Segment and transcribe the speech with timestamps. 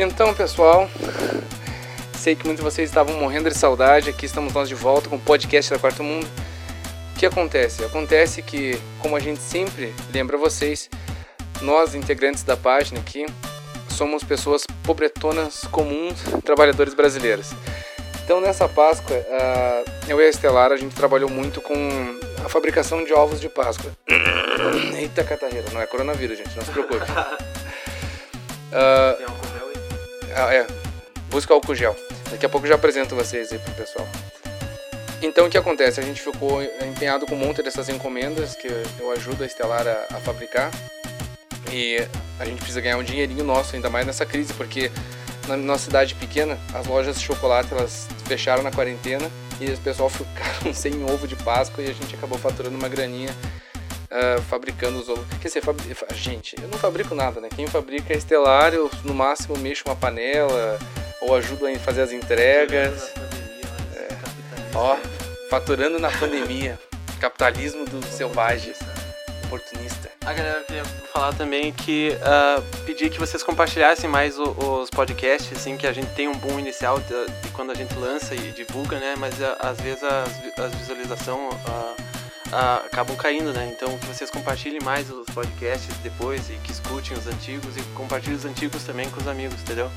[0.00, 0.88] Então, pessoal,
[2.14, 4.08] sei que muitos de vocês estavam morrendo de saudade.
[4.08, 6.24] Aqui estamos nós de volta com o podcast da Quarto Mundo.
[7.12, 7.84] O que acontece?
[7.84, 10.88] Acontece que, como a gente sempre lembra vocês,
[11.60, 13.26] nós, integrantes da página aqui,
[13.88, 17.50] somos pessoas pobretonas comuns, trabalhadores brasileiros.
[18.22, 19.16] Então, nessa Páscoa,
[20.06, 21.74] eu e a Estelar, a gente trabalhou muito com
[22.44, 23.90] a fabricação de ovos de Páscoa.
[24.96, 27.04] Eita, catarreira, não é coronavírus, gente, não se preocupe.
[28.68, 29.37] Uh,
[30.52, 30.66] é,
[31.30, 31.96] busca álcool gel.
[32.30, 34.06] Daqui a pouco eu já apresento vocês aí pro pessoal.
[35.20, 35.98] Então o que acontece?
[35.98, 38.68] A gente ficou empenhado com um monte dessas encomendas que
[39.00, 40.70] eu ajudo a Estelar a, a fabricar.
[41.72, 41.98] E
[42.38, 44.90] a gente precisa ganhar um dinheirinho nosso, ainda mais nessa crise, porque
[45.48, 49.28] na nossa cidade pequena, as lojas de chocolate elas fecharam na quarentena
[49.60, 53.34] e o pessoal ficaram sem ovo de Páscoa e a gente acabou faturando uma graninha
[54.10, 55.24] uh, fabricando os ovos.
[55.40, 55.96] Quer dizer, fabri...
[56.14, 57.48] gente, eu não fabrico nada, né?
[57.54, 60.78] Quem fabrica é Estelar, eu no máximo mexo uma panela
[61.20, 63.12] ou ajudo a fazer as entregas.
[63.94, 64.08] É.
[64.74, 64.96] Ó,
[65.50, 66.78] faturando na pandemia.
[67.20, 68.72] Capitalismo do selvagem,
[69.46, 70.08] oportunista.
[70.24, 75.50] A galera queria falar também que uh, pedir que vocês compartilhassem mais o, os podcasts,
[75.56, 78.52] assim, que a gente tem um boom inicial de, de quando a gente lança e
[78.52, 79.16] divulga, né?
[79.18, 82.07] Mas uh, às vezes as, as visualizações uh,
[82.52, 83.72] acabam caindo, né?
[83.74, 88.36] Então que vocês compartilhem mais os podcasts depois e que escutem os antigos e compartilhem
[88.36, 89.90] os antigos também com os amigos, entendeu?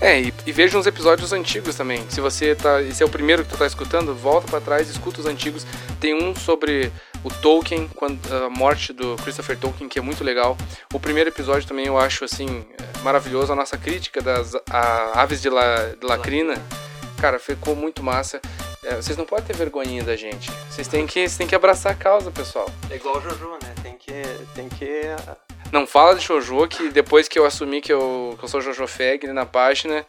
[0.00, 2.04] É, e, e vejam os episódios antigos também.
[2.10, 2.82] Se você tá.
[2.82, 5.66] Esse é o primeiro que tu tá escutando, volta para trás, escuta os antigos.
[6.00, 6.92] Tem um sobre
[7.22, 10.56] o Tolkien, quando, a morte do Christopher Tolkien, que é muito legal.
[10.92, 12.66] O primeiro episódio também eu acho assim
[13.02, 16.54] maravilhoso, a nossa crítica das a, aves de, la, de lacrina.
[17.18, 18.40] Cara, ficou muito massa.
[18.84, 20.50] É, vocês não podem ter vergonhinha da gente.
[20.70, 22.66] Vocês têm que, vocês têm que abraçar a causa, pessoal.
[22.90, 23.74] É igual o Jojo, né?
[23.82, 24.22] Tem que.
[24.54, 25.02] Tem que
[25.74, 28.86] não fala de Jojo, que depois que eu assumi que eu, que eu sou Jojo
[28.86, 30.06] Feg na página,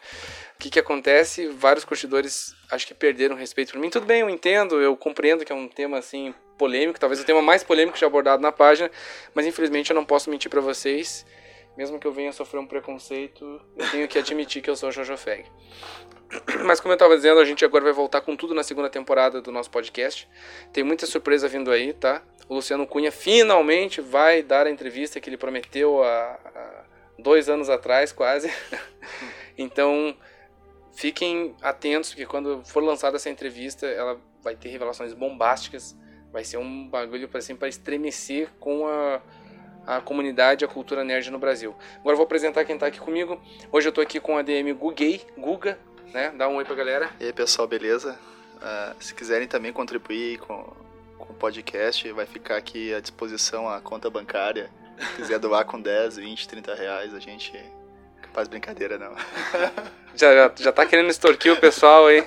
[0.54, 1.48] o que, que acontece?
[1.48, 3.90] Vários curtidores acho que perderam respeito por mim.
[3.90, 7.42] Tudo bem, eu entendo, eu compreendo que é um tema assim polêmico, talvez o tema
[7.42, 8.90] mais polêmico já abordado na página,
[9.34, 11.26] mas infelizmente eu não posso mentir para vocês.
[11.76, 15.16] Mesmo que eu venha sofrer um preconceito, eu tenho que admitir que eu sou Jojo
[15.16, 15.44] Feg.
[16.64, 19.40] Mas como eu estava dizendo, a gente agora vai voltar com tudo na segunda temporada
[19.40, 20.28] do nosso podcast.
[20.72, 22.22] Tem muita surpresa vindo aí, tá?
[22.48, 26.38] O Luciano Cunha finalmente vai dar a entrevista que ele prometeu há,
[27.18, 28.52] dois anos atrás, quase.
[29.56, 30.16] então,
[30.92, 35.96] fiquem atentos, porque quando for lançada essa entrevista, ela vai ter revelações bombásticas.
[36.32, 39.22] Vai ser um bagulho para assim, estremecer com a,
[39.86, 41.74] a comunidade, a cultura nerd no Brasil.
[41.98, 43.40] Agora eu vou apresentar quem está aqui comigo.
[43.72, 45.78] Hoje eu estou aqui com a DM Gugay, Guga,
[46.16, 46.32] né?
[46.34, 47.10] Dá um oi pra galera.
[47.20, 48.18] E aí, pessoal, beleza?
[48.56, 50.72] Uh, se quiserem também contribuir com,
[51.18, 54.70] com o podcast, vai ficar aqui à disposição a conta bancária.
[54.98, 57.52] Se quiser doar com 10, 20, 30 reais, a gente
[58.32, 59.14] faz brincadeira, não.
[60.16, 62.24] já, já, já tá querendo extorquir o pessoal aí.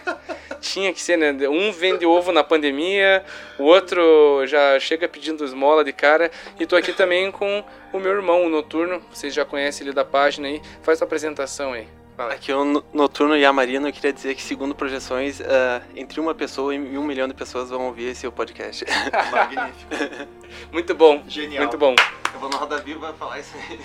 [0.62, 1.32] Tinha que ser, né?
[1.50, 3.26] Um vende ovo na pandemia,
[3.58, 6.30] o outro já chega pedindo esmola de cara.
[6.60, 9.02] E tô aqui também com o meu irmão, o Noturno.
[9.12, 10.62] Vocês já conhecem ele da página aí.
[10.84, 11.88] Faz a apresentação aí.
[12.28, 16.36] Aqui o Noturno e a Marina, eu queria dizer que, segundo projeções, uh, entre uma
[16.36, 18.84] pessoa e um milhão de pessoas vão ouvir esse podcast.
[19.32, 20.28] Magnífico.
[20.70, 21.24] Muito bom.
[21.28, 21.64] Genial.
[21.64, 21.96] Muito bom.
[22.34, 23.80] Eu vou na Roda Viva falar isso aí.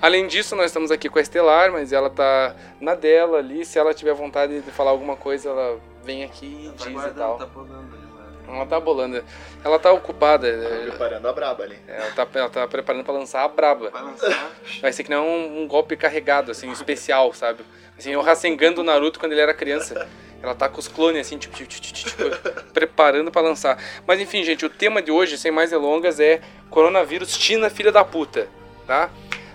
[0.00, 3.64] Além disso, nós estamos aqui com a Estelar, mas ela tá na dela ali.
[3.64, 7.10] Se ela tiver vontade de falar alguma coisa, ela vem aqui e tá diz e
[7.10, 7.38] tal.
[7.38, 8.03] Tá podando,
[8.46, 9.24] ela tá bolando.
[9.64, 10.50] Ela tá ocupada.
[10.50, 11.78] Tá preparando a braba ali.
[11.88, 13.90] Ela tá, ela tá preparando pra lançar a braba.
[13.90, 14.50] Vai lançar?
[14.80, 17.64] Vai ser que não um, um golpe carregado, assim, especial, sabe?
[17.98, 20.06] Assim, o Rasengan do Naruto quando ele era criança.
[20.42, 23.82] Ela tá com os clones, assim, tipo, tipo, tipo, tipo preparando para lançar.
[24.06, 28.04] Mas enfim, gente, o tema de hoje, sem mais delongas, é Coronavírus China, filha da
[28.04, 28.46] puta,
[28.86, 29.10] tá?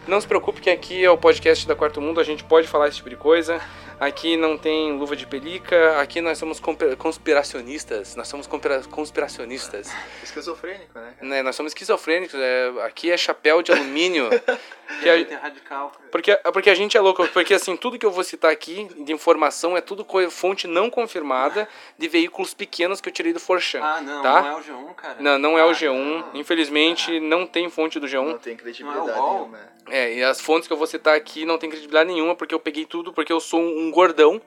[0.08, 2.88] Não se preocupe que aqui é o podcast da Quarto Mundo, a gente pode falar
[2.88, 3.62] esse tipo de coisa.
[4.00, 6.62] Aqui não tem luva de pelica, aqui nós somos
[6.98, 8.48] conspiracionistas, nós somos
[8.88, 9.92] conspiracionistas.
[10.24, 11.14] Esquizofrênico, né?
[11.22, 11.44] né?
[11.44, 14.30] Nós somos esquizofrênicos, é, aqui é chapéu de alumínio.
[15.02, 15.92] que a, é radical.
[16.12, 19.12] Porque, porque a gente é louco, porque assim, tudo que eu vou citar aqui de
[19.12, 21.68] informação é tudo fonte não confirmada
[21.98, 23.82] de veículos pequenos que eu tirei do Forchan.
[23.84, 24.42] Ah, não, tá?
[24.42, 25.16] não é o G1, cara.
[25.20, 25.94] Não, não é ah, o G1.
[25.94, 26.30] Não.
[26.36, 27.22] Infelizmente, ah.
[27.22, 28.26] não tem fonte do G1.
[28.26, 29.60] Não tem credibilidade não é nenhuma.
[29.92, 32.60] É, e as fontes que eu vou citar aqui não tem credibilidade nenhuma, porque eu
[32.60, 34.42] peguei tudo, porque eu sou um gordão,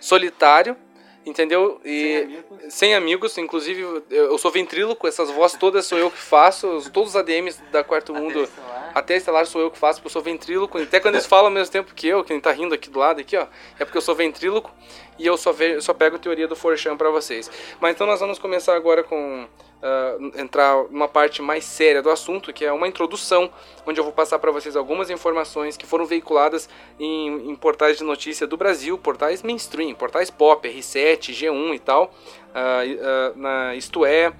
[0.00, 0.76] solitário,
[1.24, 1.80] entendeu?
[1.84, 6.18] E sem amigos, sem amigos inclusive eu sou ventríloco, essas vozes todas sou eu que
[6.18, 8.48] faço, todos os ADMs da Quarto Mundo.
[8.94, 10.78] Até estelar sou eu que faço, porque eu sou ventríloco.
[10.78, 13.20] Até quando eles falam ao mesmo tempo que eu, quem tá rindo aqui do lado,
[13.20, 13.46] aqui, ó,
[13.78, 14.72] é porque eu sou ventríloco
[15.18, 17.50] e eu só, vejo, só pego teoria do Forchan para vocês.
[17.80, 22.52] Mas então nós vamos começar agora com uh, entrar numa parte mais séria do assunto,
[22.52, 23.50] que é uma introdução,
[23.86, 26.68] onde eu vou passar para vocês algumas informações que foram veiculadas
[26.98, 32.04] em, em, portais de notícia do Brasil, portais mainstream, portais pop, R7, G1 e tal,
[32.04, 34.32] uh, uh, na Isto É,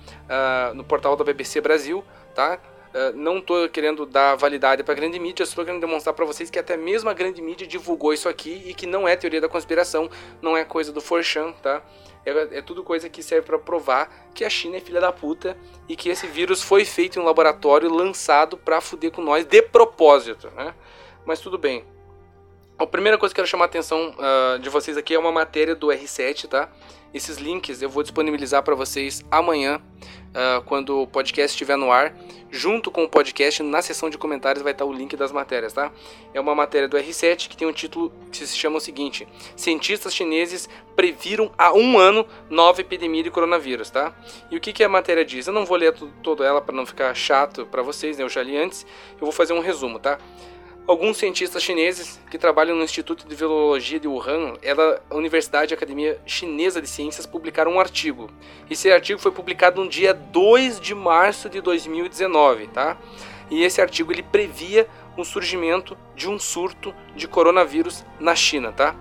[0.75, 2.58] no portal da BBC Brasil, tá?
[2.96, 6.48] Uh, não estou querendo dar validade para a grande mídia, estou querendo demonstrar para vocês
[6.48, 9.50] que até mesmo a grande mídia divulgou isso aqui e que não é teoria da
[9.50, 10.08] conspiração,
[10.40, 11.82] não é coisa do Forchan, tá?
[12.25, 15.58] É, é tudo coisa que serve para provar que a China é filha da puta
[15.87, 19.60] e que esse vírus foi feito em um laboratório lançado para fuder com nós de
[19.60, 20.75] propósito, né?
[21.26, 21.84] Mas tudo bem.
[22.78, 25.32] A primeira coisa que eu quero chamar a atenção uh, de vocês aqui é uma
[25.32, 26.70] matéria do R7, tá?
[27.14, 29.80] Esses links eu vou disponibilizar para vocês amanhã,
[30.36, 32.14] uh, quando o podcast estiver no ar.
[32.50, 35.90] Junto com o podcast, na seção de comentários vai estar o link das matérias, tá?
[36.32, 39.26] É uma matéria do R7 que tem um título que se chama o seguinte:
[39.56, 44.14] Cientistas chineses previram há um ano nova epidemia de coronavírus, tá?
[44.50, 45.46] E o que, que a matéria diz?
[45.46, 48.24] Eu não vou ler toda ela para não ficar chato para vocês, né?
[48.24, 48.86] Eu já li antes.
[49.12, 50.18] Eu vou fazer um resumo, tá?
[50.86, 55.74] Alguns cientistas chineses que trabalham no Instituto de Virologia de Wuhan, ela, a Universidade e
[55.74, 58.30] Academia Chinesa de Ciências, publicaram um artigo.
[58.70, 62.96] Esse artigo foi publicado no dia 2 de março de 2019, tá?
[63.50, 68.94] E esse artigo ele previa o surgimento de um surto de coronavírus na China, tá?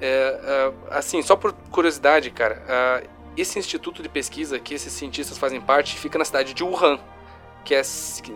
[0.00, 3.04] É, é, assim, só por curiosidade, cara,
[3.36, 6.98] esse instituto de pesquisa que esses cientistas fazem parte fica na cidade de Wuhan,
[7.64, 7.82] que é,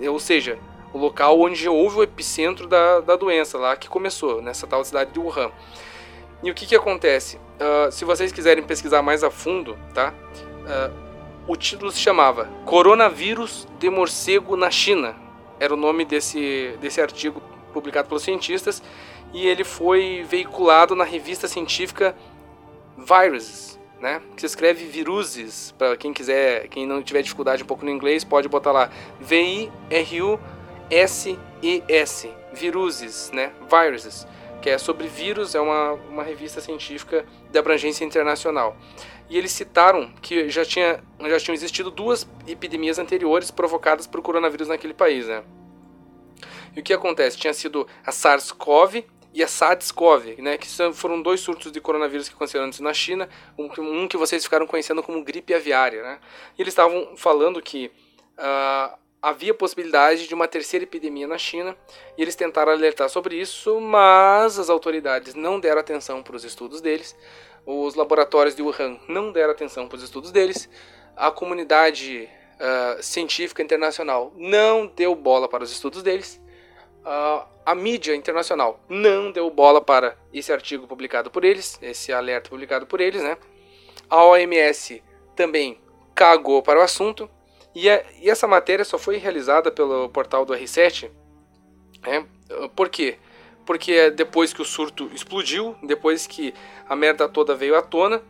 [0.09, 0.57] ou seja,
[0.93, 5.13] o local onde houve o epicentro da, da doença, lá que começou, nessa tal cidade
[5.13, 5.51] de Wuhan.
[6.43, 7.37] E o que, que acontece?
[7.37, 10.13] Uh, se vocês quiserem pesquisar mais a fundo, tá?
[10.63, 11.13] Uh,
[11.47, 15.17] o título se chamava Coronavírus de Morcego na China.
[15.59, 17.41] Era o nome desse, desse artigo
[17.73, 18.83] publicado pelos cientistas
[19.33, 22.15] e ele foi veiculado na revista científica
[22.99, 24.21] Viruses, né?
[24.35, 28.25] Que se escreve viruses, para quem quiser, quem não tiver dificuldade um pouco no inglês,
[28.25, 28.91] pode botar lá
[29.21, 30.41] V I R U
[30.93, 33.53] SES, Viruses, né?
[33.71, 34.27] Viruses,
[34.61, 38.77] que é sobre vírus, é uma, uma revista científica de abrangência internacional.
[39.31, 44.69] E eles citaram que já, tinha, já tinham existido duas epidemias anteriores provocadas por coronavírus
[44.69, 45.43] naquele país, né?
[46.77, 47.39] E o que acontece?
[47.39, 52.35] Tinha sido a SARS-CoV e a SARS-CoV, né, que foram dois surtos de coronavírus que
[52.35, 56.03] aconteceram antes na China, um, que vocês ficaram conhecendo como gripe aviária.
[56.03, 56.19] Né?
[56.59, 57.91] E eles estavam falando que
[58.39, 61.77] uh, havia possibilidade de uma terceira epidemia na China
[62.19, 66.81] e eles tentaram alertar sobre isso, mas as autoridades não deram atenção para os estudos
[66.81, 67.17] deles,
[67.65, 70.69] os laboratórios de Wuhan não deram atenção para os estudos deles,
[71.17, 72.29] a comunidade
[72.59, 76.43] uh, científica internacional não deu bola para os estudos deles,
[77.05, 82.51] uh, a mídia internacional não deu bola para esse artigo publicado por eles, esse alerta
[82.51, 83.39] publicado por eles, né?
[84.11, 85.01] A OMS
[85.37, 85.81] também
[86.13, 87.31] cagou para o assunto
[87.75, 91.11] e, a, e essa matéria só foi realizada pelo portal do R7.
[92.03, 92.27] Né?
[92.75, 93.19] Por quê?
[93.65, 96.53] Porque depois que o surto explodiu, depois que
[96.89, 98.23] a merda toda veio à tona,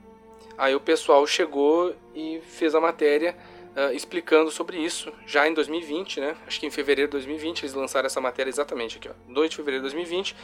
[0.58, 3.36] aí o pessoal chegou e fez a matéria
[3.76, 6.36] uh, explicando sobre isso, já em 2020, né?
[6.46, 9.56] Acho que em fevereiro de 2020 eles lançaram essa matéria exatamente aqui, ó, 2 de
[9.56, 10.36] fevereiro de 2020,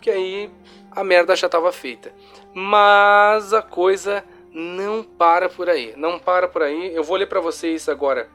[0.00, 0.50] que aí
[0.92, 2.14] a merda já estava feita.
[2.54, 6.94] Mas a coisa não para por aí, não para por aí.
[6.94, 8.28] Eu vou ler para vocês agora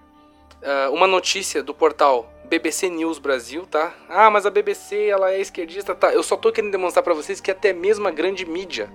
[0.61, 3.93] uh, uma notícia do portal BBC News Brasil, tá?
[4.09, 6.13] Ah, mas a BBC ela é esquerdista, tá?
[6.13, 8.91] Eu só tô querendo demonstrar para vocês que até mesmo a grande mídia,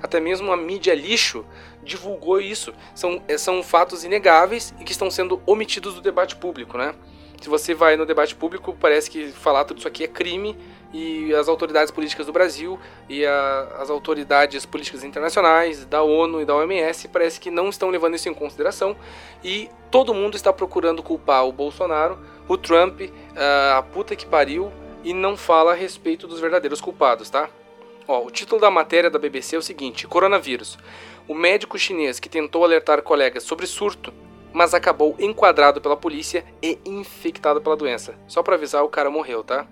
[0.00, 1.44] até mesmo a mídia lixo,
[1.82, 2.72] divulgou isso.
[2.94, 6.94] São, eh, são fatos inegáveis e que estão sendo omitidos do debate público, né?
[7.40, 10.56] Se você vai no debate público, parece que falar tudo isso aqui é crime
[10.92, 16.44] e as autoridades políticas do Brasil e a, as autoridades políticas internacionais, da ONU e
[16.44, 18.96] da OMS, parece que não estão levando isso em consideração
[19.42, 22.18] e todo mundo está procurando culpar o Bolsonaro,
[22.48, 23.00] o Trump,
[23.76, 24.72] a puta que pariu
[25.04, 27.48] e não fala a respeito dos verdadeiros culpados, tá?
[28.06, 30.78] Ó, o título da matéria da BBC é o seguinte: Coronavírus.
[31.28, 34.12] O médico chinês que tentou alertar colegas sobre surto,
[34.52, 38.14] mas acabou enquadrado pela polícia e infectado pela doença.
[38.26, 39.66] Só para avisar, o cara morreu, tá?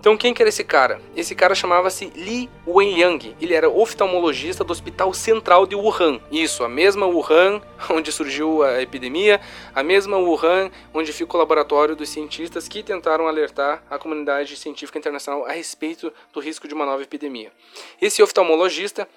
[0.00, 1.00] Então quem que era esse cara?
[1.16, 3.34] Esse cara chamava-se Li Wenliang.
[3.40, 6.20] Ele era oftalmologista do Hospital Central de Wuhan.
[6.30, 9.40] Isso, a mesma Wuhan onde surgiu a epidemia,
[9.74, 14.98] a mesma Wuhan onde fica o laboratório dos cientistas que tentaram alertar a comunidade científica
[14.98, 17.52] internacional a respeito do risco de uma nova epidemia.
[18.00, 19.08] Esse oftalmologista,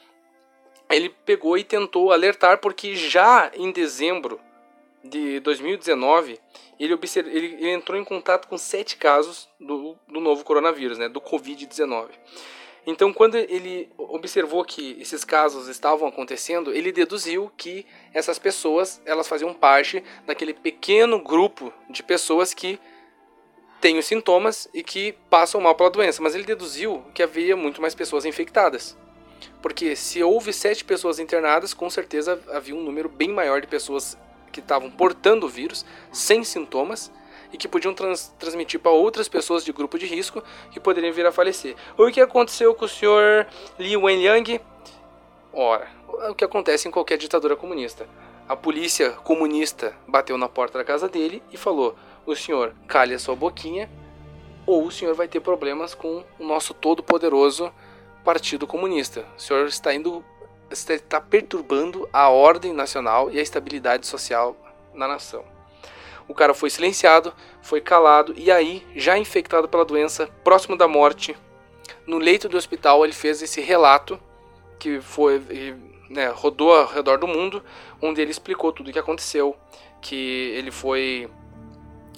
[0.89, 4.39] ele pegou e tentou alertar porque já em dezembro
[5.03, 6.39] de 2019,
[6.79, 7.27] ele, observ...
[7.27, 12.09] ele entrou em contato com sete casos do, do novo coronavírus, né, do Covid-19.
[12.85, 19.27] Então, quando ele observou que esses casos estavam acontecendo, ele deduziu que essas pessoas elas
[19.27, 22.79] faziam parte daquele pequeno grupo de pessoas que
[23.79, 26.23] têm os sintomas e que passam mal pela doença.
[26.23, 28.97] Mas ele deduziu que havia muito mais pessoas infectadas.
[29.61, 34.17] Porque se houve sete pessoas internadas, com certeza havia um número bem maior de pessoas
[34.51, 37.11] que estavam portando o vírus sem sintomas
[37.53, 41.25] e que podiam trans transmitir para outras pessoas de grupo de risco que poderiam vir
[41.25, 41.75] a falecer.
[41.97, 44.61] O que aconteceu com o senhor Li Wenliang?
[45.53, 45.89] Ora,
[46.29, 48.07] o que acontece em qualquer ditadura comunista.
[48.47, 53.19] A polícia comunista bateu na porta da casa dele e falou: o senhor calhe a
[53.19, 53.89] sua boquinha
[54.65, 57.71] ou o senhor vai ter problemas com o nosso todo-poderoso
[58.23, 59.25] Partido Comunista.
[59.37, 60.23] O senhor está indo
[60.71, 64.55] está perturbando a ordem nacional e a estabilidade social
[64.93, 65.43] na nação.
[66.27, 71.35] O cara foi silenciado, foi calado e aí, já infectado pela doença, próximo da morte,
[72.07, 74.19] no leito do hospital, ele fez esse relato
[74.79, 75.39] que foi
[76.09, 77.63] né, rodou ao redor do mundo,
[78.01, 79.55] onde ele explicou tudo o que aconteceu,
[80.01, 81.29] que ele foi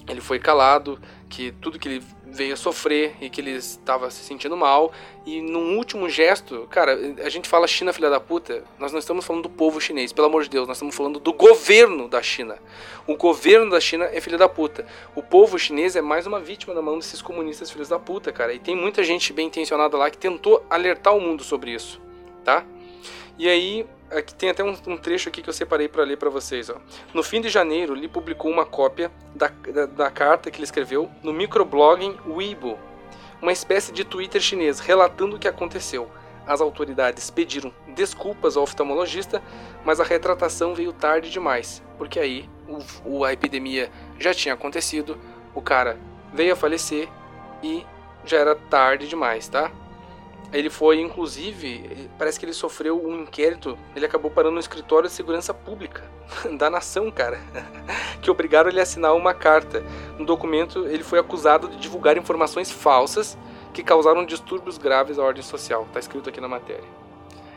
[0.06, 4.24] ele foi calado, que tudo que ele veio a sofrer e que ele estava se
[4.24, 4.92] sentindo mal.
[5.24, 9.24] E num último gesto, cara, a gente fala China filha da puta, nós não estamos
[9.24, 12.58] falando do povo chinês, pelo amor de Deus, nós estamos falando do governo da China.
[13.06, 14.84] O governo da China é filha da puta.
[15.14, 18.52] O povo chinês é mais uma vítima na mão desses comunistas filhos da puta, cara.
[18.52, 22.00] E tem muita gente bem intencionada lá que tentou alertar o mundo sobre isso,
[22.44, 22.64] tá?
[23.38, 26.30] E aí, aqui tem até um, um trecho aqui que eu separei para ler para
[26.30, 26.70] vocês.
[26.70, 26.76] Ó.
[27.12, 31.10] No fim de janeiro, ele publicou uma cópia da, da, da carta que ele escreveu
[31.22, 32.78] no microblogging Weibo,
[33.42, 36.10] uma espécie de Twitter chinês, relatando o que aconteceu.
[36.46, 39.42] As autoridades pediram desculpas ao oftalmologista,
[39.84, 42.48] mas a retratação veio tarde demais, porque aí
[43.04, 45.18] o, a epidemia já tinha acontecido,
[45.54, 45.98] o cara
[46.32, 47.08] veio a falecer
[47.62, 47.86] e
[48.24, 49.70] já era tarde demais, tá?
[50.54, 55.14] Ele foi, inclusive, parece que ele sofreu um inquérito, ele acabou parando no escritório de
[55.14, 56.04] segurança pública
[56.56, 57.40] da nação, cara,
[58.22, 59.82] que obrigaram ele a assinar uma carta.
[60.16, 63.36] No documento, ele foi acusado de divulgar informações falsas
[63.72, 65.82] que causaram distúrbios graves à ordem social.
[65.88, 66.84] Está escrito aqui na matéria.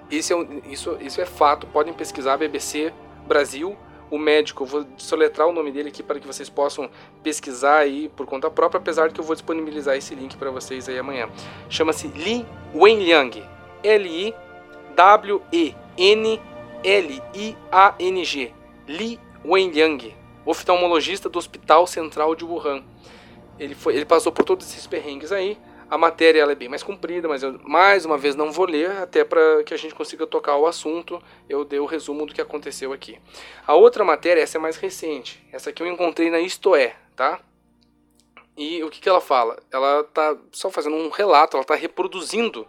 [0.09, 2.91] Isso é, isso, isso é fato, podem pesquisar BBC
[3.27, 3.77] Brasil
[4.09, 6.89] o médico, eu vou soletrar o nome dele aqui para que vocês possam
[7.21, 10.87] pesquisar aí por conta própria, apesar de que eu vou disponibilizar esse link para vocês
[10.87, 11.29] aí amanhã.
[11.69, 13.43] Chama-se Li Wenliang.
[13.83, 14.33] L-I-W-E-N-L-I-A-N-G.
[18.87, 22.83] Li Wenliang, oftalmologista do Hospital Central de Wuhan.
[23.59, 25.57] Ele, foi, ele passou por todos esses perrengues aí,
[25.89, 28.91] a matéria ela é bem mais comprida, mas eu mais uma vez não vou ler,
[28.91, 31.21] até para que a gente consiga tocar o assunto.
[31.47, 33.19] Eu dei o resumo do que aconteceu aqui.
[33.65, 35.45] A outra matéria, essa é mais recente.
[35.51, 37.39] Essa aqui eu encontrei na Isto É, tá?
[38.57, 39.57] E o que, que ela fala?
[39.71, 42.67] Ela tá só fazendo um relato, ela está reproduzindo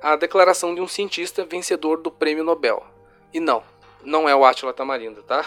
[0.00, 2.86] a declaração de um cientista vencedor do prêmio Nobel.
[3.34, 3.62] E não,
[4.04, 5.44] não é o Átila Tamarindo, tá?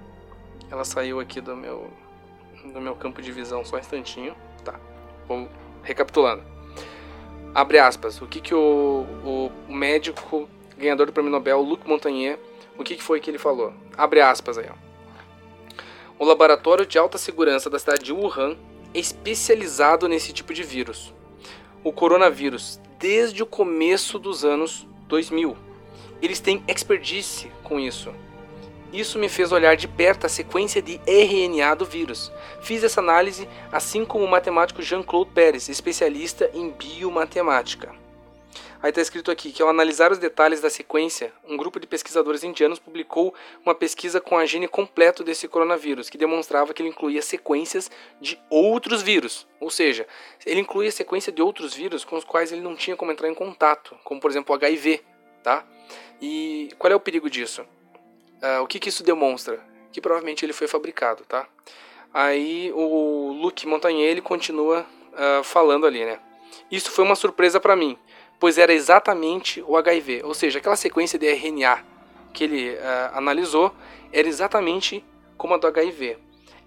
[0.69, 1.89] ela saiu aqui do meu,
[2.73, 4.35] do meu campo de visão só um instantinho.
[4.65, 4.79] Tá,
[5.27, 5.47] vou
[5.81, 6.43] recapitulando.
[7.55, 8.21] Abre aspas.
[8.21, 10.47] O que que o, o médico
[10.77, 12.39] ganhador do prêmio Nobel, Luc Montagnier,
[12.77, 13.73] o que, que foi que ele falou?
[13.97, 14.90] Abre aspas aí, ó.
[16.21, 18.55] O laboratório de alta segurança da cidade de Wuhan
[18.93, 21.11] é especializado nesse tipo de vírus.
[21.83, 25.57] O coronavírus, desde o começo dos anos 2000.
[26.21, 28.13] Eles têm expertise com isso.
[28.93, 32.31] Isso me fez olhar de perto a sequência de RNA do vírus.
[32.61, 37.95] Fiz essa análise, assim como o matemático Jean-Claude Pérez, especialista em biomatemática.
[38.81, 42.43] Aí está escrito aqui que ao analisar os detalhes da sequência, um grupo de pesquisadores
[42.43, 43.31] indianos publicou
[43.63, 48.41] uma pesquisa com a gene completo desse coronavírus, que demonstrava que ele incluía sequências de
[48.49, 49.47] outros vírus.
[49.59, 50.07] Ou seja,
[50.47, 53.35] ele incluía sequência de outros vírus com os quais ele não tinha como entrar em
[53.35, 55.03] contato, como por exemplo o HIV.
[55.43, 55.63] Tá?
[56.19, 57.61] E qual é o perigo disso?
[58.41, 59.63] Uh, o que, que isso demonstra?
[59.91, 61.23] Que provavelmente ele foi fabricado.
[61.25, 61.47] Tá?
[62.11, 66.19] Aí o Luke Montagnier ele continua uh, falando ali, né?
[66.69, 67.97] Isso foi uma surpresa para mim
[68.41, 71.83] pois era exatamente o HIV, ou seja, aquela sequência de RNA
[72.33, 72.79] que ele uh,
[73.13, 73.71] analisou
[74.11, 75.05] era exatamente
[75.37, 76.17] como a do HIV.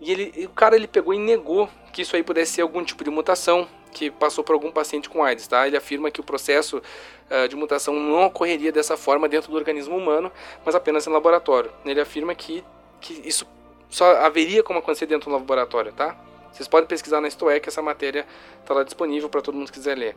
[0.00, 3.02] E ele, o cara ele pegou e negou que isso aí pudesse ser algum tipo
[3.02, 5.66] de mutação que passou por algum paciente com AIDS, tá?
[5.66, 9.96] Ele afirma que o processo uh, de mutação não ocorreria dessa forma dentro do organismo
[9.96, 10.30] humano,
[10.64, 11.72] mas apenas em laboratório.
[11.84, 12.62] Ele afirma que,
[13.00, 13.48] que isso
[13.90, 16.16] só haveria como acontecer dentro do laboratório, tá?
[16.54, 18.24] Vocês podem pesquisar na Stoic, essa matéria
[18.60, 20.16] está lá disponível para todo mundo que quiser ler.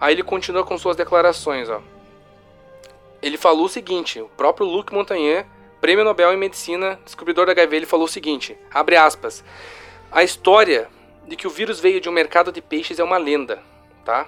[0.00, 1.68] Aí ele continua com suas declarações.
[1.68, 1.82] Ó.
[3.20, 5.44] Ele falou o seguinte: o próprio Luc Montagnier,
[5.82, 9.44] prêmio Nobel em Medicina, descobridor da HIV, ele falou o seguinte: abre aspas.
[10.10, 10.88] A história
[11.28, 13.62] de que o vírus veio de um mercado de peixes é uma lenda,
[14.06, 14.26] tá?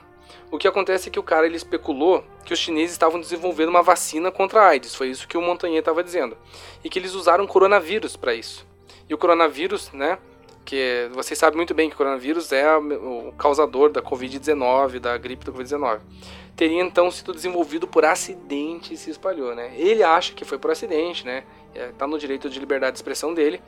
[0.51, 3.83] O que acontece é que o cara ele especulou que os chineses estavam desenvolvendo uma
[3.83, 6.37] vacina contra a AIDS, foi isso que o Montagnier estava dizendo,
[6.85, 8.67] e que eles usaram coronavírus para isso.
[9.09, 10.19] E o coronavírus, né,
[10.67, 15.47] porque vocês sabem muito bem que o coronavírus é o causador da Covid-19, da gripe
[15.47, 16.01] da Covid-19.
[16.57, 19.73] Teria então sido desenvolvido por acidente e se espalhou, né?
[19.77, 21.45] Ele acha que foi por acidente, né?
[21.73, 23.63] Está é, no direito de liberdade de expressão dele,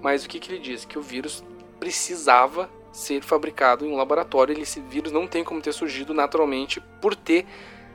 [0.00, 0.86] mas o que, que ele diz?
[0.86, 1.44] Que o vírus
[1.78, 4.58] precisava ser fabricado em um laboratório.
[4.58, 7.44] Esse vírus não tem como ter surgido naturalmente por ter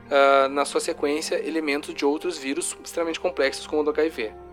[0.06, 4.45] uh, na sua sequência elementos de outros vírus extremamente complexos como o do HIV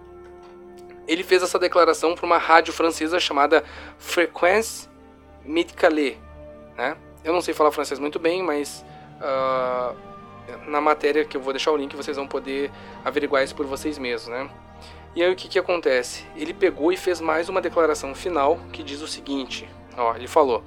[1.07, 3.63] ele fez essa declaração para uma rádio francesa chamada
[3.97, 4.87] Fréquence
[5.43, 6.17] Médicale.
[6.77, 6.95] Né?
[7.23, 8.85] Eu não sei falar francês muito bem, mas
[9.19, 9.95] uh,
[10.67, 12.71] na matéria que eu vou deixar o link vocês vão poder
[13.03, 14.29] averiguar isso por vocês mesmos.
[14.29, 14.49] Né?
[15.15, 16.25] E aí o que, que acontece?
[16.35, 20.63] Ele pegou e fez mais uma declaração final que diz o seguinte: ó, ele falou,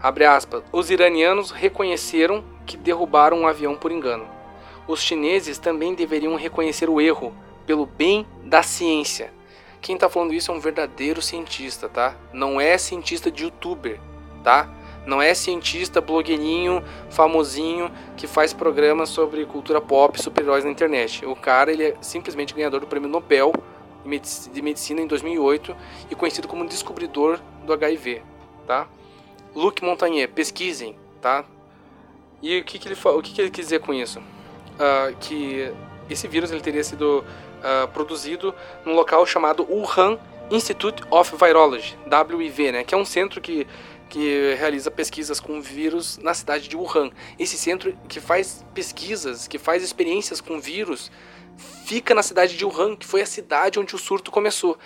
[0.00, 4.26] abre aspas, os iranianos reconheceram que derrubaram um avião por engano.
[4.86, 7.34] Os chineses também deveriam reconhecer o erro
[7.66, 9.32] pelo bem da ciência
[9.84, 12.16] quem tá falando isso é um verdadeiro cientista, tá?
[12.32, 14.00] Não é cientista de youtuber,
[14.42, 14.66] tá?
[15.04, 21.26] Não é cientista blogueirinho, famosinho, que faz programas sobre cultura pop, super-heróis na internet.
[21.26, 23.52] O cara, ele é simplesmente ganhador do prêmio Nobel
[24.54, 25.76] de Medicina em 2008
[26.10, 28.22] e conhecido como descobridor do HIV,
[28.66, 28.88] tá?
[29.54, 31.44] Luc Montagnier, pesquisem, tá?
[32.40, 34.18] E o que, que ele, o que, que ele quis dizer com isso?
[34.18, 35.70] Uh, que
[36.08, 37.22] esse vírus ele teria sido
[37.64, 40.18] uh, produzido num local chamado Wuhan
[40.50, 43.66] Institute of Virology, WIV, né, que é um centro que,
[44.10, 47.10] que realiza pesquisas com vírus na cidade de Wuhan.
[47.38, 51.10] Esse centro que faz pesquisas, que faz experiências com vírus,
[51.86, 54.78] fica na cidade de Wuhan, que foi a cidade onde o surto começou.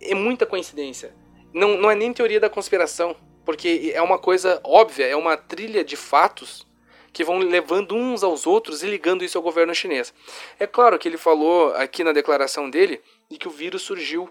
[0.00, 1.12] É muita coincidência.
[1.52, 5.84] Não, não é nem teoria da conspiração, porque é uma coisa óbvia, é uma trilha
[5.84, 6.69] de fatos
[7.12, 10.14] que vão levando uns aos outros e ligando isso ao governo chinês.
[10.58, 14.30] É claro que ele falou aqui na declaração dele de que o vírus surgiu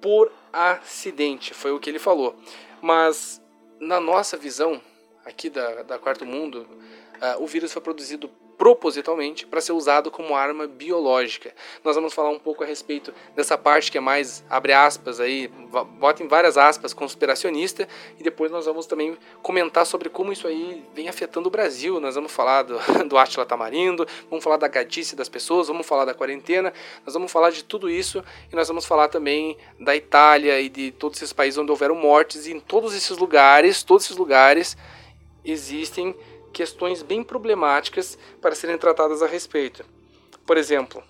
[0.00, 2.34] por acidente, foi o que ele falou.
[2.80, 3.40] Mas
[3.78, 4.80] na nossa visão
[5.24, 6.66] aqui da, da Quarto Mundo,
[7.16, 11.50] uh, o vírus foi produzido propositalmente para ser usado como arma biológica.
[11.82, 15.48] Nós vamos falar um pouco a respeito dessa parte que é mais, abre aspas aí,
[15.98, 21.08] botem várias aspas, conspiracionista, e depois nós vamos também comentar sobre como isso aí vem
[21.08, 21.98] afetando o Brasil.
[22.00, 26.04] Nós vamos falar do, do Átila Tamarindo, vamos falar da gadice das pessoas, vamos falar
[26.04, 26.70] da quarentena,
[27.06, 30.90] nós vamos falar de tudo isso e nós vamos falar também da Itália e de
[30.90, 34.76] todos esses países onde houveram mortes, e em todos esses lugares, todos esses lugares
[35.42, 36.14] existem
[36.52, 39.84] questões bem problemáticas para serem tratadas a respeito.
[40.46, 41.02] Por exemplo,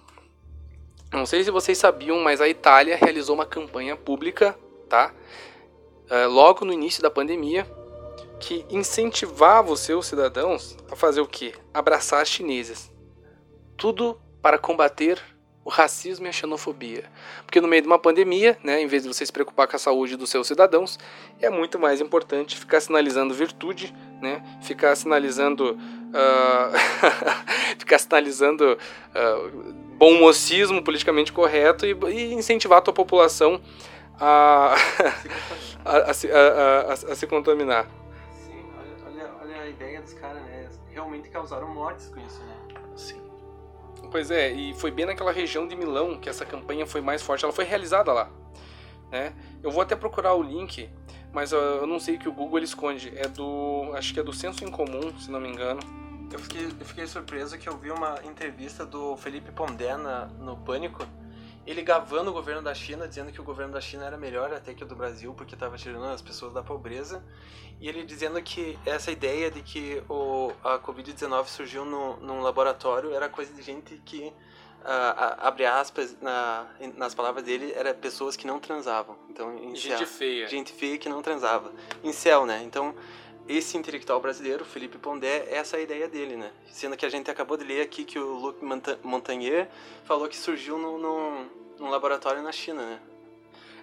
[1.12, 4.56] não sei se vocês sabiam, mas a Itália realizou uma campanha pública,
[4.88, 5.12] tá?
[6.10, 7.66] Uh, logo no início da pandemia,
[8.38, 11.54] que incentivava os seus cidadãos a fazer o quê?
[11.74, 12.90] Abraçar chineses.
[13.76, 15.20] Tudo para combater
[15.64, 17.04] o racismo e a xenofobia.
[17.44, 19.78] Porque no meio de uma pandemia, né, em vez de você se preocupar com a
[19.78, 20.98] saúde dos seus cidadãos,
[21.40, 26.72] é muito mais importante ficar sinalizando virtude, né, ficar sinalizando, uh,
[27.78, 33.60] ficar sinalizando uh, bom mocismo politicamente correto e, e, incentivar a tua população
[34.18, 34.74] a,
[35.84, 37.86] a, a, a, a se contaminar.
[38.32, 38.64] Sim,
[39.06, 40.68] olha, olha a ideia dos caras, né?
[40.90, 42.56] Realmente causaram mortes com isso, né?
[42.96, 43.29] Sim.
[44.10, 47.44] Pois é, e foi bem naquela região de Milão que essa campanha foi mais forte.
[47.44, 48.28] Ela foi realizada lá.
[49.10, 49.32] Né?
[49.62, 50.90] Eu vou até procurar o link,
[51.32, 53.12] mas eu não sei que o Google esconde.
[53.16, 53.92] É do.
[53.94, 55.80] Acho que é do Senso em Comum, se não me engano.
[56.32, 60.56] Eu fiquei, eu fiquei surpreso que eu vi uma entrevista do Felipe Pondé na, no
[60.56, 61.04] Pânico
[61.70, 64.74] ele gavando o governo da China, dizendo que o governo da China era melhor até
[64.74, 67.22] que o do Brasil, porque estava tirando as pessoas da pobreza,
[67.80, 73.14] e ele dizendo que essa ideia de que o, a Covid-19 surgiu no, num laboratório
[73.14, 74.32] era coisa de gente que,
[74.80, 79.16] uh, abre aspas, na, nas palavras dele, era pessoas que não transavam.
[79.28, 80.48] Então, gente céu, feia.
[80.48, 81.72] Gente feia que não transava.
[82.02, 82.62] Em céu, né?
[82.64, 82.94] Então,
[83.48, 86.50] esse intelectual brasileiro, Felipe Pondé, essa é a ideia dele, né?
[86.70, 88.58] Sendo que a gente acabou de ler aqui que o Luc
[89.02, 89.68] Montagnier
[90.04, 91.48] falou que surgiu num, num,
[91.78, 93.00] num laboratório na China, né?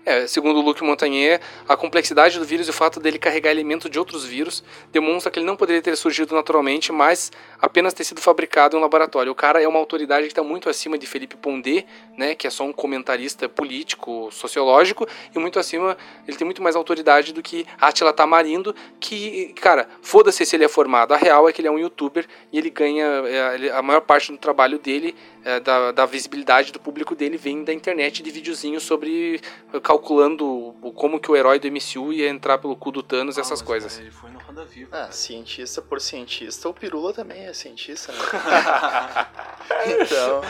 [0.05, 3.99] É, segundo Luc Montagnier, a complexidade do vírus e o fato dele carregar elementos de
[3.99, 7.31] outros vírus demonstra que ele não poderia ter surgido naturalmente, mas
[7.62, 9.31] apenas ter sido fabricado em um laboratório.
[9.31, 11.86] O cara é uma autoridade que está muito acima de Felipe Pondé,
[12.17, 16.75] né, que é só um comentarista político, sociológico, e muito acima, ele tem muito mais
[16.75, 21.13] autoridade do que Attila Tamarindo, que, cara, foda-se se ele é formado.
[21.13, 24.31] A real é que ele é um youtuber e ele ganha, é, a maior parte
[24.31, 25.15] do trabalho dele,
[25.47, 29.39] é, da, da visibilidade do público dele, vem da internet de videozinhos sobre
[29.81, 33.62] calculando como que o herói do MCU ia entrar pelo cu do Thanos e essas
[33.62, 33.97] coisas.
[33.97, 34.89] Ele foi no Roda Viva.
[34.91, 38.19] Ah, cientista por cientista, o Pirula também é cientista, né?
[40.03, 40.41] então.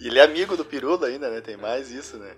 [0.00, 1.40] ele é amigo do Pirula ainda, né?
[1.40, 2.32] Tem mais isso, né?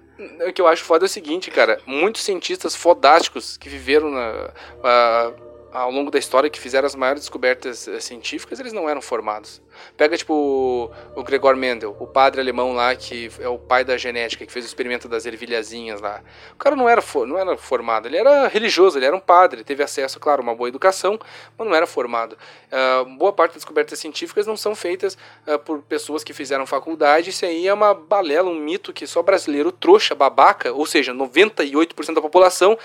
[0.49, 1.79] O que eu acho foda é o seguinte, cara.
[1.85, 4.51] Muitos cientistas fodásticos que viveram na.
[4.79, 9.01] Uh, ao longo da história que fizeram as maiores descobertas eh, científicas, eles não eram
[9.01, 9.63] formados.
[9.97, 14.45] Pega, tipo, o Gregor Mendel, o padre alemão lá, que é o pai da genética,
[14.45, 16.23] que fez o experimento das ervilhazinhas lá.
[16.53, 19.83] O cara não era, não era formado, ele era religioso, ele era um padre, teve
[19.83, 21.19] acesso, claro, a uma boa educação,
[21.57, 22.37] mas não era formado.
[22.71, 27.31] Uh, boa parte das descobertas científicas não são feitas uh, por pessoas que fizeram faculdade,
[27.31, 32.15] isso aí é uma balela, um mito que só brasileiro trouxa, babaca, ou seja, 98%
[32.15, 32.79] da população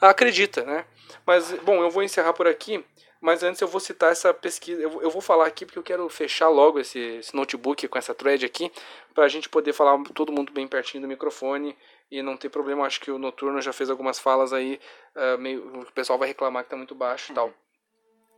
[0.00, 0.84] acredita, né?
[1.26, 2.84] Mas, bom, eu vou encerrar por aqui.
[3.20, 4.82] Mas antes eu vou citar essa pesquisa.
[4.82, 8.44] Eu, vou falar aqui porque eu quero fechar logo esse, esse notebook com essa thread
[8.44, 8.70] aqui.
[9.14, 11.76] Para a gente poder falar todo mundo bem pertinho do microfone.
[12.10, 12.84] E não ter problema.
[12.84, 14.80] Acho que o Noturno já fez algumas falas aí.
[15.14, 17.54] Uh, meio, o pessoal vai reclamar que está muito baixo e tal.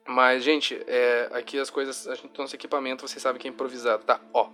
[0.07, 2.07] Mas, gente, é, aqui as coisas.
[2.07, 4.20] A gente nosso equipamento, vocês sabem que é improvisado, tá?
[4.33, 4.51] Ó.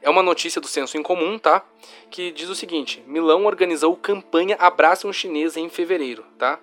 [0.00, 1.64] É uma notícia do Senso em Comum, tá?
[2.10, 6.60] Que diz o seguinte: Milão organizou campanha Abraça um Chinês em fevereiro, tá?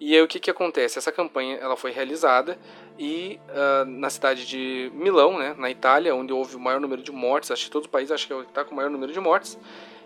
[0.00, 0.96] E aí o que, que acontece?
[0.96, 2.58] Essa campanha ela foi realizada
[2.98, 7.12] e uh, na cidade de Milão, né, na Itália, onde houve o maior número de
[7.12, 9.58] mortes, acho que todo o país acho que está com o maior número de mortes,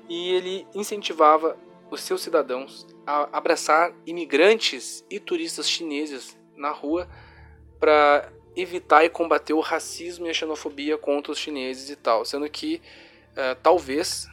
[0.09, 1.57] e ele incentivava
[1.92, 7.09] os seus cidadãos a abraçar imigrantes e turistas chineses na rua
[7.78, 12.48] para evitar e combater o racismo e a xenofobia contra os chineses e tal, sendo
[12.50, 12.83] que
[13.30, 14.26] uh, talvez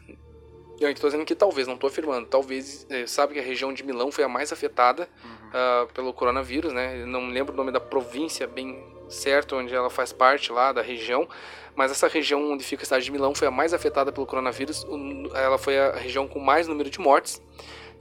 [0.80, 3.84] eu estou dizendo que talvez, não estou afirmando, talvez, é, sabe que a região de
[3.84, 5.08] Milão foi a mais afetada.
[5.52, 7.06] Uh, pelo coronavírus, né?
[7.06, 11.28] Não lembro o nome da província bem certo, onde ela faz parte lá da região,
[11.76, 14.86] mas essa região onde fica a cidade de Milão foi a mais afetada pelo coronavírus,
[15.34, 17.42] ela foi a região com mais número de mortes,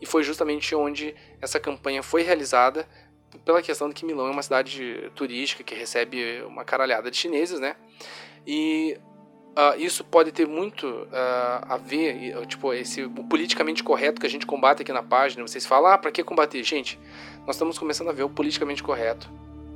[0.00, 2.88] e foi justamente onde essa campanha foi realizada,
[3.44, 7.60] pela questão de que Milão é uma cidade turística que recebe uma caralhada de chineses,
[7.60, 7.76] né?
[8.46, 8.98] E
[9.50, 14.46] Uh, isso pode ter muito uh, a ver, tipo, esse politicamente correto que a gente
[14.46, 15.46] combate aqui na página.
[15.46, 16.62] Vocês falam, ah, pra que combater?
[16.62, 16.98] Gente,
[17.46, 19.28] nós estamos começando a ver o politicamente correto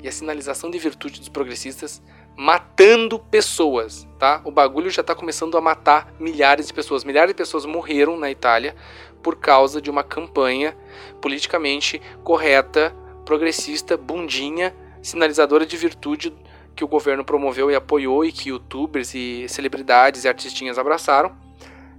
[0.03, 2.03] e a sinalização de virtude dos progressistas
[2.37, 4.41] matando pessoas, tá?
[4.45, 7.05] O bagulho já está começando a matar milhares de pessoas.
[7.05, 8.75] Milhares de pessoas morreram na Itália
[9.23, 10.77] por causa de uma campanha
[11.21, 16.35] politicamente correta, progressista, bundinha, sinalizadora de virtude
[16.75, 21.44] que o governo promoveu e apoiou e que youtubers e celebridades e artistinhas abraçaram.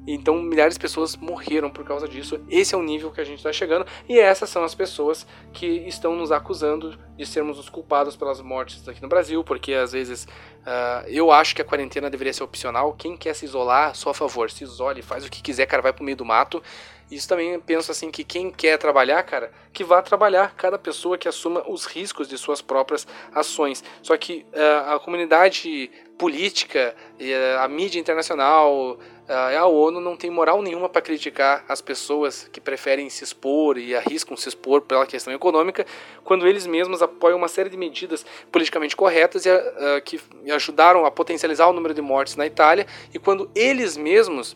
[0.07, 2.39] Então milhares de pessoas morreram por causa disso.
[2.49, 5.65] Esse é o nível que a gente está chegando e essas são as pessoas que
[5.87, 10.25] estão nos acusando de sermos os culpados pelas mortes aqui no Brasil, porque às vezes
[10.25, 12.93] uh, eu acho que a quarentena deveria ser opcional.
[12.93, 15.93] Quem quer se isolar, só a favor, se isole, faz o que quiser, cara, vai
[15.93, 16.61] pro meio do mato.
[17.09, 21.27] Isso também penso assim que quem quer trabalhar, cara, que vá trabalhar, cada pessoa que
[21.27, 23.83] assuma os riscos de suas próprias ações.
[24.01, 30.61] Só que uh, a comunidade política, uh, a mídia internacional, a ONU não tem moral
[30.61, 35.33] nenhuma para criticar as pessoas que preferem se expor e arriscam se expor pela questão
[35.33, 35.85] econômica,
[36.23, 41.11] quando eles mesmos apoiam uma série de medidas politicamente corretas e, uh, que ajudaram a
[41.11, 44.55] potencializar o número de mortes na Itália, e quando eles mesmos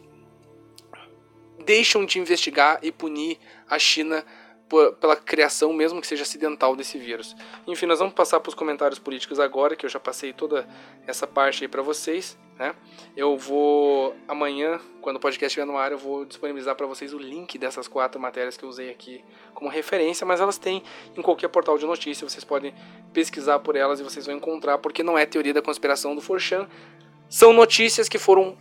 [1.66, 4.24] deixam de investigar e punir a China
[5.00, 7.36] pela criação, mesmo que seja acidental, desse vírus.
[7.68, 10.68] Enfim, nós vamos passar para os comentários políticos agora, que eu já passei toda
[11.08, 12.38] essa parte aí para vocês.
[12.58, 12.76] né?
[13.18, 17.18] Eu vou amanhã, quando o podcast estiver no ar, eu vou disponibilizar para vocês o
[17.18, 20.84] link dessas quatro matérias que eu usei aqui como referência, mas elas têm
[21.18, 22.74] em qualquer portal de notícia, vocês podem
[23.12, 26.68] pesquisar por elas e vocês vão encontrar, porque não é teoria da conspiração do Forchan,
[27.28, 28.58] são notícias que foram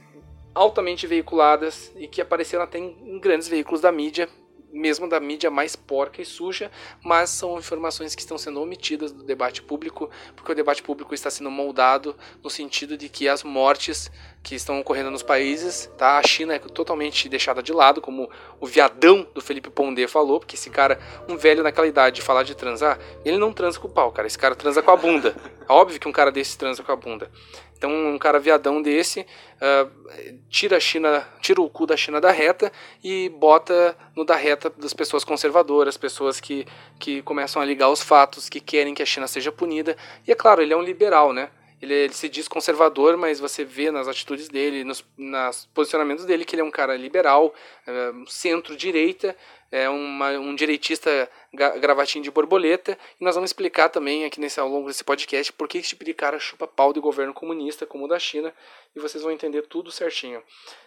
[0.55, 4.29] altamente veiculadas e que apareceram até em grandes veículos da mídia,
[4.73, 6.71] mesmo da mídia mais porca e suja,
[7.03, 11.31] mas são informações que estão sendo omitidas do debate público, porque o debate público está
[11.31, 14.11] sendo moldado no sentido de que as mortes
[14.43, 16.19] que estão ocorrendo nos países, tá?
[16.19, 20.55] A China é totalmente deixada de lado, como o viadão do Felipe Pondé falou, porque
[20.55, 23.91] esse cara, um velho naquela idade de falar de transar, ele não transa com o
[23.91, 25.35] pau, cara, esse cara transa com a bunda.
[25.69, 27.31] É óbvio que um cara desse transa com a bunda.
[27.79, 32.33] Então, um cara viadão desse uh, tira a China, tira o cu da China da
[32.33, 32.73] reta
[33.05, 36.67] e bota no da reta das pessoas conservadoras, pessoas que,
[36.99, 39.97] que começam a ligar os fatos, que querem que a China seja punida.
[40.27, 41.51] E é claro, ele é um liberal, né?
[41.81, 46.45] Ele, ele, se diz conservador, mas você vê nas atitudes dele, nos, nos posicionamentos dele,
[46.45, 47.55] que ele é um cara liberal,
[47.87, 49.37] é, centro-direita,
[49.71, 52.99] é uma, um direitista gravatinho de borboleta.
[53.21, 56.05] E nós vamos explicar também aqui nesse, ao longo desse podcast por que esse tipo
[56.05, 58.53] de cara chupa pau de governo comunista, como o da China,
[58.97, 60.43] e vocês vão entender tudo certinho.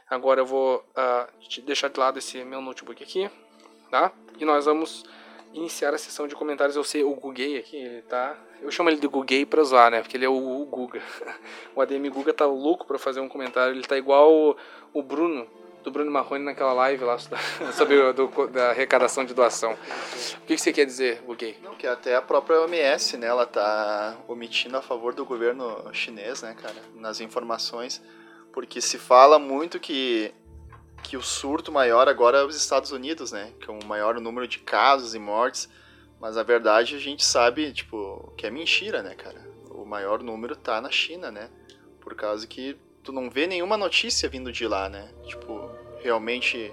[0.09, 3.29] Agora eu vou uh, deixar de lado esse meu notebook aqui,
[3.89, 4.11] tá?
[4.39, 5.05] E nós vamos
[5.53, 6.75] iniciar a sessão de comentários.
[6.75, 8.37] Eu sei, o Gugay aqui, ele tá.
[8.61, 10.01] Eu chamo ele de Gugay pra zoar, né?
[10.01, 11.01] Porque ele é o, o Guga.
[11.75, 13.73] o ADM Guga tá louco pra fazer um comentário.
[13.73, 14.55] Ele tá igual o,
[14.93, 15.47] o Bruno,
[15.83, 17.17] do Bruno Marrone naquela live lá
[17.73, 19.73] sobre o, do, da arrecadação de doação.
[19.73, 21.57] O que, que você quer dizer, Gugay?
[21.63, 23.27] Não, que até a própria OMS, né?
[23.27, 26.75] Ela tá omitindo a favor do governo chinês, né, cara?
[26.95, 28.01] Nas informações.
[28.53, 30.33] Porque se fala muito que
[31.03, 33.51] que o surto maior agora é os Estados Unidos, né?
[33.59, 35.69] Que é o maior número de casos e mortes.
[36.19, 39.41] Mas a verdade a gente sabe, tipo, que é mentira, né, cara?
[39.69, 41.49] O maior número tá na China, né?
[41.99, 45.11] Por causa que tu não vê nenhuma notícia vindo de lá, né?
[45.25, 45.71] Tipo,
[46.03, 46.71] realmente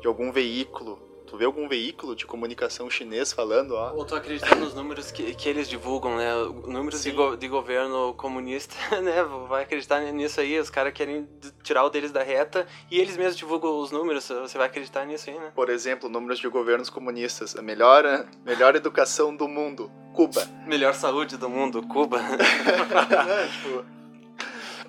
[0.00, 3.94] de algum veículo Tu vê algum veículo de comunicação chinês falando, ó.
[3.94, 6.30] Ou tu acredita nos números que, que eles divulgam, né?
[6.66, 9.24] Números de, go, de governo comunista, né?
[9.48, 11.26] Vai acreditar nisso aí, os caras querem
[11.62, 15.30] tirar o deles da reta e eles mesmos divulgam os números, você vai acreditar nisso
[15.30, 15.52] aí, né?
[15.54, 17.56] Por exemplo, números de governos comunistas.
[17.56, 20.46] A melhor, melhor educação do mundo, Cuba.
[20.66, 22.20] Melhor saúde do mundo, Cuba.
[23.56, 24.01] tipo,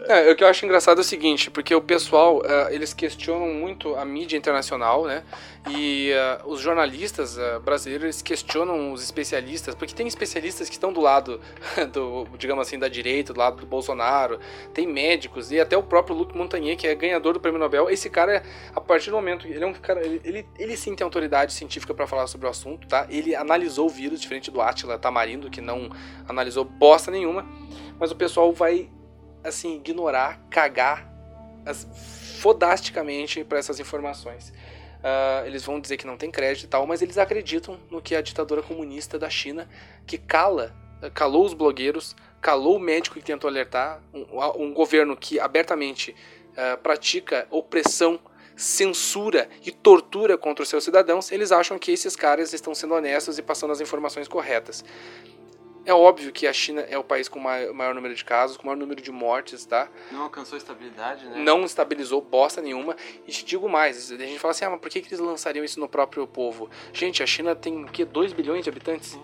[0.05, 3.47] é, o que eu acho engraçado é o seguinte, porque o pessoal, uh, eles questionam
[3.47, 5.23] muito a mídia internacional, né?
[5.69, 10.99] E uh, os jornalistas uh, brasileiros, questionam os especialistas, porque tem especialistas que estão do
[10.99, 11.39] lado,
[11.93, 14.39] do, digamos assim, da direita, do lado do Bolsonaro,
[14.73, 18.09] tem médicos, e até o próprio Luc Montagnier, que é ganhador do prêmio Nobel, esse
[18.09, 18.43] cara,
[18.75, 21.93] a partir do momento, ele é um cara, ele, ele, ele sim tem autoridade científica
[21.93, 23.07] para falar sobre o assunto, tá?
[23.09, 25.89] Ele analisou o vírus, diferente do Attila Tamarindo, que não
[26.27, 27.47] analisou bosta nenhuma,
[27.97, 28.89] mas o pessoal vai
[29.43, 31.11] assim, ignorar, cagar
[31.65, 31.87] as,
[32.39, 34.49] fodasticamente para essas informações.
[34.49, 38.15] Uh, eles vão dizer que não tem crédito e tal, mas eles acreditam no que
[38.15, 39.67] a ditadura comunista da China,
[40.07, 40.73] que cala,
[41.13, 46.15] calou os blogueiros, calou o médico que tentou alertar, um, um governo que abertamente
[46.51, 48.19] uh, pratica opressão,
[48.55, 53.37] censura e tortura contra os seus cidadãos, eles acham que esses caras estão sendo honestos
[53.37, 54.85] e passando as informações corretas.
[55.85, 58.63] É óbvio que a China é o país com o maior número de casos, com
[58.63, 59.89] o maior número de mortes, tá?
[60.11, 61.37] Não alcançou estabilidade, né?
[61.39, 62.95] Não estabilizou bosta nenhuma.
[63.27, 65.65] E te digo mais, a gente fala assim, ah, mas por que, que eles lançariam
[65.65, 66.69] isso no próprio povo?
[66.93, 68.05] Gente, a China tem o quê?
[68.05, 69.09] 2 bilhões de habitantes?
[69.09, 69.23] Sim.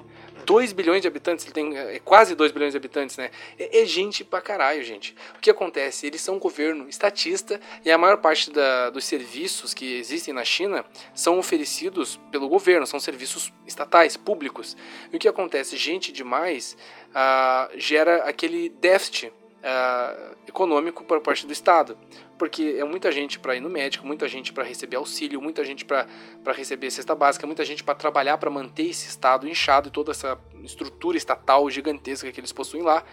[0.50, 3.30] 2 bilhões de habitantes, ele tem é, quase 2 bilhões de habitantes, né?
[3.60, 5.16] É, é, gente pra caralho, gente.
[5.38, 6.08] O que acontece?
[6.08, 10.44] Eles são um governo estatista e a maior parte da, dos serviços que existem na
[10.44, 10.84] China
[11.14, 14.76] são oferecidos pelo governo, são serviços estatais, públicos.
[15.14, 15.78] E o que acontece?
[15.78, 16.76] Gente demais
[17.14, 21.98] ah, gera aquele déficit Uh, econômico por parte do Estado.
[22.38, 25.84] Porque é muita gente para ir no médico, muita gente para receber auxílio, muita gente
[25.84, 26.08] para
[26.54, 30.40] receber cesta básica, muita gente para trabalhar para manter esse Estado inchado e toda essa
[30.64, 33.04] estrutura estatal gigantesca que eles possuem lá.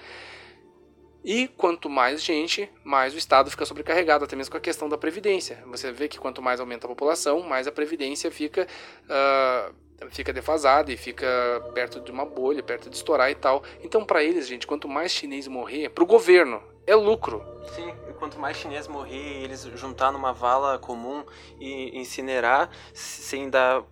[1.25, 4.97] E quanto mais gente, mais o Estado fica sobrecarregado, até mesmo com a questão da
[4.97, 5.61] Previdência.
[5.67, 8.69] Você vê que quanto mais aumenta a população, mais a Previdência fica.
[9.07, 11.27] Uh, fica defasada e fica
[11.75, 13.63] perto de uma bolha, perto de estourar e tal.
[13.83, 17.45] Então, para eles, gente, quanto mais chinês morrer, pro governo, é lucro.
[17.75, 21.25] Sim, quanto mais chinês morrer, eles juntar numa vala comum
[21.59, 23.83] e incinerar, sem dar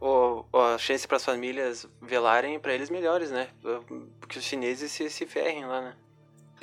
[0.53, 3.49] a chance para as famílias velarem, para eles melhores, né?
[4.21, 5.97] Porque os chineses se, se ferrem lá, né?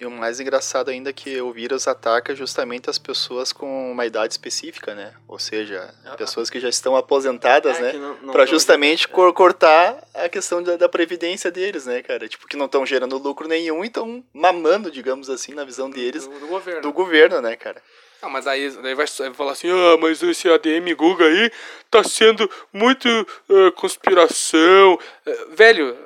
[0.02, 4.04] E o mais engraçado ainda é que o vírus ataca justamente as pessoas com uma
[4.04, 5.14] idade específica, né?
[5.28, 7.94] Ou seja, Ah, pessoas que já estão aposentadas, É, né?
[7.94, 12.28] não- não tão- justamente cor- cortar a questão da, da previdência deles, né, cara?
[12.28, 16.26] Tipo, que não estão gerando lucro nenhum e estão mamando, digamos assim, na visão deles,
[16.26, 16.82] Do, do governo.
[16.82, 17.80] do governo, né, cara?
[18.24, 21.52] Ah, mas aí, daí vai vai falar assim, ah, mas esse ADM Guga aí
[21.90, 25.00] tá sendo muito eh, conspiração.
[25.26, 25.98] Eh, velho,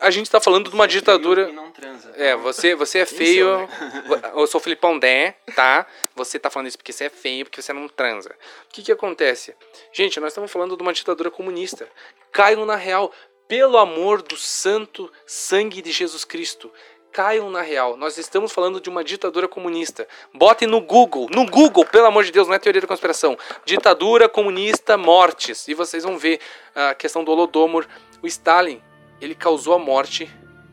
[0.00, 1.48] a gente tá falando de uma ditadura...
[1.48, 2.12] E não transa.
[2.16, 3.68] É, você, você é feio.
[4.34, 5.86] Eu sou o Filipão Dé, tá?
[6.14, 8.30] Você tá falando isso porque você é feio, porque você não transa.
[8.30, 9.54] O que que acontece?
[9.92, 11.88] Gente, nós estamos falando de uma ditadura comunista.
[12.30, 13.12] Caiam na real.
[13.48, 16.70] Pelo amor do santo sangue de Jesus Cristo.
[17.12, 17.96] Caiam na real.
[17.96, 20.08] Nós estamos falando de uma ditadura comunista.
[20.32, 21.28] Botem no Google.
[21.30, 23.36] No Google, pelo amor de Deus, não é teoria da conspiração.
[23.66, 25.68] Ditadura comunista mortes.
[25.68, 26.40] E vocês vão ver
[26.74, 27.86] a questão do Holodomor.
[28.22, 28.80] O Stalin,
[29.22, 30.28] ele causou a morte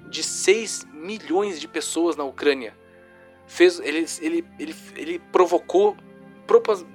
[0.10, 2.76] de 6 milhões de pessoas na Ucrânia.
[3.46, 5.96] Fez, ele, ele, ele, ele provocou.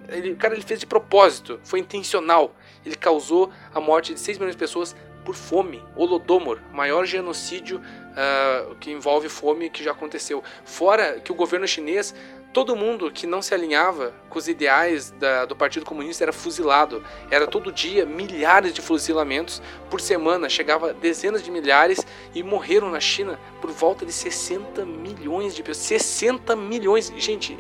[0.09, 1.61] Ele, cara, ele fez de propósito.
[1.63, 2.57] Foi intencional.
[2.85, 5.81] Ele causou a morte de 6 milhões de pessoas por fome.
[5.95, 7.81] Holodomor, maior genocídio
[8.17, 10.43] ah, que envolve fome que já aconteceu.
[10.65, 12.13] Fora que o governo chinês,
[12.55, 17.05] todo mundo que não se alinhava com os ideais da- do Partido Comunista era fuzilado.
[17.31, 20.49] Era todo dia milhares de fuzilamentos por semana.
[20.49, 25.85] Chegava dezenas de milhares e morreram na China por volta de 60 milhões de pessoas.
[26.03, 27.13] 60 milhões!
[27.17, 27.59] Gente,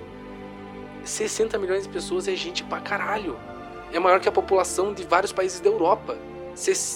[1.04, 3.36] 60 milhões de pessoas é gente pra caralho.
[3.92, 6.16] É maior que a população de vários países da Europa.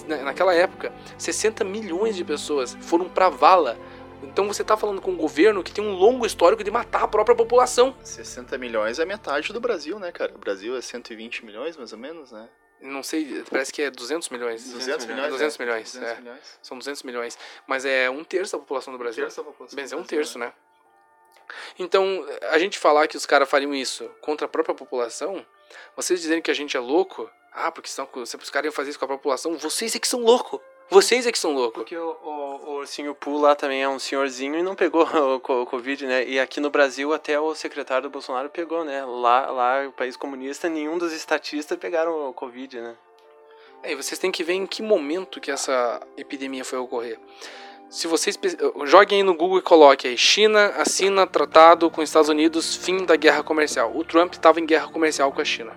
[0.07, 3.77] Na- Naquela época, 60 milhões de pessoas foram pra vala.
[4.23, 7.09] Então você tá falando com um governo que tem um longo histórico de matar a
[7.09, 7.97] própria população.
[8.03, 10.35] 60 milhões é metade do Brasil, né, cara?
[10.35, 12.49] O Brasil é 120 milhões, mais ou menos, né?
[12.81, 14.71] Não sei, parece que é 200 milhões.
[14.71, 15.33] 200 milhões, milhões?
[15.33, 15.65] 200 né?
[15.65, 16.21] milhões, 200 é.
[16.21, 16.59] milhões.
[16.63, 17.39] São 200 milhões.
[17.67, 19.25] Mas é um terço da população do Brasil.
[19.25, 20.53] Terço da população Bem, é um terço, né?
[21.79, 25.45] Então, a gente falar que os caras fariam isso contra a própria população,
[25.97, 28.91] vocês dizerem que a gente é louco, ah, porque são, se os caras iam fazer
[28.91, 30.61] isso com a população, vocês é que são loucos.
[30.91, 31.75] Vocês é que são loucos.
[31.75, 35.03] Porque o, o, o ursinho Poo lá também é um senhorzinho e não pegou
[35.37, 36.27] o, co- o Covid, né?
[36.27, 39.05] E aqui no Brasil até o secretário do Bolsonaro pegou, né?
[39.05, 42.95] Lá, lá o país comunista, nenhum dos estatistas pegaram o Covid, né?
[43.83, 47.19] É, e vocês têm que ver em que momento que essa epidemia foi ocorrer.
[47.91, 48.39] Se vocês
[48.85, 53.05] joguem aí no Google e coloquem aí China assina tratado com os Estados Unidos fim
[53.05, 53.91] da guerra comercial.
[53.97, 55.73] O Trump estava em guerra comercial com a China.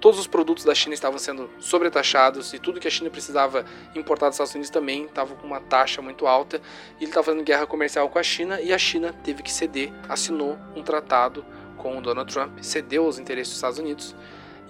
[0.00, 4.26] Todos os produtos da China estavam sendo sobretaxados e tudo que a China precisava importar
[4.26, 6.60] dos Estados Unidos também estava com uma taxa muito alta.
[6.98, 9.92] E ele estava fazendo guerra comercial com a China e a China teve que ceder,
[10.08, 11.44] assinou um tratado
[11.76, 14.14] com o Donald Trump, cedeu aos interesses dos Estados Unidos.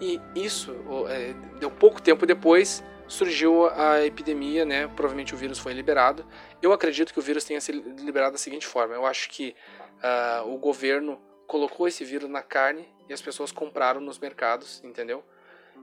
[0.01, 0.75] E isso
[1.09, 4.87] é, deu pouco tempo depois surgiu a epidemia, né?
[4.87, 6.25] Provavelmente o vírus foi liberado.
[6.61, 9.57] Eu acredito que o vírus tenha sido liberado da seguinte forma: eu acho que
[10.03, 15.25] ah, o governo colocou esse vírus na carne e as pessoas compraram nos mercados, entendeu?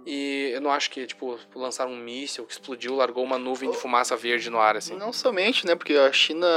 [0.05, 3.77] E eu não acho que, tipo, lançaram um míssil que explodiu, largou uma nuvem de
[3.77, 4.95] fumaça verde no ar, assim.
[4.95, 5.75] Não somente, né?
[5.75, 6.47] Porque a China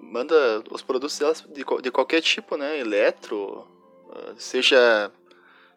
[0.00, 2.78] manda os produtos delas de, de qualquer tipo, né?
[2.78, 3.66] Eletro,
[4.10, 5.10] ah, seja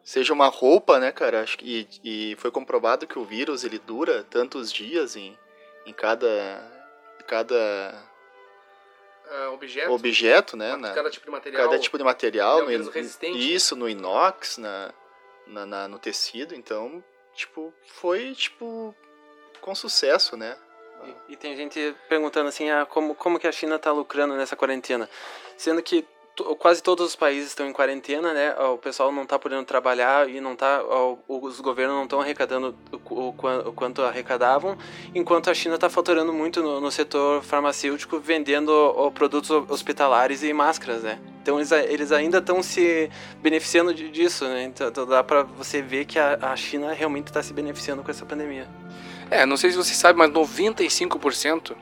[0.04, 1.42] seja uma roupa, né, cara?
[1.42, 5.38] Acho que e, e foi comprovado que o vírus ele dura tantos dias em,
[5.86, 6.28] em cada
[7.22, 8.09] em cada
[9.32, 10.76] Ah, objeto, objeto, né?
[10.76, 11.64] na- cada tipo de material.
[11.70, 13.54] cada tipo de material, é no in- resistente.
[13.56, 14.94] isso no inox, na,
[15.48, 17.04] na, na- no tecido, então,
[17.36, 18.96] tipo, foi tipo
[19.62, 20.58] com sucesso, né?
[21.30, 24.56] E, e tem gente perguntando assim, ah, como, como que a China tá lucrando nessa
[24.56, 25.10] quarentena?
[25.58, 26.06] Sendo que
[26.56, 28.54] quase todos os países estão em quarentena, né?
[28.60, 30.82] O pessoal não tá podendo trabalhar e não tá,
[31.28, 34.78] os governos não estão arrecadando o, qu- o quan- o quanto arrecadavam,
[35.14, 38.72] enquanto a China tá faturando muito no, no setor farmacêutico, vendendo
[39.14, 41.20] produtos hospitalares e máscaras, né?
[41.42, 43.10] Então eles, eles ainda estão se
[43.42, 44.64] beneficiando disso, né?
[44.64, 48.12] Então, então dá pra você ver que a, a China realmente está se beneficiando com
[48.12, 48.68] essa pandemia.
[49.32, 51.76] É, não sei se você sabe, mas 95%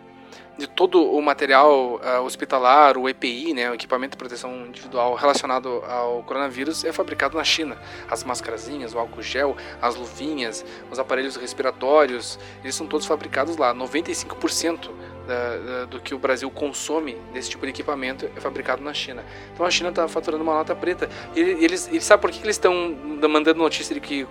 [0.57, 5.83] de todo o material ah, hospitalar, o EPI, né, o equipamento de proteção individual relacionado
[5.87, 7.77] ao coronavírus, é fabricado na China.
[8.09, 13.73] As mascarazinhas, o álcool gel, as luvinhas, os aparelhos respiratórios, eles são todos fabricados lá.
[13.73, 14.89] 95%
[15.27, 19.23] da, da, do que o Brasil consome desse tipo de equipamento é fabricado na China.
[19.53, 21.09] Então a China está faturando uma nota preta.
[21.35, 22.95] E eles, eles sabem por que, que eles estão
[23.29, 24.25] mandando notícia de que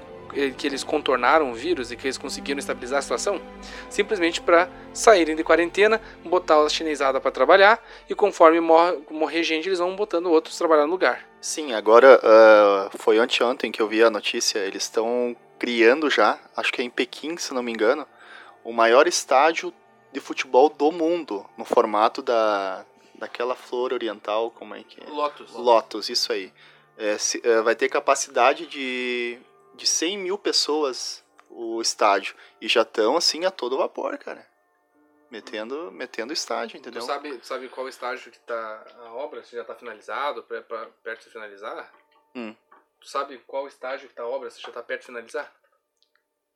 [0.56, 3.40] que eles contornaram o vírus e que eles conseguiram estabilizar a situação?
[3.88, 9.68] Simplesmente para saírem de quarentena, botar a chinesada para trabalhar e conforme morre, morrer gente,
[9.68, 11.26] eles vão botando outros trabalhar no lugar.
[11.40, 16.72] Sim, agora ah, foi anteontem que eu vi a notícia, eles estão criando já, acho
[16.72, 18.06] que é em Pequim, se não me engano,
[18.64, 19.72] o maior estádio
[20.12, 25.08] de futebol do mundo, no formato da, daquela flor oriental, como é que é?
[25.08, 25.52] Lotus.
[25.52, 26.52] Lotus, isso aí.
[26.96, 29.38] É, se, é, vai ter capacidade de,
[29.76, 32.34] de 100 mil pessoas o estádio.
[32.60, 34.46] E já estão assim a todo vapor, cara.
[35.30, 37.02] Metendo, metendo estádio, entendeu?
[37.02, 39.42] Tu sabe, tu sabe qual estágio que tá a obra?
[39.42, 41.92] Se já tá finalizado, pra, pra, perto de finalizar?
[42.34, 42.54] Hum.
[43.00, 44.50] Tu sabe qual estágio que tá a obra?
[44.50, 45.52] Se já tá perto de finalizar?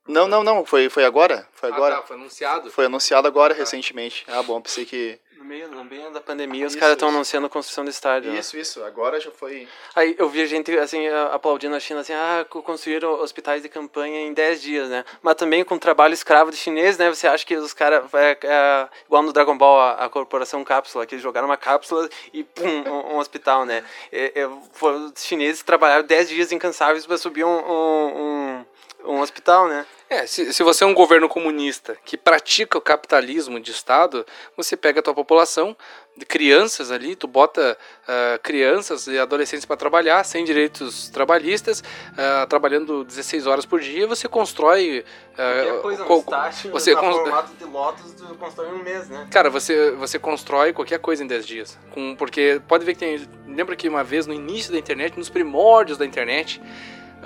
[0.07, 0.64] Não, não, não.
[0.64, 1.49] Foi, foi agora?
[1.53, 1.97] Foi agora.
[1.97, 2.71] Ah, tá, foi anunciado?
[2.71, 4.25] Foi anunciado agora, recentemente.
[4.29, 5.21] Ah, bom, pensei que...
[5.41, 8.30] No meio, no meio da pandemia, os Isso, caras estão anunciando a construção do estádio.
[8.30, 8.38] né?
[8.38, 8.84] Isso, isso.
[8.84, 9.66] Agora já foi...
[9.97, 14.20] Aí eu vi gente, assim, aplaudindo a China, assim, ah, co- construíram hospitais de campanha
[14.20, 15.03] em 10 dias, né?
[15.22, 17.09] Mas também com trabalho escravo de chinês, né?
[17.09, 21.07] Você acha que os caras, é, é, igual no Dragon Ball, a, a corporação cápsula,
[21.07, 23.82] que eles jogaram uma cápsula e pum, um, um hospital, né?
[24.12, 28.64] É, é, os chineses trabalharam 10 dias incansáveis para subir um, um,
[29.07, 29.86] um, um hospital, né?
[30.13, 34.77] É, se, se você é um governo comunista que pratica o capitalismo de Estado, você
[34.77, 35.77] pega a tua população,
[36.17, 41.85] de crianças ali, tu bota ah, crianças e adolescentes para trabalhar, sem direitos trabalhistas,
[42.19, 45.05] ah, trabalhando 16 horas por dia, você constrói...
[45.37, 46.25] Qualquer coisa no co-
[46.73, 49.29] você cons- formato de Lotus, tu constrói em um mês, né?
[49.31, 51.79] Cara, você, você constrói qualquer coisa em 10 dias.
[51.93, 53.29] Com, porque pode ver que tem.
[53.47, 56.61] Lembra que uma vez no início da internet, nos primórdios da internet,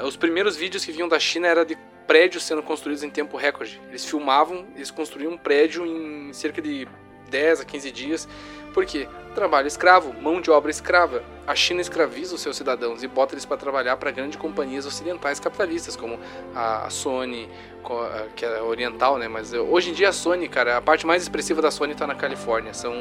[0.04, 1.76] os primeiros vídeos que vinham da China era de
[2.06, 3.80] prédios sendo construídos em tempo recorde.
[3.88, 6.86] Eles filmavam, eles construíam um prédio em cerca de
[7.30, 8.28] 10 a 15 dias.
[8.74, 9.08] Por quê?
[9.34, 11.22] Trabalho escravo, mão de obra escrava.
[11.46, 15.40] A China escraviza os seus cidadãos e bota eles para trabalhar para grandes companhias ocidentais
[15.40, 16.18] capitalistas, como
[16.54, 17.48] a Sony,
[17.84, 19.26] a- que é oriental, né?
[19.28, 22.06] Mas eh, hoje em dia a Sony, cara, a parte mais expressiva da Sony tá
[22.06, 22.92] na Califórnia, são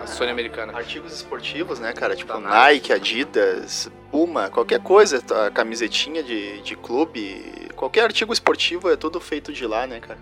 [0.00, 0.72] a, a Sony americana.
[0.76, 2.14] Artigos esportivos, né, cara?
[2.16, 8.96] Tipo Nike, Adidas, Puma, qualquer coisa, tá, camisetinha de, de clube, qualquer artigo esportivo é
[8.96, 10.18] tudo feito de lá, né, cara?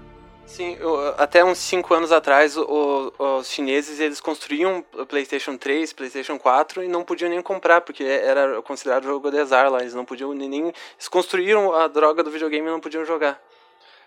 [0.47, 6.39] Sim, eu- até uns 5 anos atrás, o- os chineses eles construíam PlayStation 3, PlayStation
[6.39, 9.81] 4 e não podiam nem comprar, porque era considerado jogo de azar lá.
[9.81, 13.41] Eles não podiam nem- Eles construíram a droga do videogame e não podiam jogar.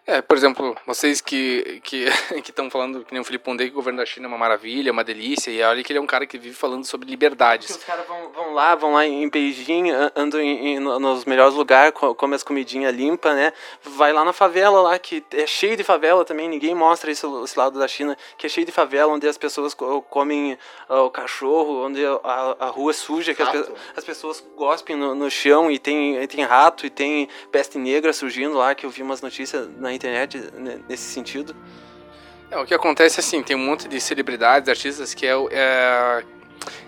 [0.08, 2.06] É, por exemplo, vocês que que
[2.48, 4.92] estão falando que nem o Felipe Pondé que o governo da China é uma maravilha,
[4.92, 7.72] uma delícia, e olha que ele é um cara que vive falando sobre Porque liberdades.
[7.72, 11.26] os caras vão, vão lá, vão lá em Beijing, an- andam em- em- no- nos
[11.26, 13.52] melhores lugares, co- comem as comidinhas limpas, né?
[13.82, 17.58] Vai lá na favela lá, que é cheio de favela também, ninguém mostra isso, esse
[17.58, 20.56] lado da China, que é cheio de favela, onde as pessoas co- comem
[20.88, 25.16] ah, o cachorro, onde a, a rua é suja, que as, as pessoas gospem no,
[25.16, 28.90] no chão e tem, e tem rato e tem peste negra surgindo lá, que eu
[28.92, 31.56] vi umas notícias na internet né, nesse sentido.
[32.52, 36.24] É, o que acontece assim, tem um monte de celebridades, artistas que é, o- é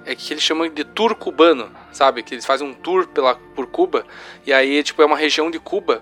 [0.06, 2.24] é que eles chamam de tour cubano, sabe?
[2.24, 4.06] Que eles fazem um tour pela por Cuba
[4.46, 6.02] e aí tipo é uma região de Cuba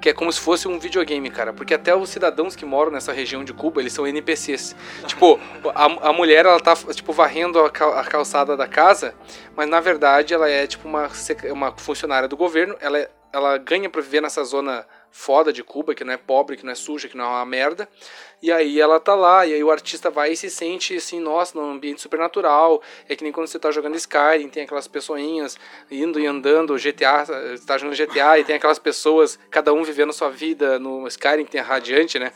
[0.00, 3.10] que é como se fosse um videogame, cara, porque até os cidadãos que moram nessa
[3.10, 4.76] região de Cuba, eles são NPCs.
[5.06, 5.40] tipo,
[5.74, 9.14] a, a mulher ela tá tipo varrendo a, cal- a calçada da casa,
[9.56, 11.08] mas na verdade ela é tipo uma
[11.50, 14.84] uma funcionária do governo, ela é- ela ganha pra viver nessa zona
[15.16, 17.46] foda de Cuba, que não é pobre, que não é suja, que não é uma
[17.46, 17.88] merda.
[18.42, 21.56] E aí ela tá lá, e aí o artista vai e se sente assim, nossa,
[21.56, 22.82] num ambiente supernatural.
[23.08, 25.56] É que nem quando você tá jogando Skyrim, tem aquelas pessoinhas
[25.88, 30.12] indo e andando, GTA, você tá jogando GTA e tem aquelas pessoas, cada um vivendo
[30.12, 32.32] sua vida no Skyrim, que tem a Radiante, né?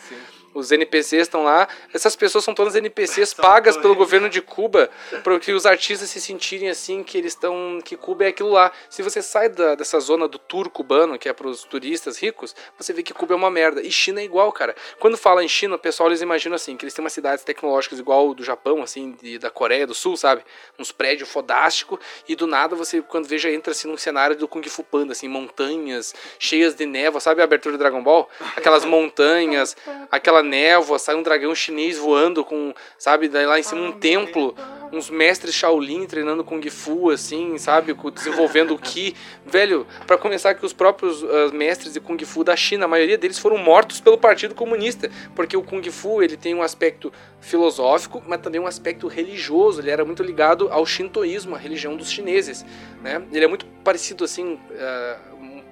[0.58, 1.68] Os NPCs estão lá.
[1.92, 4.90] Essas pessoas são todas NPCs pagas pelo governo de Cuba
[5.22, 8.72] para que os artistas se sentirem assim que eles estão que Cuba é aquilo lá.
[8.90, 12.54] Se você sai da, dessa zona do tour cubano, que é para os turistas ricos,
[12.76, 13.80] você vê que Cuba é uma merda.
[13.80, 14.74] E China é igual, cara.
[14.98, 17.98] Quando fala em China, o pessoal eles imaginam assim que eles têm umas cidades tecnológicas
[17.98, 20.42] igual do Japão, assim, de, da Coreia do Sul, sabe?
[20.78, 21.98] Uns prédios fodásticos
[22.28, 25.28] e do nada você quando veja entra assim num cenário do Kung Fu Panda, assim,
[25.28, 28.28] montanhas cheias de névoa, sabe a abertura do Dragon Ball?
[28.56, 29.76] Aquelas montanhas,
[30.10, 34.54] aquela névoa, sai um dragão chinês voando com, sabe, daí lá em cima um templo,
[34.92, 39.14] uns mestres Shaolin treinando Kung Fu, assim, sabe, desenvolvendo o Ki.
[39.46, 43.18] Velho, pra começar que os próprios ah, mestres de Kung Fu da China, a maioria
[43.18, 48.22] deles foram mortos pelo Partido Comunista, porque o Kung Fu, ele tem um aspecto filosófico,
[48.26, 52.64] mas também um aspecto religioso, ele era muito ligado ao Shintoísmo, a religião dos chineses,
[53.02, 53.22] né?
[53.32, 55.18] Ele é muito parecido, assim, ah,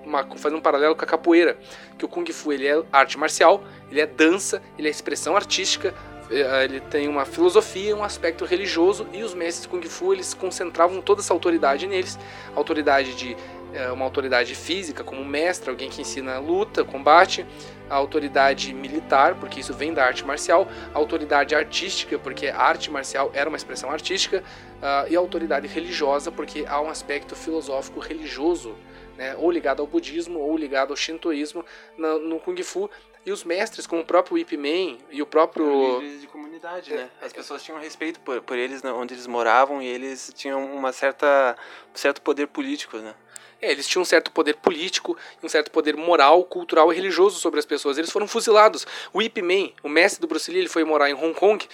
[0.06, 1.58] uma, fazendo um paralelo com a capoeira,
[1.98, 5.92] que o Kung Fu ele é arte marcial, ele é dança, ele é expressão artística,
[6.30, 11.02] eh, ele tem uma filosofia, um aspecto religioso e os mestres Kung Fu eles concentravam
[11.02, 12.18] toda essa autoridade neles,
[12.54, 13.36] autoridade de
[13.74, 17.44] eh, uma autoridade física como um mestre, alguém que ensina luta, combate,
[17.90, 22.90] a autoridade militar, porque isso vem da arte marcial, a autoridade artística, porque a arte
[22.90, 24.42] marcial era uma expressão artística,
[24.82, 28.74] ah, e a autoridade religiosa, porque há um aspecto filosófico religioso
[29.16, 29.34] né?
[29.36, 31.64] ou ligado ao budismo ou ligado ao shintoísmo
[31.96, 32.90] no, no kung fu
[33.26, 35.98] e os mestres, como o próprio Ip Man e o próprio.
[35.98, 37.10] Líderes de comunidade, né?
[37.20, 40.92] As pessoas tinham respeito por, por eles, né, onde eles moravam, e eles tinham uma
[40.92, 41.56] certa,
[41.92, 43.16] um certo poder político, né?
[43.60, 47.58] É, eles tinham um certo poder político, um certo poder moral, cultural e religioso sobre
[47.58, 47.98] as pessoas.
[47.98, 48.86] Eles foram fuzilados.
[49.12, 51.66] O Ip Man, o mestre do Bruce Lee, ele foi morar em Hong Kong.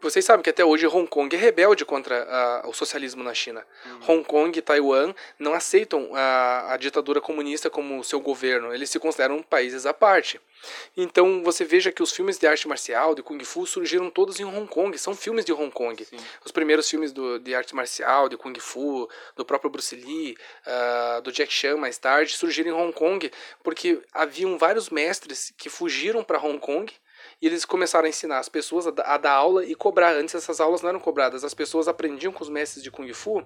[0.00, 3.64] Vocês sabem que até hoje Hong Kong é rebelde contra a, o socialismo na China.
[3.84, 4.00] Uhum.
[4.08, 8.74] Hong Kong e Taiwan não aceitam a, a ditadura comunista como seu governo.
[8.74, 10.40] Eles se consideram países à parte.
[10.96, 14.44] Então você veja que os filmes de arte marcial, de Kung Fu, surgiram todos em
[14.44, 14.96] Hong Kong.
[14.98, 16.04] São filmes de Hong Kong.
[16.04, 16.16] Sim.
[16.44, 21.22] Os primeiros filmes do, de arte marcial, de Kung Fu, do próprio Bruce Lee, uh,
[21.22, 23.30] do Jack Chan mais tarde, surgiram em Hong Kong
[23.62, 26.92] porque haviam vários mestres que fugiram para Hong Kong
[27.40, 30.14] e eles começaram a ensinar as pessoas a, a, dar aula e cobrar.
[30.14, 33.38] Antes essas aulas não eram cobradas, as pessoas aprendiam com os mestres de Kung Fu
[33.38, 33.44] uh,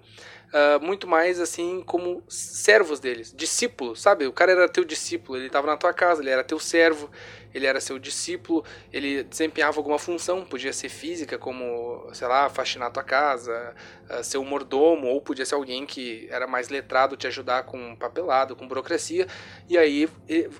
[0.80, 4.26] muito mais assim como servos deles, discípulos, sabe?
[4.26, 7.11] O cara era teu discípulo, ele estava na tua casa, ele era teu servo,
[7.53, 12.90] ele era seu discípulo, ele desempenhava alguma função, podia ser física, como, sei lá, faxinar
[12.90, 13.74] tua casa,
[14.09, 17.95] uh, ser um mordomo, ou podia ser alguém que era mais letrado, te ajudar com
[17.97, 19.26] papelado, com burocracia,
[19.68, 20.09] e aí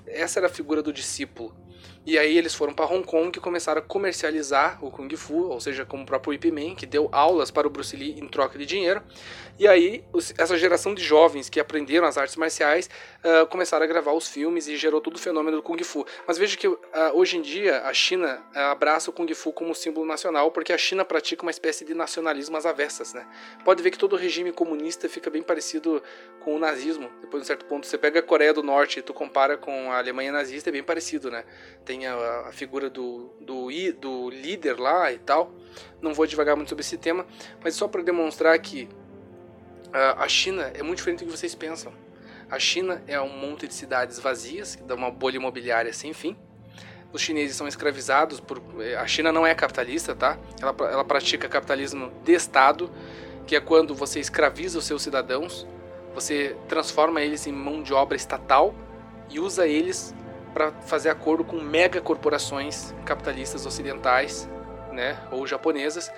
[0.05, 1.63] essa era a figura do discípulo.
[2.05, 5.59] E aí eles foram para Hong Kong e começaram a comercializar o Kung Fu, ou
[5.61, 8.59] seja, como o próprio Ip Man, que deu aulas para o Bruce Lee em troca
[8.59, 9.01] de dinheiro.
[9.57, 10.03] E aí
[10.37, 12.89] essa geração de jovens que aprenderam as artes marciais
[13.23, 16.05] uh, começaram a gravar os filmes e gerou todo o fenômeno do Kung Fu.
[16.27, 16.79] Mas veja que uh,
[17.13, 20.77] hoje em dia a China uh, abraça o Kung Fu como símbolo nacional, porque a
[20.77, 23.25] China pratica uma espécie de nacionalismo às avessas, né?
[23.63, 26.01] Pode ver que todo o regime comunista fica bem parecido
[26.39, 27.09] com o nazismo.
[27.21, 29.91] Depois de um certo ponto, você pega a Coreia do Norte e tu compara com
[29.91, 31.43] a Alemanha nazista, é bem parecido, né?
[31.85, 33.67] Tem tem a, a figura do, do,
[33.99, 35.51] do líder lá e tal.
[36.01, 37.25] Não vou devagar muito sobre esse tema,
[37.63, 38.89] mas só para demonstrar que
[39.91, 41.93] a, China é muito diferente do que vocês pensam.
[42.49, 46.35] A China é um monte de cidades vazias, que dá uma bolha imobiliária sem fim.
[47.11, 48.59] Os chineses são escravizados por.
[48.99, 50.39] A China não é capitalista, tá?
[50.59, 52.89] Ela, ela pratica capitalismo de Estado,
[53.45, 55.67] que é quando você escraviza os seus cidadãos,
[56.15, 58.73] você transforma eles em mão de obra estatal
[59.29, 60.13] e usa eles
[60.53, 64.47] para fazer acordo com mega corporações capitalistas ocidentais,
[64.91, 66.11] né, ou japonesas.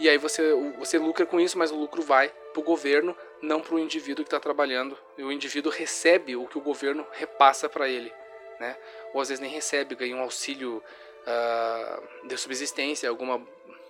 [0.00, 3.60] E aí você, você lucra com isso, mas o lucro vai para o governo, não
[3.60, 4.98] para o indivíduo que está trabalhando.
[5.16, 8.12] E o indivíduo recebe o que o governo repassa para ele,
[8.58, 8.76] né?
[9.12, 10.82] Ou às vezes nem recebe, ganha um auxílio
[11.26, 13.40] uh, de subsistência, alguma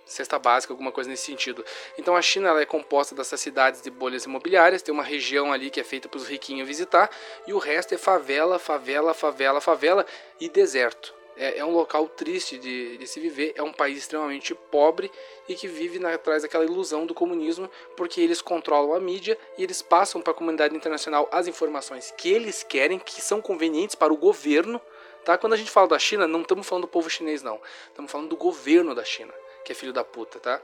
[0.05, 1.65] cesta básica, alguma coisa nesse sentido.
[1.97, 5.69] Então a China ela é composta dessas cidades de bolhas imobiliárias, tem uma região ali
[5.69, 7.09] que é feita para os riquinhos visitar,
[7.47, 10.05] e o resto é favela, favela, favela, favela
[10.39, 11.13] e deserto.
[11.37, 15.11] É, é um local triste de, de, se viver, é um país extremamente pobre
[15.49, 19.63] e que vive na, atrás daquela ilusão do comunismo, porque eles controlam a mídia e
[19.63, 24.13] eles passam para a comunidade internacional as informações que eles querem, que são convenientes para
[24.13, 24.79] o governo.
[25.25, 25.37] Tá?
[25.37, 27.59] Quando a gente fala da China, não estamos falando do povo chinês, não.
[27.87, 29.33] Estamos falando do governo da China
[29.65, 30.61] que é filho da puta, tá?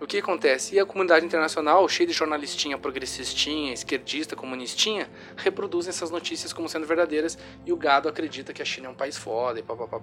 [0.00, 0.74] O que acontece?
[0.74, 6.86] E a comunidade internacional, cheia de jornalistinha progressistinha, esquerdista, comunistinha, reproduzem essas notícias como sendo
[6.86, 10.00] verdadeiras e o gado acredita que a China é um país foda e papapá.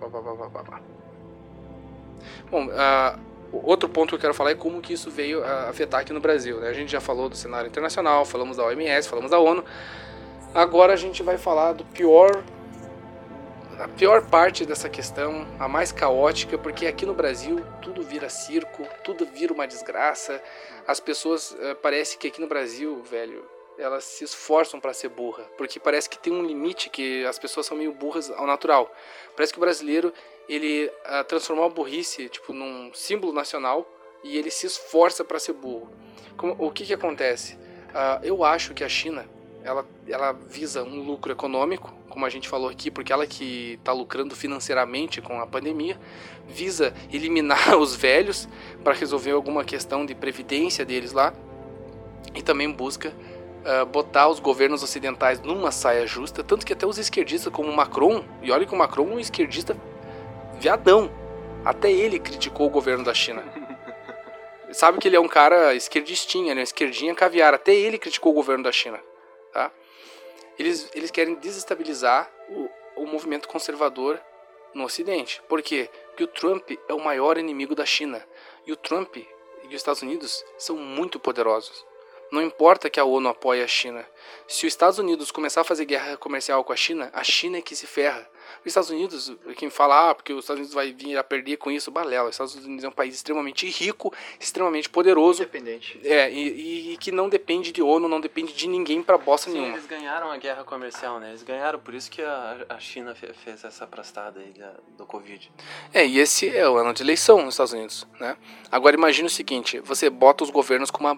[2.52, 3.20] Bom, uh,
[3.52, 6.20] outro ponto que eu quero falar é como que isso veio a afetar aqui no
[6.20, 6.60] Brasil.
[6.60, 6.70] Né?
[6.70, 9.66] A gente já falou do cenário internacional, falamos da OMS, falamos da ONU.
[10.54, 12.44] Agora a gente vai falar do pior
[13.80, 18.86] a pior parte dessa questão, a mais caótica, porque aqui no Brasil tudo vira circo,
[19.06, 20.44] tudo vira uma desgraça.
[20.86, 25.44] As pessoas, uh, parece que aqui no Brasil, velho, elas se esforçam para ser burra,
[25.58, 28.94] porque parece que tem um limite que as pessoas são meio burras ao natural.
[29.34, 30.14] Parece que o brasileiro,
[30.50, 33.90] ele uh, transformou a burrice, tipo, num símbolo nacional
[34.22, 35.90] e ele se esforça para ser burro.
[36.36, 37.54] Como, o que que acontece?
[37.54, 39.26] Uh, eu acho que a China,
[39.64, 43.92] ela, ela visa um lucro econômico, como a gente falou aqui, porque ela que está
[43.92, 46.00] lucrando financeiramente com a pandemia,
[46.48, 48.48] visa eliminar os velhos
[48.84, 51.34] para resolver alguma questão de previdência deles lá
[52.34, 56.98] e também busca uh, botar os governos ocidentais numa saia justa, tanto que até os
[56.98, 59.76] esquerdistas como Macron, e olha que o Macron é um esquerdista
[60.60, 61.12] viadão,
[61.64, 63.44] até ele criticou o governo da China.
[64.72, 66.62] Sabe que ele é um cara esquerdistinha, né?
[66.62, 69.00] esquerdinha caviar, até ele criticou o governo da China.
[70.60, 74.20] Eles, eles querem desestabilizar o, o movimento conservador
[74.74, 75.42] no Ocidente.
[75.48, 75.90] Por quê?
[76.08, 78.24] Porque o Trump é o maior inimigo da China.
[78.68, 79.28] E o Trump e
[79.70, 81.86] os Estados Unidos são muito poderosos.
[82.32, 84.06] Não importa que a ONU apoie a China.
[84.48, 87.62] Se os Estados Unidos começar a fazer guerra comercial com a China, a China é
[87.62, 88.30] que se ferra.
[88.62, 91.72] Os Estados Unidos, quem fala, ah, porque os Estados Unidos vai vir a perder com
[91.72, 92.30] isso, balela.
[92.30, 95.42] Os Estados Unidos é um país extremamente rico, extremamente poderoso.
[95.42, 96.00] Independente.
[96.04, 99.58] É, e, e, que não depende de ONU, não depende de ninguém para bosta Sim,
[99.58, 99.78] nenhuma.
[99.78, 101.30] Eles ganharam a guerra comercial, né?
[101.30, 105.52] Eles ganharam, por isso que a, a China fez essa prastada aí da, do Covid.
[105.94, 108.38] É, e esse é o ano de eleição nos Estados Unidos, né?
[108.72, 111.18] Agora imagine o seguinte, você bota os governos com uma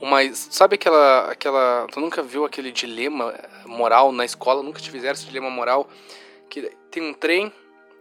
[0.00, 0.18] uma.
[0.34, 1.30] Sabe aquela.
[1.30, 3.34] aquela tu nunca viu aquele dilema
[3.66, 4.62] moral na escola?
[4.62, 5.88] Nunca te fizeram esse dilema moral?
[6.50, 7.50] Que tem um trem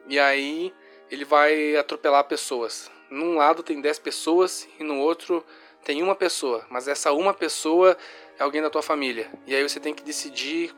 [0.08, 0.74] e aí
[1.10, 2.92] ele vai atropelar pessoas.
[3.10, 5.46] Num lado tem 10 pessoas e no outro
[5.84, 7.98] tem uma pessoa, mas essa uma pessoa
[8.38, 9.32] é alguém da tua família.
[9.48, 10.76] E aí você tem que decidir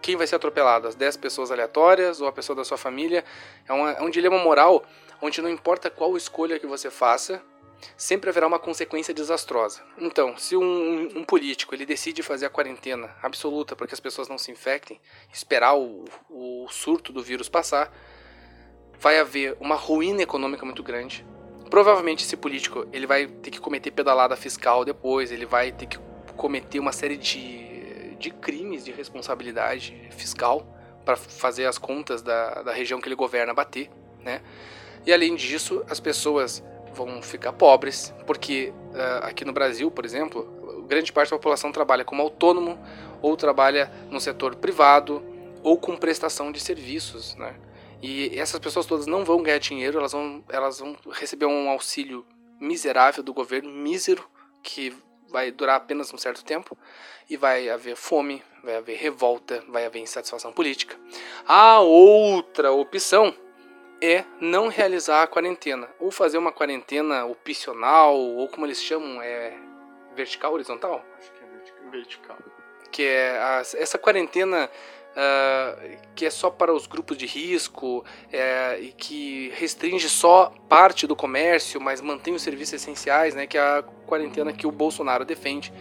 [0.00, 3.24] quem vai ser atropelado, as 10 pessoas aleatórias ou a pessoa da sua família.
[3.66, 4.84] É, uma, é um dilema moral
[5.20, 7.42] onde não importa qual escolha que você faça,
[7.96, 9.82] sempre haverá uma consequência desastrosa.
[9.98, 14.28] Então, se um, um, político ele decide fazer a quarentena absoluta para que as pessoas
[14.28, 15.00] não se infectem,
[15.32, 17.92] esperar o, o surto do vírus passar,
[18.98, 21.24] vai haver uma ruína econômica muito grande.
[21.70, 25.98] Provavelmente esse político ele vai ter que cometer pedalada fiscal depois, ele vai ter que
[26.36, 30.66] cometer uma série de, de crimes de responsabilidade fiscal
[31.04, 34.42] para fazer as contas da, da região que ele governa bater, né?
[35.06, 36.62] E além disso, as pessoas
[36.94, 42.04] vão ficar pobres, porque uh, aqui no Brasil, por exemplo, grande parte da população trabalha
[42.04, 42.78] como autônomo
[43.20, 45.22] ou trabalha no setor privado
[45.62, 47.54] ou com prestação de serviços, né?
[48.00, 52.24] E essas pessoas todas não vão ganhar dinheiro, elas vão, elas vão receber um auxílio
[52.60, 54.24] miserável do governo, mísero,
[54.62, 54.94] que
[55.28, 56.78] vai durar apenas um certo tempo,
[57.28, 60.96] e vai haver fome, vai haver revolta, vai haver insatisfação política.
[61.46, 63.34] A outra opção
[64.00, 69.54] é não realizar a quarentena, ou fazer uma quarentena opcional, ou como eles chamam, é
[70.14, 71.04] vertical, horizontal?
[71.18, 72.38] Acho que é vertical.
[72.90, 74.70] Que é a, essa quarentena
[75.18, 81.06] uh, que é só para os grupos de risco é, e que restringe só parte
[81.06, 83.46] do comércio, mas mantém os serviços essenciais, né?
[83.46, 85.72] Que é a quarentena que o Bolsonaro defende.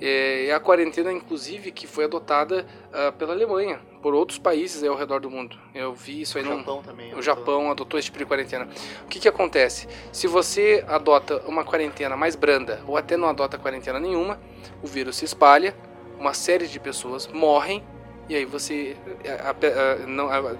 [0.00, 5.20] É, a quarentena, inclusive, que foi adotada uh, pela Alemanha, por outros países ao redor
[5.20, 5.58] do mundo.
[5.74, 6.54] Eu vi isso aí no.
[6.54, 7.14] O Japão também.
[7.14, 8.66] O Japão adotou esse tipo de quarentena.
[9.04, 9.86] O que, que acontece?
[10.10, 14.40] Se você adota uma quarentena mais branda ou até não adota quarentena nenhuma,
[14.82, 15.76] o vírus se espalha,
[16.18, 17.84] uma série de pessoas morrem
[18.30, 18.96] e aí você,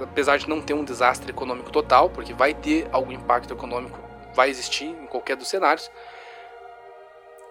[0.03, 3.97] apesar de não ter um desastre econômico total, porque vai ter algum impacto econômico,
[4.34, 5.88] vai existir em qualquer dos cenários,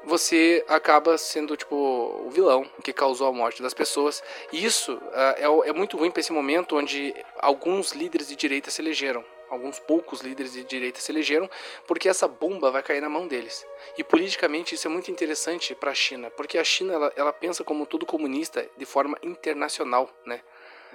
[0.03, 4.23] você acaba sendo tipo o vilão que causou a morte das pessoas.
[4.51, 8.71] E isso uh, é, é, muito ruim para esse momento onde alguns líderes de direita
[8.71, 9.23] se elegeram.
[9.49, 11.49] Alguns poucos líderes de direita se elegeram
[11.87, 13.65] porque essa bomba vai cair na mão deles.
[13.97, 17.63] E politicamente isso é muito interessante para a China, porque a China ela, ela pensa
[17.63, 20.41] como todo comunista de forma internacional, né?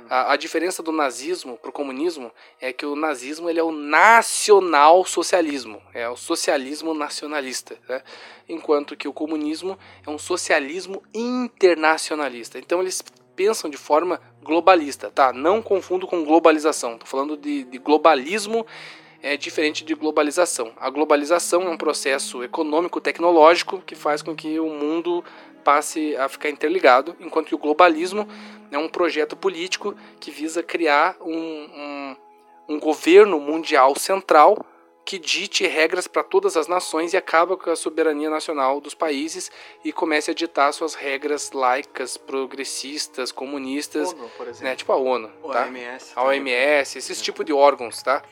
[0.09, 2.31] A, a, diferença do nazismo para o comunismo
[2.61, 8.03] é que o nazismo ele é o nacional socialismo, é o socialismo nacionalista, né?
[8.49, 12.59] enquanto que o comunismo é um socialismo internacionalista.
[12.59, 13.03] Então eles
[13.35, 15.33] pensam de forma globalista, tá?
[15.33, 16.93] Não confundo com globalização.
[16.93, 18.67] Estou falando de, de globalismo
[19.25, 20.73] é diferente de globalização.
[20.77, 25.25] A globalização é um processo econômico tecnológico que faz com que o mundo
[25.65, 28.29] passe a ficar interligado, enquanto que o globalismo
[28.71, 32.17] é um projeto político que visa criar um, um,
[32.69, 34.65] um governo mundial central
[35.05, 39.51] que dite regras para todas as nações e acaba com a soberania nacional dos países
[39.85, 45.65] e comece a ditar suas regras laicas, progressistas, comunistas, ONU, né, tipo a ONU, tá?
[45.65, 48.23] a OMS, a OMS, esses tipo de órgãos, tá?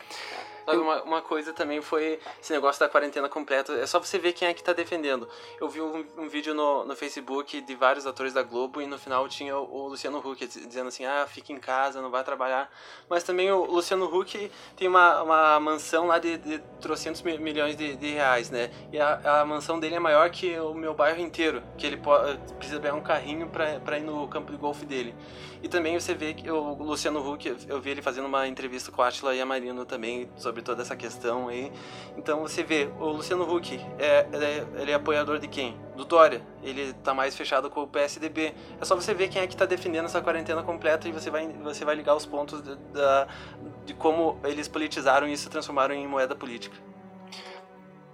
[0.64, 3.72] Sabe, uma, uma coisa também foi esse negócio da quarentena completa.
[3.74, 5.28] É só você ver quem é que tá defendendo.
[5.60, 8.98] Eu vi um, um vídeo no, no Facebook de vários atores da Globo e no
[8.98, 12.70] final tinha o, o, Luciano Huck dizendo assim: ah, fica em casa, não vai trabalhar.
[13.08, 17.96] Mas também o Luciano Huck tem uma, uma mansão lá de, de trocentos milhões de,
[17.96, 18.70] de, reais, né?
[18.92, 21.62] E a, a mansão dele é maior que o meu bairro inteiro.
[21.76, 25.14] Que ele pode, precisa pegar um carrinho pra, pra ir no campo de golfe dele.
[25.62, 29.00] E também você vê que o Luciano Huck, eu vi ele fazendo uma entrevista com
[29.00, 31.72] a Atila e a Marino também sobre toda essa questão aí.
[32.16, 35.78] Então você vê, o Luciano Huck, é, ele, é, ele é apoiador de quem?
[35.96, 36.44] Do Dória.
[36.64, 38.52] Ele tá mais fechado com o PSDB.
[38.80, 41.46] É só você ver quem é que tá defendendo essa quarentena completa e você vai,
[41.48, 46.08] você vai ligar os pontos de, de, de como eles politizaram e se transformaram em
[46.08, 46.76] moeda política.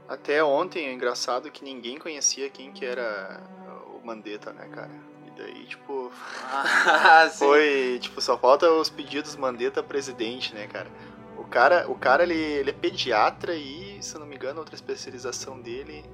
[0.06, 3.42] Até ontem é engraçado que ninguém conhecia quem que era
[3.94, 5.17] o Mandetta, né, cara?
[5.38, 6.10] Daí, tipo.
[6.50, 10.90] Ah, foi, tipo, só falta os pedidos Mandetta presidente, né, cara?
[11.38, 14.74] O cara, o cara ele, ele é pediatra e, se eu não me engano, outra
[14.74, 16.04] especialização dele.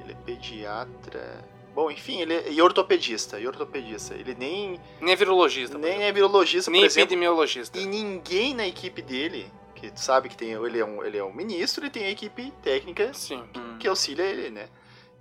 [0.00, 1.44] Ele é pediatra.
[1.74, 4.14] Bom, enfim, ele é e ortopedista, e ortopedista.
[4.14, 5.78] Ele nem, Nem é virologista.
[5.78, 7.06] nem é virologista, Nem exemplo.
[7.06, 7.78] epidemiologista.
[7.78, 11.24] E ninguém na equipe dele, que tu sabe que tem, ele é um, ele é
[11.24, 13.42] um ministro, ele tem a equipe técnica Sim.
[13.56, 13.78] Hum.
[13.78, 14.68] que auxilia ele, né?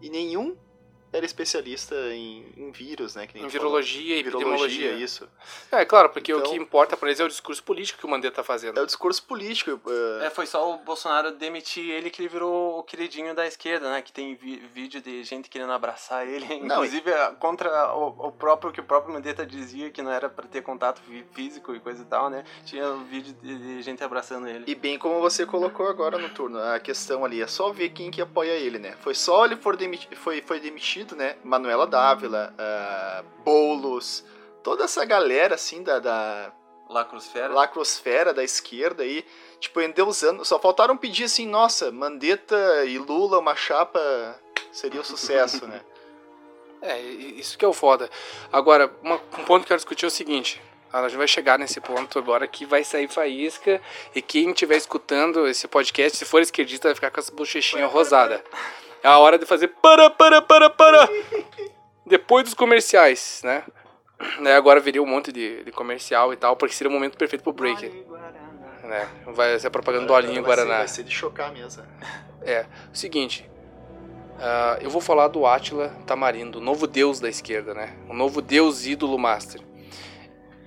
[0.02, 0.58] E nenhum
[1.14, 3.28] era especialista em, em vírus, né?
[3.28, 4.92] Que nem Em virologia e virologia, epidemiologia.
[4.94, 5.28] isso.
[5.72, 8.10] É, claro, porque o Então- que importa pra eles é o discurso político que o
[8.10, 8.80] Mandetta tá fazendo.
[8.80, 9.72] É o discurso político.
[9.86, 13.92] uh, É, foi só o Bolsonaro demitir ele que ele virou o queridinho da esquerda,
[13.92, 14.02] né?
[14.02, 16.46] Que tem vídeo de gente querendo abraçar ele.
[16.62, 20.30] Não, Inclusive é, contra o, o próprio que o próprio Mandetta dizia que não era
[20.30, 22.44] pra ter contato fí- físico e coisa e tal, né?
[22.66, 24.64] Tinha um vídeo de, de gente abraçando ele.
[24.68, 28.10] E bem como você colocou agora no turno, a questão ali é só ver quem
[28.12, 28.96] que apoia ele, né?
[29.02, 31.36] Foi só ele for demiti foi, foi demitido, né?
[31.44, 34.24] Manuela Dávila, ah, Boulos,
[34.64, 36.52] toda essa galera assim da, da
[36.90, 37.48] Lacrosfera.
[37.54, 39.26] lacrosfera da esquerda aí,
[39.60, 40.44] tipo, endeusando.
[40.46, 44.00] Só faltaram pedir assim, nossa, Mandetta e Lula, uma chapa
[44.72, 45.82] seria o sucesso, né?
[46.84, 48.10] É, isso que é o foda.
[48.52, 50.60] Agora, uma- um ponto que eu quero discutir é o seguinte.
[50.92, 53.80] A gente vai chegar nesse ponto agora que vai sair faísca
[54.16, 58.44] e quem estiver escutando esse podcast, se for esquerdista, vai ficar com essa bochechinhas rosada.
[59.04, 61.10] É a hora de fazer para, para, para, para.
[62.06, 63.64] Depois dos comerciais, né?
[64.40, 67.42] Né, agora viria um monte de, de comercial e tal, porque seria o momento perfeito
[67.42, 67.88] pro break.
[68.84, 69.08] Né?
[69.28, 70.78] Vai ser a propaganda do Alinho vai ser, Guaraná.
[70.80, 71.84] vai ser de chocar mesmo.
[72.44, 73.50] É, o seguinte.
[74.40, 77.96] ah, eu vou falar do Átila Tamarindo, o novo deus da esquerda, né?
[78.08, 79.62] O novo deus ídolo master.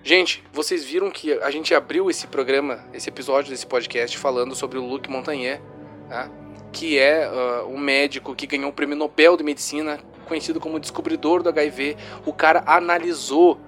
[0.03, 4.79] Gente, vocês viram que a gente abriu esse programa, esse episódio desse podcast falando sobre
[4.79, 5.61] o Luc Montagnier,
[6.09, 6.31] né?
[6.75, 11.43] Que é ah, um médico que ganhou o prêmio Nobel de Medicina, conhecido como descobridor
[11.43, 11.97] do HIV.
[12.27, 13.59] O cara analisou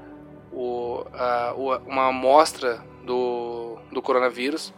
[0.52, 1.04] o,
[1.56, 4.74] o- uma amostra do, do coronavírus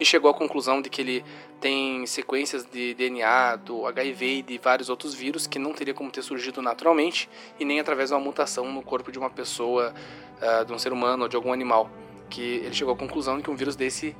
[0.00, 1.24] e chegou à conclusão de que ele
[1.60, 6.10] tem sequências de DNA do HIV e de vários outros vírus que não teria como
[6.10, 9.92] ter surgido naturalmente e nem através de uma mutação no corpo de uma pessoa,
[10.40, 11.88] ah, de um ser humano ou de algum animal.
[12.28, 14.14] Que ele chegou à conclusão de que um vírus desse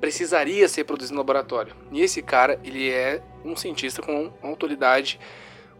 [0.00, 1.74] precisaria ser produzido no laboratório.
[1.90, 5.18] E esse cara, ele é um cientista com uma autoridade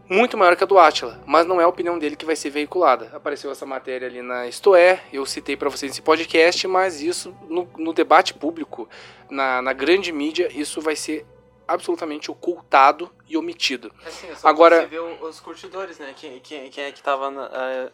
[0.09, 2.49] muito maior que a do Atila, mas não é a opinião dele que vai ser
[2.49, 3.11] veiculada.
[3.13, 7.35] Apareceu essa matéria ali na Isto É, eu citei para vocês nesse podcast, mas isso
[7.49, 8.87] no, no debate público,
[9.29, 11.25] na, na grande mídia, isso vai ser
[11.67, 13.91] absolutamente ocultado e omitido.
[14.05, 16.13] Assim, só Agora- você vê os curtidores, né?
[16.15, 17.91] Quem, quem, quem é que tava na- ah,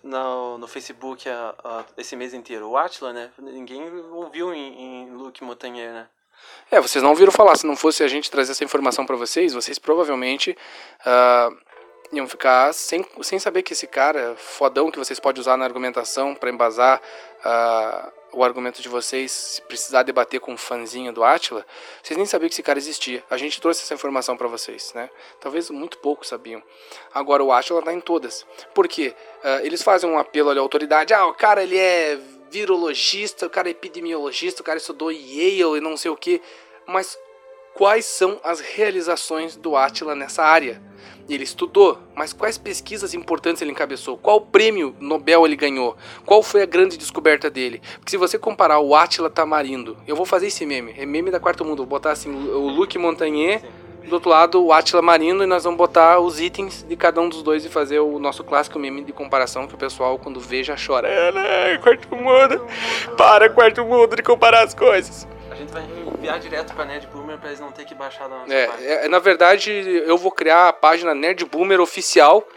[0.58, 2.70] no, Facebook ah, ah, esse mês inteiro?
[2.70, 3.32] O Atila, né?
[3.40, 6.08] Ninguém ouviu em, em Luke Montagnier, né?
[6.70, 7.56] É, vocês não ouviram falar.
[7.56, 10.58] Se não fosse a gente trazer essa informação para vocês, vocês provavelmente
[11.06, 11.50] ah,
[12.14, 16.36] iam ficar sem, sem saber que esse cara fodão que vocês podem usar na argumentação
[16.36, 17.02] para embasar
[17.44, 21.66] ah, o argumento de vocês, se precisar debater com um fãzinho do Atila,
[22.02, 23.24] vocês nem sabiam que esse cara existia.
[23.30, 25.10] A gente trouxe essa informação para vocês, né?
[25.40, 26.62] Talvez muito poucos sabiam.
[27.14, 28.46] Agora o Atila tá em todas.
[28.74, 29.14] Por quê?
[29.44, 31.14] Ah, eles fazem um apelo à autoridade.
[31.14, 35.82] Ah, o cara ele é virologista, o cara é epidemiologista, o cara estudou Yale e
[35.82, 36.42] não sei o que.
[36.86, 37.18] Mas
[37.74, 40.82] quais são as realizações do Atila nessa área?
[41.28, 44.18] Ele estudou, mas quais pesquisas importantes ele encabeçou?
[44.18, 45.96] Qual prêmio Nobel ele ganhou?
[46.26, 47.82] Qual foi a grande descoberta dele?
[47.96, 51.40] Porque se você comparar o Atila Tamarindo, eu vou fazer esse meme, é meme da
[51.40, 53.62] Quarto Mundo, vou botar assim o Luc Montagnier,
[54.06, 57.30] do outro lado o Atila Marino e nós vamos botar os itens de cada um
[57.30, 60.62] dos dois e fazer o nosso clássico meme de comparação que o pessoal quando vê
[60.62, 61.08] já chora.
[61.08, 61.78] É, né?
[61.78, 62.68] Quarto Mundo,
[63.18, 65.26] para Quarto Mundo de comparar as coisas.
[65.54, 65.84] A gente vai
[66.18, 68.90] enviar direto pra Nerd Boomer pra eles não ter que baixar da nossa É, página.
[68.90, 69.72] é, na verdade,
[70.04, 72.48] eu vou criar a página Nerd Boomer oficial,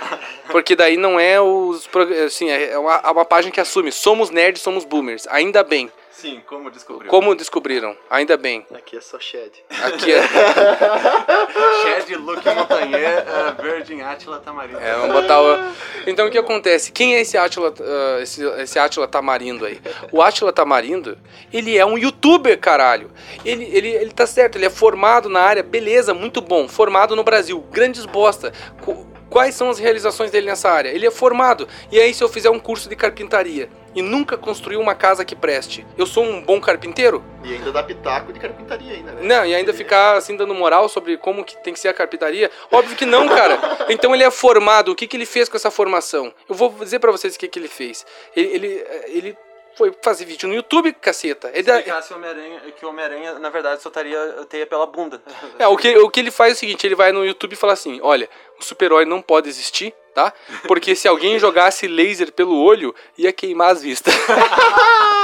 [0.50, 1.86] porque daí não é os.
[2.26, 5.26] Assim, é uma, é uma página que assume: somos nerds, somos boomers.
[5.28, 5.92] Ainda bem.
[6.16, 7.10] Sim, como descobriu.
[7.10, 7.94] Como descobriram?
[8.08, 8.64] Ainda bem.
[8.74, 9.52] Aqui é só shed.
[9.84, 10.22] Aqui é.
[11.82, 14.78] Shed, Luke Montagnier, uh, Virgin Atila Tamarindo.
[14.78, 15.58] É, vamos botar o...
[16.06, 16.90] Então o que acontece?
[16.90, 19.78] Quem é esse Atila, ah, esse, esse Atila Tamarindo aí?
[20.10, 21.18] O Atila Tamarindo,
[21.52, 23.10] ele é um youtuber, caralho.
[23.44, 26.66] Ele, ele, ele tá certo, ele é formado na área, beleza, muito bom.
[26.66, 28.52] Formado no Brasil, grandes bosta.
[28.82, 30.88] Qu- Quais são as realizações dele nessa área?
[30.88, 31.68] Ele é formado.
[31.90, 35.34] E aí, se eu fizer um curso de carpintaria e nunca construir uma casa que
[35.34, 37.24] preste, eu sou um bom carpinteiro?
[37.42, 39.22] E ainda dá pitaco de carpintaria ainda, né?
[39.22, 42.50] Não, e ainda ficar assim dando moral sobre como que tem que ser a carpintaria?
[42.70, 43.58] Óbvio que não, cara.
[43.88, 44.90] Então ele é formado.
[44.90, 46.34] O que, que ele fez com essa formação?
[46.48, 48.04] Eu vou dizer pra vocês o que, que ele fez.
[48.34, 49.38] Ele, ele, ele
[49.76, 51.50] foi fazer vídeo no YouTube, caceta.
[51.54, 54.18] Ele, Explicasse o Homem-Aranha, que o Homem-Aranha, na verdade, soltaria
[54.48, 55.22] teia pela bunda.
[55.58, 57.56] é, o, que, o que ele faz é o seguinte: ele vai no YouTube e
[57.56, 58.28] fala assim: olha,
[58.58, 60.32] o super-herói não pode existir, tá?
[60.66, 64.14] Porque se alguém jogasse laser pelo olho, ia queimar as vistas.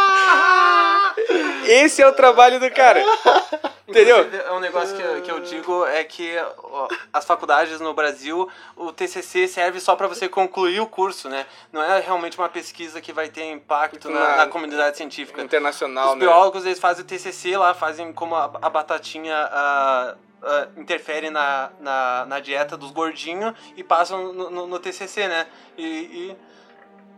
[1.72, 3.02] Esse é o trabalho do cara.
[3.88, 4.20] Entendeu?
[4.20, 7.92] Inclusive, É um negócio que, eu- que eu digo é que ó, as faculdades no
[7.92, 11.44] Brasil, o TCC serve só para você concluir o curso, né?
[11.72, 15.42] Não é realmente uma pesquisa que vai ter impacto na, Na- na comunidade científica.
[15.42, 16.20] Internacional, Os né?
[16.20, 21.70] biólogos, eles fazem o TCC lá, fazem como a, a batatinha ah, ah, interfere na,
[21.80, 25.46] na, na dieta dos gordinhos e passam no, no, no TCC, né?
[25.76, 25.84] E...
[25.86, 26.36] e...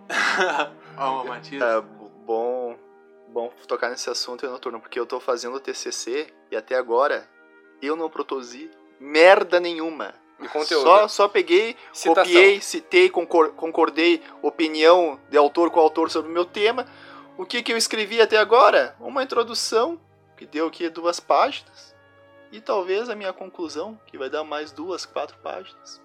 [0.98, 1.62] Ó, o Matias.
[1.62, 1.80] É
[2.26, 2.76] bom,
[3.34, 7.28] bom tocar nesse assunto, Noturno, porque eu tô fazendo o TCC e até agora
[7.82, 8.70] eu não produzi
[9.00, 10.14] merda nenhuma.
[10.38, 10.82] De conteúdo.
[10.84, 12.14] Só, só peguei, Citação.
[12.14, 16.86] copiei, citei, concor- concordei, opinião de autor com autor sobre o meu tema.
[17.36, 18.96] O que, que eu escrevi até agora?
[19.00, 20.00] Uma introdução,
[20.36, 21.94] que deu aqui duas páginas.
[22.52, 26.00] E talvez a minha conclusão, que vai dar mais duas, quatro páginas.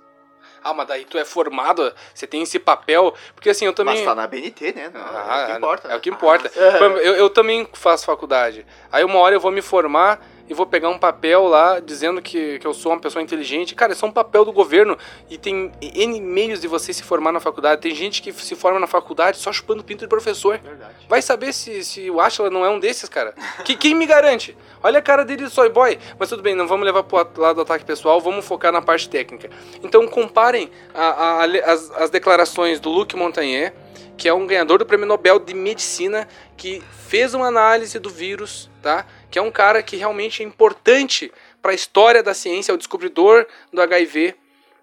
[0.63, 3.13] Ah, mas daí tu é formado, você tem esse papel.
[3.35, 3.95] Porque assim, eu também.
[3.95, 4.91] Mas tá na BNT, né?
[4.93, 5.87] Não, Ah, é o que importa.
[5.87, 6.51] É o que importa.
[6.55, 6.83] Ah.
[7.01, 8.65] Eu, eu também faço faculdade.
[8.91, 10.19] Aí uma hora eu vou me formar
[10.49, 13.75] e vou pegar um papel lá dizendo que, que eu sou uma pessoa inteligente.
[13.75, 14.97] Cara, isso é um papel do governo
[15.29, 17.81] e tem N meios de você se formar na faculdade.
[17.81, 20.57] Tem gente que se forma na faculdade só chupando pinto de professor.
[20.57, 20.93] Verdade.
[21.07, 23.33] Vai saber se, se o Ashla não é um desses, cara.
[23.63, 24.57] Que, quem me garante?
[24.81, 25.99] Olha a cara dele de soy boy.
[26.17, 29.07] Mas tudo bem, não vamos levar pro lado do ataque pessoal, vamos focar na parte
[29.07, 29.49] técnica.
[29.83, 33.73] Então comparem a- a- as, as declarações do Luc Montagnier,
[34.17, 36.27] que é um ganhador do Prêmio Nobel de Medicina,
[36.57, 39.05] que fez uma análise do vírus, tá?
[39.29, 42.77] Que é um cara que realmente é importante para a história da ciência, é o
[42.77, 44.35] descobridor do HIV.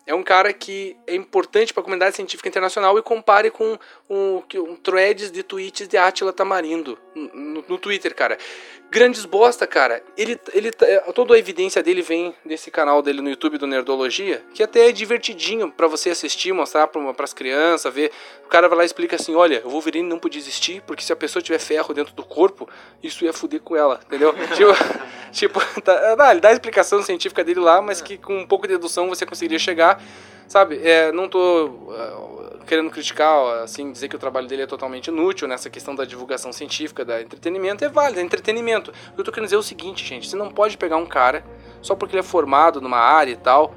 [0.06, 3.78] É um cara que é importante para a comunidade científica internacional e compare com
[4.08, 8.36] um, um threads de tweets de Attila Tamarindo no, no Twitter, cara.
[8.90, 10.02] Grandes bosta, cara.
[10.16, 13.66] Ele, ele, tá- é, toda a evidência dele vem desse canal dele no YouTube do
[13.66, 18.12] Nerdologia, que até é divertidinho para você assistir, mostrar para as crianças, ver.
[18.44, 21.12] O cara vai lá e explica assim: olha, o Wolverine não podia existir porque se
[21.12, 22.68] a pessoa tiver ferro dentro do corpo,
[23.02, 24.32] isso ia foder com ela, entendeu?
[24.54, 28.46] tipo, tipo tá, ah, ele dá a explicação científica dele lá, mas que com um
[28.46, 30.00] pouco de dedução você conseguiria chegar,
[30.46, 30.80] sabe?
[30.82, 35.46] É, não tô ah, querendo criticar, assim, dizer que o trabalho dele é totalmente inútil
[35.46, 38.90] nessa questão da divulgação científica, da entretenimento, é válido, é entretenimento.
[38.90, 41.06] O que eu tô querendo dizer é o seguinte, gente, você não pode pegar um
[41.06, 41.44] cara
[41.80, 43.74] só porque ele é formado numa área e tal,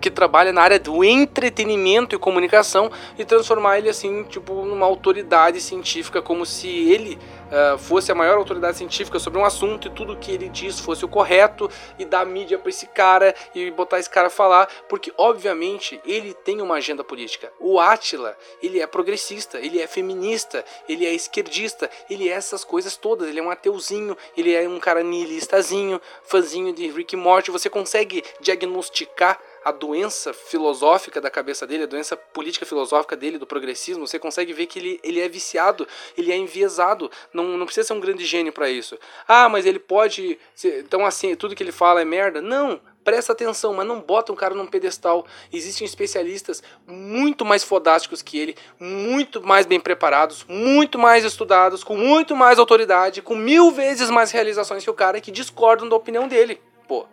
[0.00, 5.60] que trabalha na área do entretenimento e comunicação e transformar ele assim, tipo, numa autoridade
[5.60, 7.18] científica, como se ele
[7.50, 11.04] ah, fosse a maior autoridade científica sobre um assunto e tudo que ele diz fosse
[11.04, 16.00] o correto e dar mídia pra esse cara e botar esse cara falar, porque obviamente
[16.04, 17.50] ele tem uma agenda política.
[17.58, 22.96] O Átila, ele é progressista, ele é feminista, ele é esquerdista, ele é essas coisas
[22.96, 27.70] todas, ele é um ateuzinho, ele é um cara nihilistazinho, fãzinho de Rick Morty, você
[27.70, 34.06] consegue diagnosticar a doença filosófica da cabeça dele, a doença política filosófica dele, do progressismo,
[34.06, 35.86] você consegue ver que ele, ele é viciado,
[36.16, 38.98] ele é enviesado, não, não precisa ser um grande gênio para isso.
[39.26, 40.38] Ah, mas ele pode.
[40.54, 42.40] ser- Então, assim, tudo que ele fala é merda?
[42.40, 42.80] Não!
[43.04, 45.24] Presta atenção, mas não bota um cara num pedestal.
[45.50, 51.96] Existem especialistas muito mais fodásticos que ele, muito mais bem preparados, muito mais estudados, com
[51.96, 56.28] muito mais autoridade, com mil vezes mais realizações que o cara que discordam da opinião
[56.28, 56.60] dele.
[56.86, 57.06] Pô,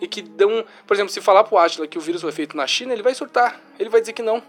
[0.00, 0.64] e que dão.
[0.86, 3.14] Por exemplo, se falar pro Atila que o vírus foi feito na China, ele vai
[3.14, 3.60] surtar.
[3.78, 4.42] Ele vai dizer que não.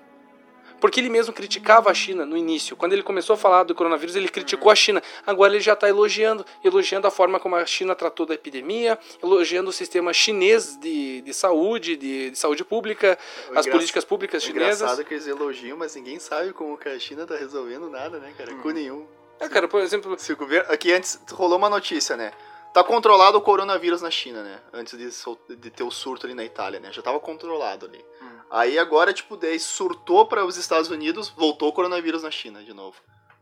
[0.79, 2.75] Porque ele mesmo criticava a China no início.
[2.75, 5.01] Quando ele começou a falar do coronavírus, ele criticou a China.
[5.25, 9.71] Agora ele já está elogiando, elogiando a forma como a China tratou da epidemia, elogiando
[9.71, 13.17] o sistema chinês de, de saúde, de, de saúde pública,
[13.49, 14.81] O as engra- políticas públicas É chinesas.
[14.81, 18.31] engraçado que eles elogiam, mas ninguém sabe como que a China tá resolvendo nada, né,
[18.37, 18.53] cara?
[18.57, 19.07] Com nenhum.
[19.39, 20.71] É, cara, por exemplo, Se o governo...
[20.71, 22.31] Aqui antes rolou uma notícia, né?
[22.77, 24.59] Tá controlado o coronavírus na China, né?
[24.71, 26.93] Antes de, de ter o surto ali na Itália, né?
[26.93, 28.05] Já tava controlado ali.
[28.21, 28.39] Hum.
[28.51, 32.75] Aí agora, tipo, daí surtou para os Estados Unidos, voltou o coronavírus na China de
[32.75, 32.95] novo.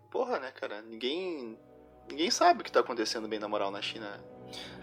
[0.10, 0.82] Porra, né, cara?
[0.84, 1.60] Ninguém.
[2.08, 4.24] Ninguém sabe o que tá acontecendo bem na moral na China.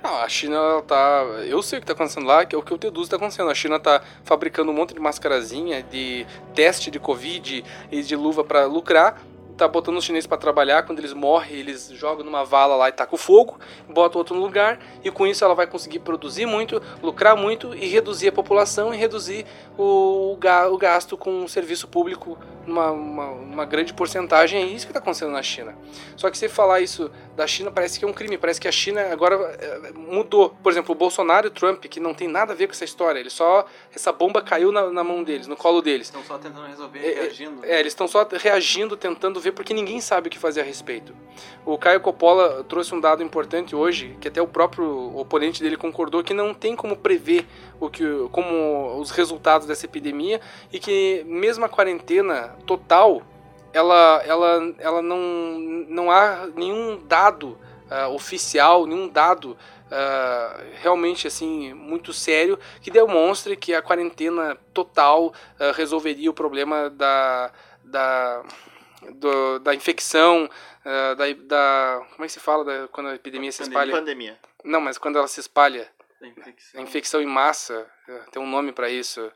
[0.02, 1.22] Não, a China ela tá.
[1.46, 3.48] Eu sei o que tá acontecendo lá, que é o que eu deduzo tá acontecendo.
[3.48, 8.44] A China tá fabricando um monte de mascarazinha, de teste de Covid e de luva
[8.44, 9.18] pra lucrar.
[9.62, 10.82] Tá botando os chineses pra trabalhar.
[10.82, 14.80] Quando eles morrem, eles jogam numa vala lá e tacam fogo, botam outro no lugar.
[15.04, 18.96] E com isso ela vai conseguir produzir muito, lucrar muito e reduzir a população e
[18.96, 19.46] reduzir
[19.78, 22.36] o, o gasto com o serviço público
[22.66, 24.62] numa uma, uma grande porcentagem.
[24.62, 25.76] É isso que tá acontecendo na China.
[26.16, 28.72] Só que se falar isso da China parece que é um crime, parece que a
[28.72, 30.50] China agora é, mudou.
[30.62, 32.84] Por exemplo, o Bolsonaro e o Trump, que não tem nada a ver com essa
[32.84, 33.66] história, ele só.
[33.94, 36.08] Essa bomba caiu na, na mão deles, no colo deles.
[36.08, 37.64] Estão só tentando resolver, É, é, reagindo.
[37.64, 41.14] É, eles estão só reagindo, tentando ver, porque ninguém sabe o que fazer a respeito.
[41.64, 46.22] O Caio Coppola trouxe um dado importante hoje, que até o próprio oponente dele concordou,
[46.22, 47.46] que não tem como prever
[47.78, 50.40] o que, como os resultados dessa epidemia
[50.72, 53.22] e que mesmo a quarentena total,
[53.72, 55.18] ela, ela, ela não,
[55.88, 57.58] não há nenhum dado
[57.90, 65.26] uh, oficial, nenhum dado uh, realmente assim muito sério que demonstre que a quarentena total
[65.26, 67.52] uh, resolveria o problema da,
[67.84, 68.42] da,
[69.14, 70.48] do, da infecção,
[70.84, 73.92] uh, da, da, como é que se fala da, quando a epidemia se espalha?
[73.92, 74.38] Pandemia.
[74.64, 75.90] Não, mas quando ela se espalha,
[76.20, 76.80] Da infecção.
[76.80, 77.90] a infecção em massa,
[78.30, 79.30] tem um nome para isso.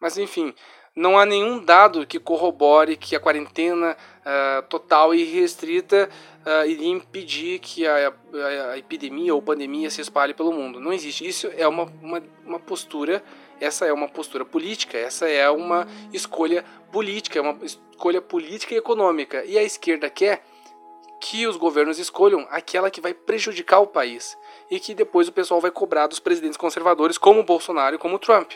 [0.00, 0.54] Mas enfim,
[0.94, 6.08] não há nenhum dado que corrobore que a quarentena uh, total e restrita
[6.44, 10.78] uh, iria impedir que a, a, a, epidemia ou pandemia se espalhe pelo mundo.
[10.78, 11.26] Não existe.
[11.26, 13.24] Isso é uma, uma, uma postura,
[13.60, 18.78] essa é uma postura política, essa é uma escolha política, é uma escolha política e
[18.78, 19.44] econômica.
[19.44, 20.42] E a esquerda quer
[21.20, 24.36] que os governos escolham aquela que vai prejudicar o país
[24.68, 28.16] e que depois o pessoal vai cobrar dos presidentes conservadores como o Bolsonaro e como
[28.16, 28.52] o Trump.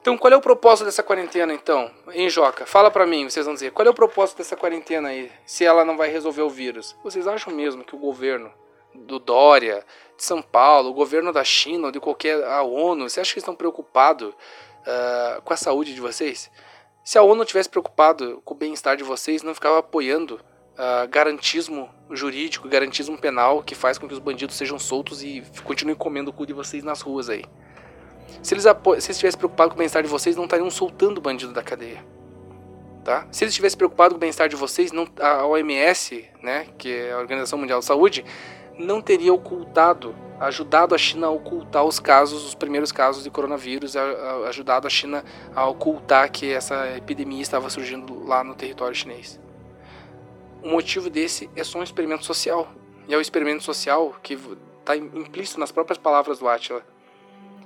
[0.00, 1.90] Então, qual é o propósito dessa quarentena, então?
[2.12, 5.32] Em Joca, fala pra mim, vocês vão dizer, qual é o propósito dessa quarentena aí,
[5.46, 6.94] se ela não vai resolver o vírus?
[7.02, 8.52] Vocês acham mesmo que o governo
[8.94, 9.84] do Dória,
[10.16, 13.38] de São Paulo, o governo da China, ou de qualquer, a ONU, você acha que
[13.38, 16.50] estão preocupados uh, com a saúde de vocês?
[17.04, 20.40] Se a ONU tivesse preocupado com o bem-estar de vocês, não ficava apoiando
[20.74, 25.96] uh, garantismo jurídico, garantismo penal, que faz com que os bandidos sejam soltos e continuem
[25.96, 27.44] comendo o cu de vocês nas ruas aí.
[28.42, 31.20] Se eles, se eles estivessem preocupados com o bem-estar de vocês, não estariam soltando o
[31.20, 32.04] bandido da cadeia.
[33.04, 33.26] Tá?
[33.30, 37.12] Se eles estivessem preocupados com o bem-estar de vocês, não, a OMS, né, que é
[37.12, 38.24] a Organização Mundial de Saúde,
[38.78, 43.96] não teria ocultado, ajudado a China a ocultar os casos, os primeiros casos de coronavírus,
[44.48, 49.40] ajudado a China a ocultar que essa epidemia estava surgindo lá no território chinês.
[50.62, 52.68] O motivo desse é só um experimento social.
[53.06, 54.38] E é o experimento social que
[54.80, 56.82] está implícito nas próprias palavras do Attila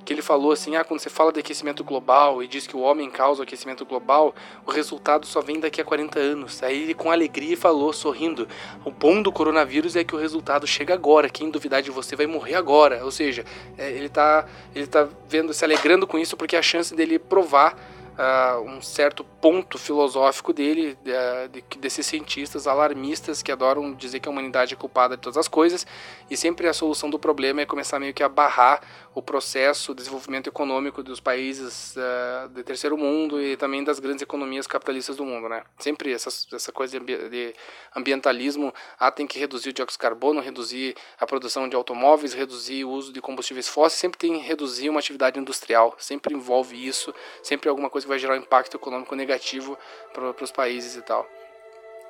[0.08, 2.80] que ele falou assim: ah, quando você fala de aquecimento global e diz que o
[2.80, 4.34] homem causa o aquecimento global,
[4.64, 6.62] o resultado só vem daqui a 40 anos.
[6.62, 8.48] Aí ele, com alegria, falou, sorrindo:
[8.86, 11.28] o bom do coronavírus é que o resultado chega agora.
[11.28, 13.04] Quem duvidar de você vai morrer agora.
[13.04, 13.44] Ou seja,
[13.76, 17.76] é, ele está ele tá vendo, se alegrando com isso porque a chance dele provar
[18.18, 24.32] uh, um certo ponto filosófico dele, de, desses cientistas alarmistas que adoram dizer que a
[24.32, 25.86] humanidade é culpada de todas as coisas,
[26.28, 28.80] e sempre a solução do problema é começar meio que a barrar
[29.14, 34.22] o processo, o desenvolvimento econômico dos países uh, do terceiro mundo e também das grandes
[34.22, 35.62] economias capitalistas do mundo, né?
[35.78, 37.54] Sempre essa, essa coisa de, de
[37.94, 42.84] ambientalismo, ah, tem que reduzir o dióxido de carbono, reduzir a produção de automóveis, reduzir
[42.84, 47.12] o uso de combustíveis fósseis, sempre tem reduzir uma atividade industrial, sempre envolve isso,
[47.42, 49.78] sempre alguma coisa que vai gerar um impacto econômico negativo
[50.14, 51.28] para os países e tal.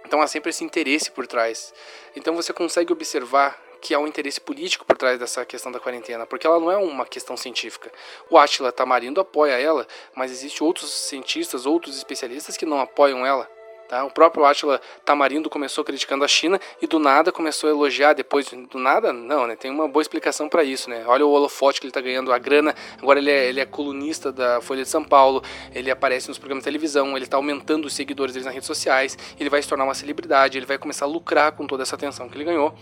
[0.07, 1.75] Então há sempre esse interesse por trás.
[2.15, 6.27] Então você consegue observar que há um interesse político por trás dessa questão da quarentena,
[6.27, 7.93] porque ela não é uma questão científica.
[8.31, 13.49] O Attila Tamarindo apoia ela, mas existem outros cientistas, outros especialistas que não apoiam ela.
[13.89, 14.05] Tá?
[14.05, 18.47] O próprio Átila Tamarindo começou criticando a China e do nada começou a elogiar depois.
[18.71, 19.57] Do nada, não, né?
[19.57, 21.05] Tem uma boa explicação para isso, né?
[21.07, 22.75] Olha o holofote que ele está ganhando, a grana.
[23.01, 25.43] Agora ele é, ele é colunista da Folha de São Paulo,
[25.75, 29.17] ele aparece nos programas de televisão, ele está aumentando os seguidores dele nas redes sociais,
[29.41, 32.29] ele vai se tornar uma celebridade, ele vai começar a lucrar com toda essa atenção
[32.29, 32.75] que ele ganhou.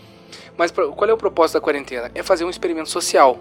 [0.57, 2.11] Mas qual é o propósito da quarentena?
[2.13, 3.39] É fazer um experimento social.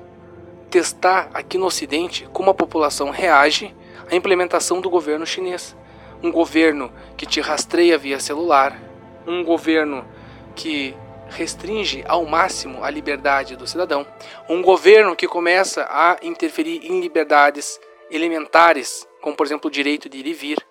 [0.71, 3.75] Testar aqui no Ocidente como a população reage
[4.09, 5.75] à implementação do governo chinês
[6.23, 8.79] um governo que te rastreia via celular,
[9.27, 10.07] um governo
[10.55, 10.97] que
[11.29, 14.07] restringe ao máximo a liberdade do cidadão,
[14.49, 20.19] um governo que começa a interferir em liberdades elementares, como por exemplo o direito de
[20.19, 20.67] ir e vir.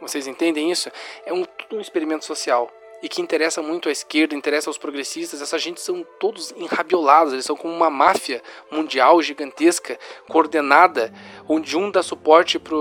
[0.00, 0.90] Vocês entendem isso?
[1.26, 2.70] É um, um experimento social
[3.02, 7.44] e que interessa muito à esquerda, interessa aos progressistas, essa gente são todos enrabiolados, eles
[7.44, 9.98] são como uma máfia mundial gigantesca,
[10.28, 11.12] coordenada,
[11.48, 12.76] onde um dá suporte para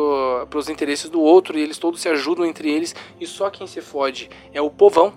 [0.58, 3.82] os interesses do outro e eles todos se ajudam entre eles, e só quem se
[3.82, 5.14] fode é o povão,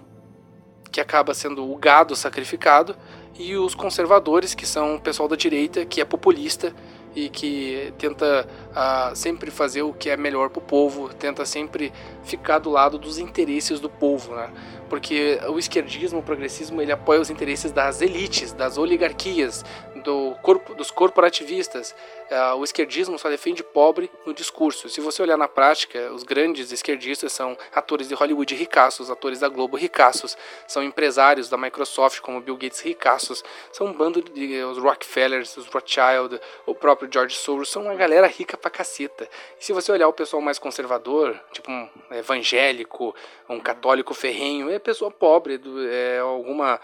[0.90, 2.94] que acaba sendo o gado sacrificado,
[3.38, 6.74] e os conservadores, que são o pessoal da direita, que é populista
[7.14, 11.92] e que tenta uh, sempre fazer o que é melhor para o povo, tenta sempre
[12.24, 14.50] ficar do lado dos interesses do povo, né?
[14.93, 19.64] Porque o esquerdismo, o progressismo, ele apoia os interesses das elites, das oligarquias,
[20.03, 21.94] do corpo, dos corporativistas.
[22.30, 24.88] Uh, o esquerdismo só defende pobre no discurso.
[24.88, 29.48] Se você olhar na prática, os grandes esquerdistas são atores de Hollywood ricaços, atores da
[29.48, 30.36] Globo ricaços,
[30.66, 35.66] são empresários da Microsoft como Bill Gates ricaços, são um bando de os Rockefellers, os
[35.66, 39.28] Rothschild, o próprio George Soros, são uma galera rica pra caceta.
[39.61, 43.14] E se você olhar o pessoal mais conservador, tipo um evangélico,
[43.48, 46.80] um católico ferrenho, é pessoa pobre, é alguma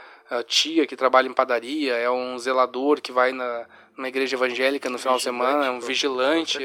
[0.46, 3.66] tia que trabalha em padaria, é um zelador que vai na,
[3.96, 6.58] na igreja evangélica no final de semana, é um vigilante.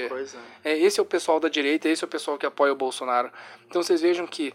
[0.64, 3.32] É, esse é o pessoal da direita, esse é o pessoal que apoia o Bolsonaro.
[3.68, 4.54] Então vocês vejam que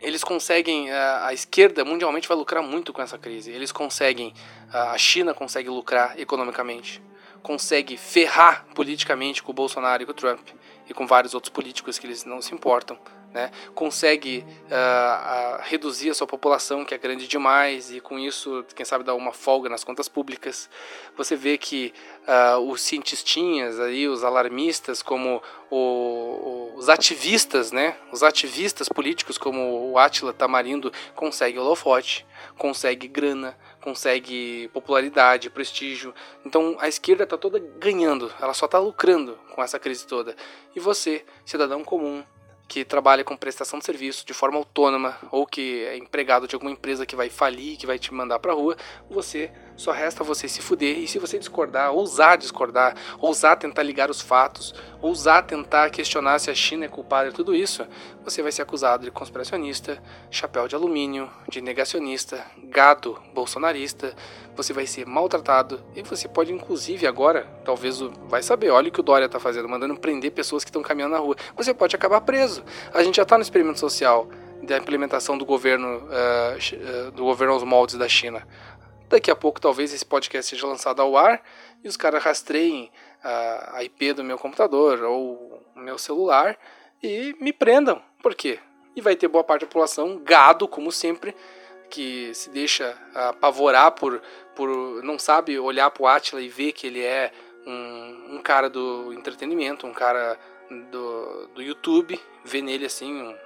[0.00, 3.50] eles conseguem, a, a, esquerda mundialmente vai lucrar muito com essa crise.
[3.50, 4.32] Eles conseguem,
[4.72, 7.02] a China consegue lucrar economicamente,
[7.42, 10.48] consegue ferrar politicamente com o Bolsonaro e com o Trump
[10.88, 12.98] e com vários outros políticos que eles não se importam
[13.32, 18.64] né, consegue uh, uh, reduzir a sua população, que é grande demais, e com isso,
[18.74, 20.68] quem sabe, dar uma folga nas contas públicas.
[21.16, 21.92] Você vê que
[22.26, 29.90] uh, os cientistinhas, aí, os alarmistas, como o, os ativistas, né, os ativistas políticos, como
[29.90, 32.26] o Átila Tamarindo, conseguem holofote,
[32.56, 36.14] consegue grana, consegue popularidade, prestígio.
[36.44, 40.34] Então a esquerda está toda ganhando, ela só está lucrando com essa crise toda.
[40.74, 42.24] E você, cidadão comum,
[42.68, 46.70] que trabalha com prestação de serviço de forma autônoma ou que é empregado de alguma
[46.70, 48.76] empresa que vai falir, que vai te mandar para rua,
[49.08, 50.98] você só resta você se fuder.
[50.98, 56.50] E se você discordar, ousar discordar, ousar tentar ligar os fatos, ousar tentar questionar se
[56.50, 57.86] a China é culpada de tudo isso,
[58.24, 64.14] você vai ser acusado de conspiracionista, chapéu de alumínio, de negacionista, gado bolsonarista,
[64.56, 68.98] você vai ser maltratado e você pode inclusive agora, talvez vai saber, olha o que
[68.98, 71.36] o Dória está fazendo, mandando prender pessoas que estão caminhando na rua.
[71.56, 72.64] Você pode acabar preso.
[72.92, 74.28] A gente já está no experimento social
[74.62, 78.42] da implementação do governo uh, do governo aos moldes da China.
[79.08, 81.42] Daqui a pouco, talvez esse podcast seja lançado ao ar
[81.82, 82.90] e os caras rastreiem
[83.24, 86.58] a, IP do meu computador ou o meu celular
[87.02, 88.02] e me prendam.
[88.22, 88.58] Por quê?
[88.94, 91.34] E vai ter boa parte da população, gado, como sempre,
[91.88, 94.20] que se deixa apavorar por,
[94.54, 94.68] por
[95.02, 97.32] não sabe olhar para o Atila e ver que ele é
[97.66, 100.38] um, um cara do entretenimento, um cara
[100.90, 103.36] do, do YouTube, vê nele assim um,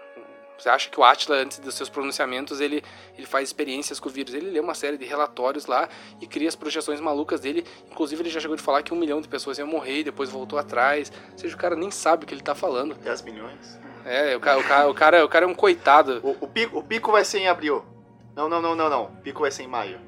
[0.62, 2.84] você acha que o Atila, antes dos seus pronunciamentos, ele,
[3.18, 4.32] ele faz experiências com o vírus?
[4.32, 5.88] Ele lê uma série de relatórios lá
[6.20, 7.66] e cria as projeções malucas dele.
[7.90, 10.30] Inclusive, ele já chegou de falar que um milhão de pessoas iam morrer e depois
[10.30, 11.10] voltou atrás.
[11.32, 12.94] Ou seja, o cara nem sabe o que ele tá falando.
[12.94, 13.80] 10 milhões?
[14.04, 16.20] É, o cara, o cara, o cara, o cara é um coitado.
[16.22, 17.84] O, o, pico, o pico vai ser em abril.
[18.36, 19.04] Não, não, não, não, não.
[19.06, 19.98] O pico vai ser em maio.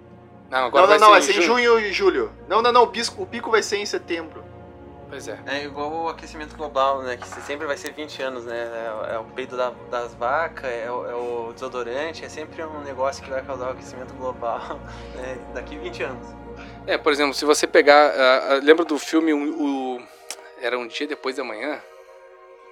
[0.49, 2.33] Não, agora não, vai não, não, ser vai ser em junho e julho.
[2.49, 2.85] Não, não, não.
[2.85, 4.45] O pico, o pico vai ser em setembro.
[5.09, 5.39] Pois é.
[5.47, 7.17] É igual o aquecimento global, né?
[7.17, 8.57] Que sempre vai ser 20 anos, né?
[8.57, 12.81] É, é o peito da, das vacas, é o, é o, desodorante, é sempre um
[12.83, 14.81] negócio que vai causar o aquecimento global
[15.15, 15.39] né?
[15.55, 16.29] daqui 20 anos.
[16.87, 18.11] É, por exemplo, se você pegar.
[18.11, 20.03] Uh, uh, lembra do filme o, o,
[20.61, 21.81] Era um dia depois da manhã?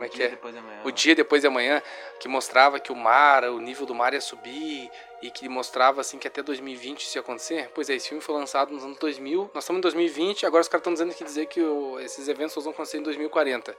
[0.03, 0.39] Como é que é?
[0.85, 1.81] O dia depois de amanhã,
[2.19, 4.91] que mostrava que o mar, o nível do mar ia subir
[5.23, 7.71] e que mostrava assim que até 2020 isso ia acontecer.
[7.73, 9.51] Pois é, esse filme foi lançado nos anos 2000.
[9.55, 12.55] Nós estamos em 2020, agora os caras estão dizendo que dizer que o, esses eventos
[12.57, 13.71] vão acontecer em 2040.
[13.71, 13.77] Uhum.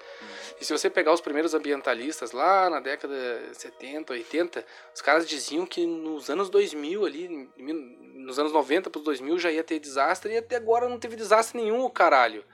[0.61, 3.13] E se você pegar os primeiros ambientalistas lá na década
[3.51, 4.65] 70, 80,
[4.95, 7.49] os caras diziam que nos anos 2000 ali,
[8.13, 11.17] nos anos 90 para os 2000 já ia ter desastre e até agora não teve
[11.17, 12.45] desastre nenhum, caralho.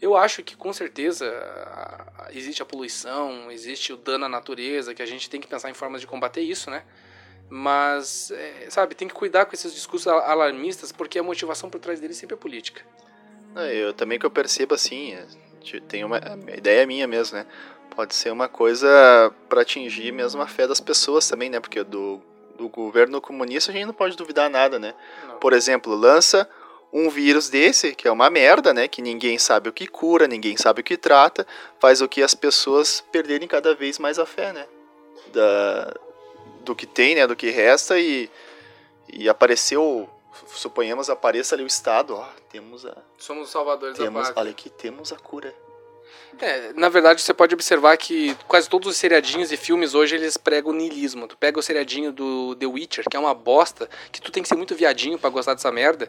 [0.00, 1.26] Eu acho que com certeza
[2.30, 5.74] existe a poluição, existe o dano à natureza, que a gente tem que pensar em
[5.74, 6.84] formas de combater isso, né?
[7.48, 11.98] Mas, é, sabe, tem que cuidar com esses discursos alarmistas, porque a motivação por trás
[12.00, 12.82] deles sempre é política.
[13.72, 15.26] Eu também que eu percebo assim, é,
[15.88, 17.46] tem uma a ideia minha mesmo, né?
[17.94, 18.88] Pode ser uma coisa
[19.48, 21.58] para atingir mesmo a fé das pessoas também, né?
[21.58, 22.22] Porque do,
[22.56, 24.94] do governo comunista a gente não pode duvidar nada, né?
[25.26, 25.38] Não.
[25.38, 26.48] Por exemplo, lança
[26.92, 28.88] um vírus desse, que é uma merda, né?
[28.88, 31.46] Que ninguém sabe o que cura, ninguém sabe o que trata,
[31.78, 34.66] faz o que as pessoas perderem cada vez mais a fé, né?
[35.32, 35.94] Da,
[36.64, 37.26] do que tem, né?
[37.26, 38.28] Do que resta e,
[39.12, 40.08] e apareceu,
[40.48, 42.96] suponhamos, apareça ali o Estado, ó, temos a...
[43.18, 45.54] Somos os salvadores temos, da Olha aqui, temos a cura.
[46.40, 50.36] É, na verdade, você pode observar que quase todos os seriadinhos e filmes hoje eles
[50.36, 51.26] pregam niilismo.
[51.26, 54.48] Tu pega o seriadinho do The Witcher, que é uma bosta, que tu tem que
[54.48, 56.08] ser muito viadinho para gostar dessa merda.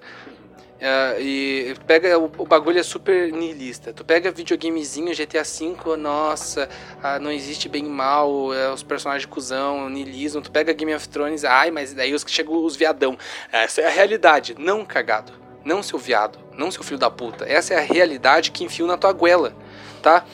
[0.81, 3.93] Uh, e pega o, o, bagulho é super nihilista.
[3.93, 6.67] Tu pega videogamezinho GTA V, nossa,
[7.03, 10.41] ah, não existe bem e mal, é, os personagens de cuzão, nihilismo.
[10.41, 13.15] Tu pega Game of Thrones, ai, mas daí os que chegam os viadão.
[13.51, 15.33] Essa é a realidade, não cagado.
[15.63, 17.45] Não seu viado, não seu filho da puta.
[17.45, 19.55] Essa é a realidade que enfio na tua goela,
[20.01, 20.25] tá?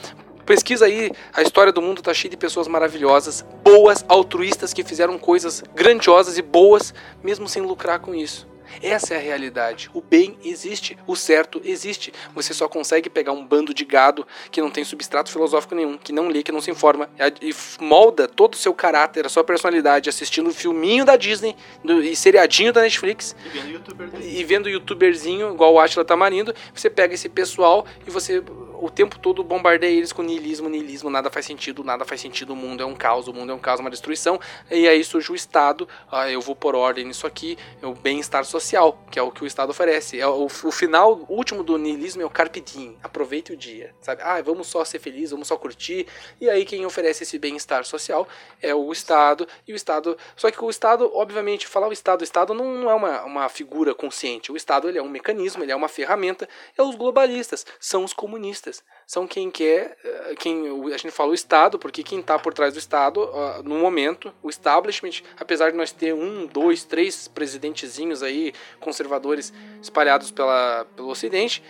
[0.46, 5.18] Pesquisa aí, a história do mundo tá cheia de pessoas maravilhosas, boas, altruístas que fizeram
[5.18, 8.48] coisas grandiosas e boas, mesmo sem lucrar com isso.
[8.82, 9.90] Essa é a realidade.
[9.92, 12.12] O bem existe, o certo existe.
[12.34, 16.12] Você só consegue pegar um bando de gado que não tem substrato filosófico nenhum, que
[16.12, 17.08] não lê, que não se informa
[17.40, 22.02] e molda todo o seu caráter, a sua personalidade assistindo o filminho da Disney do,
[22.02, 26.54] e seriadinho da Netflix e vendo, YouTuber e vendo youtuberzinho igual o Atila Tamarindo.
[26.74, 28.42] Você pega esse pessoal e você
[28.80, 32.56] o tempo todo bombardeia eles com niilismo, niilismo, nada faz sentido, nada faz sentido, o
[32.56, 34.40] mundo é um caos, o mundo é um caos, uma destruição.
[34.70, 38.44] E aí surge o Estado, ah, eu vou por ordem nisso aqui, é o bem-estar
[38.44, 40.20] social, que é o que o Estado oferece.
[40.20, 44.22] É o, o final último do niilismo é o carpe diem, aproveite o dia, sabe?
[44.22, 46.06] Ah, vamos só ser felizes, vamos só curtir.
[46.40, 48.26] E aí quem oferece esse bem-estar social
[48.60, 50.16] é o Estado, e o Estado...
[50.36, 53.48] Só que o Estado, obviamente, falar o Estado, o Estado não, não é uma, uma
[53.48, 57.66] figura consciente, o Estado ele é um mecanismo, ele é uma ferramenta, é os globalistas,
[57.80, 58.67] são os comunistas,
[59.06, 62.74] são quem quer, eh, quem a gente fala o Estado, porque quem está por trás
[62.74, 63.28] do Estado,
[63.64, 70.30] no momento, o establishment, apesar de nós ter um, dois, três presidentezinhos aí, conservadores espalhados
[70.30, 71.62] pela, pelo Ocidente,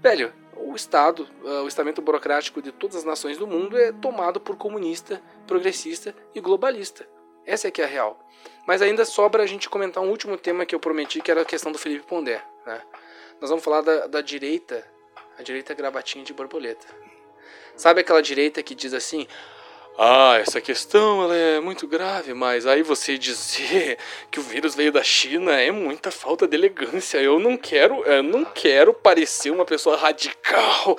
[0.00, 1.28] velho, o Estado,
[1.64, 6.40] o estamento burocrático de todas as nações do mundo é tomado por comunista, progressista e
[6.40, 7.06] globalista.
[7.44, 8.18] Essa é que é a real.
[8.66, 11.44] Mas ainda sobra a gente comentar um último tema que eu prometi, que era a
[11.44, 12.42] questão do Felipe Pondé.
[12.64, 12.80] Né?
[13.40, 14.86] Nós vamos falar da, da direita
[15.42, 16.86] direita gravatinha de borboleta.
[17.76, 19.26] Sabe aquela direita que diz assim:
[19.98, 23.98] ah, essa questão ela é muito grave, mas aí você dizer
[24.30, 27.18] que o vírus veio da China é muita falta de elegância.
[27.18, 30.98] Eu não quero, eu não quero parecer uma pessoa radical.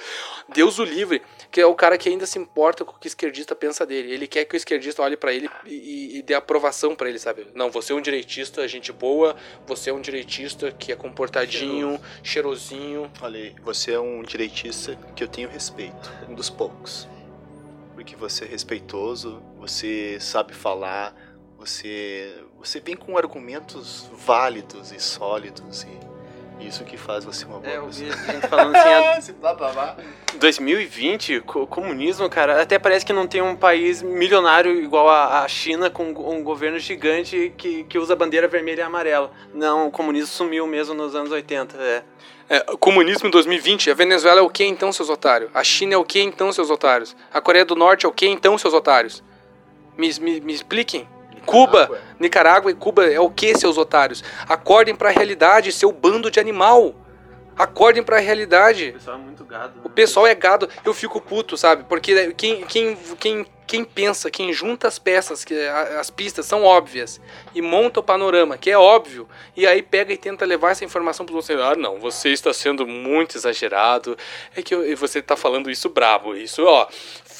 [0.49, 3.07] Deus o livre que é o cara que ainda se importa com o que o
[3.07, 4.11] esquerdista pensa dele.
[4.11, 7.45] Ele quer que o esquerdista olhe para ele e, e, dê aprovação para ele, sabe?
[7.53, 9.35] Não, você é um direitista, gente boa,
[9.67, 13.11] você é um direitista que é comportadinho, cheirosinho.
[13.21, 17.07] Olha aí, você é um direitista que eu tenho respeito, um dos poucos.
[17.93, 21.15] Porque você é respeitoso, você sabe falar,
[21.55, 26.12] você você vem com argumentos válidos e sólidos e
[26.67, 28.13] isso que faz você uma boa é, pessoa.
[28.13, 29.95] a gente falando assim, a...
[30.39, 35.47] 2020, co comunismo, cara, até parece que não tem um país milionário igual a, a
[35.47, 39.31] China com um governo gigante que, que usa bandeira vermelha e amarela.
[39.53, 42.03] Não, o comunismo sumiu mesmo nos anos 80, é.
[42.49, 45.49] É, comunismo em 2020, a Venezuela é o que então, seus otários?
[45.53, 47.15] A China é o que então, seus otários?
[47.33, 49.23] A Coreia do Norte é o que então, seus otários?
[49.97, 51.07] Me, me, me expliquem.
[51.45, 54.23] Cuba, Nicarágua e Cuba é o que, seus otários?
[54.47, 56.95] Acordem para a realidade, seu bando de animal.
[57.55, 58.89] Acordem para a realidade.
[58.89, 59.75] O pessoal é muito gado.
[59.75, 59.81] Né?
[59.83, 60.69] O pessoal é gado.
[60.83, 61.83] Eu fico puto, sabe?
[61.83, 65.53] Porque quem, quem, quem, quem pensa, quem junta as peças, que
[65.99, 67.21] as pistas são óbvias,
[67.53, 71.25] e monta o panorama, que é óbvio, e aí pega e tenta levar essa informação
[71.25, 71.53] para você.
[71.53, 74.17] Ah, não, você está sendo muito exagerado.
[74.55, 76.35] É que eu, você está falando isso brabo.
[76.35, 76.87] Isso, ó,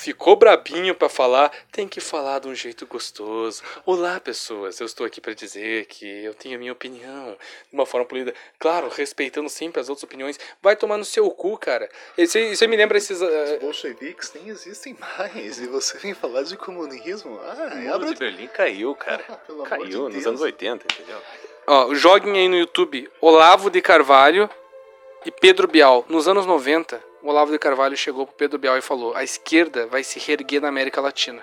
[0.04, 3.64] ficou brabinho para falar, tem que falar de um jeito gostoso.
[3.86, 7.38] Olá, pessoas, eu estou aqui para dizer que eu tenho a minha opinião
[7.70, 8.34] de uma forma polida.
[8.60, 10.38] Claro, respeitando sempre as outras opiniões.
[10.62, 11.90] Vai tomar no seu cu, cara.
[12.18, 13.22] Você me lembra esses.
[13.22, 13.26] Uh...
[13.26, 15.60] Os bolcheviques nem existem mais.
[15.60, 17.40] E você vem falar de comunismo?
[17.42, 19.24] Ah, o muro de Berlim caiu, cara.
[19.30, 21.22] Ah, caiu de nos anos 80, entendeu?
[21.66, 24.50] Ó, joguem aí no YouTube Olavo de Carvalho
[25.26, 26.06] e Pedro Bial.
[26.10, 29.88] Nos anos 90, o Olavo de Carvalho chegou pro Pedro Bial e falou: a esquerda
[29.88, 31.42] vai se reerguer na América Latina.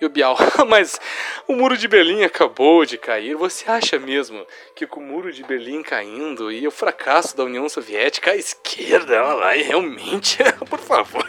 [0.00, 0.36] E o Bial,
[0.68, 1.00] mas
[1.48, 3.34] o muro de Berlim acabou de cair.
[3.34, 4.46] Você acha mesmo
[4.76, 9.16] que com o muro de Berlim caindo e o fracasso da União Soviética, a esquerda,
[9.16, 10.38] ela vai realmente.
[10.70, 11.26] Por favor.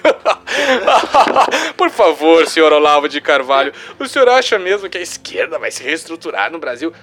[1.75, 3.73] Por favor, senhor Olavo de Carvalho.
[3.99, 6.93] O senhor acha mesmo que a esquerda vai se reestruturar no Brasil?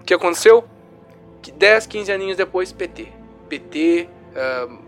[0.00, 0.64] O que aconteceu?
[1.54, 3.06] 10, 15 aninhos depois, PT.
[3.48, 4.83] PT, uh,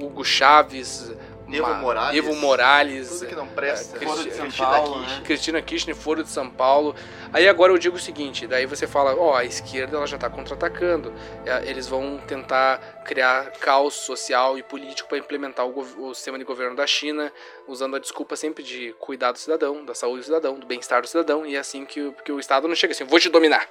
[0.00, 1.12] Hugo Chaves,
[1.56, 5.22] Evo Morales, Evo Morales, tudo que não presta, é, Cristi Cristina, Paulo, né?
[5.24, 6.94] Cristina Kirchner, Foro de São Paulo.
[7.32, 10.16] Aí agora eu digo o seguinte, daí você fala, ó, oh, a esquerda ela já
[10.16, 11.12] está contra-atacando,
[11.44, 16.44] é, eles vão tentar criar caos social e político para implementar o, o, sistema de
[16.44, 17.32] governo da China,
[17.66, 21.08] usando a desculpa sempre de cuidar do cidadão, da saúde do cidadão, do bem-estar do
[21.08, 23.68] cidadão, e é assim que, que o Estado não chega assim, vou te dominar,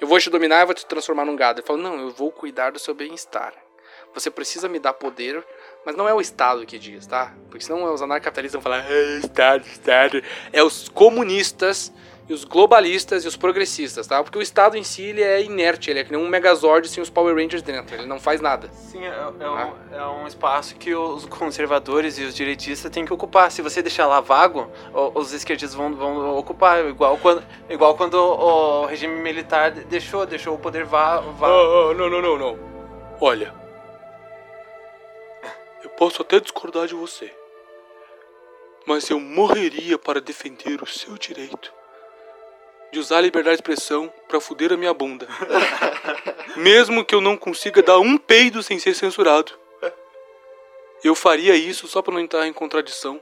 [0.00, 1.60] eu vou te dominar e vou te transformar num gado.
[1.60, 3.54] Ele fala, não, eu vou cuidar do seu bem-estar.
[4.14, 5.42] Você precisa me dar poder,
[5.84, 7.32] mas não é o Estado que diz, tá?
[7.50, 10.22] Porque senão os anarcapitalistas vão falar, é, Estado, Estado.
[10.52, 11.92] É os comunistas
[12.28, 14.22] e os globalistas e os progressistas, tá?
[14.22, 17.02] Porque o Estado em si ele é inerte, ele é que nem um Megazord sem
[17.02, 18.68] os Power Rangers dentro, ele não faz nada.
[18.72, 23.12] Sim, é, é, um, é um, espaço que os conservadores e os direitistas têm que
[23.12, 23.50] ocupar.
[23.50, 24.70] Se você deixar lá vago,
[25.14, 30.58] os esquerdistas vão, vão ocupar, igual quando, igual quando o regime militar deixou, deixou o
[30.58, 31.32] poder vago.
[31.32, 32.58] Va oh, oh, não, não, não, não.
[33.20, 33.61] Olha,
[35.90, 37.32] Posso até discordar de você,
[38.86, 41.72] mas eu morreria para defender o seu direito
[42.92, 45.26] de usar a liberdade de expressão para fuder a minha bunda.
[46.56, 49.52] Mesmo que eu não consiga dar um peido sem ser censurado.
[51.02, 53.20] Eu faria isso só para não entrar em contradição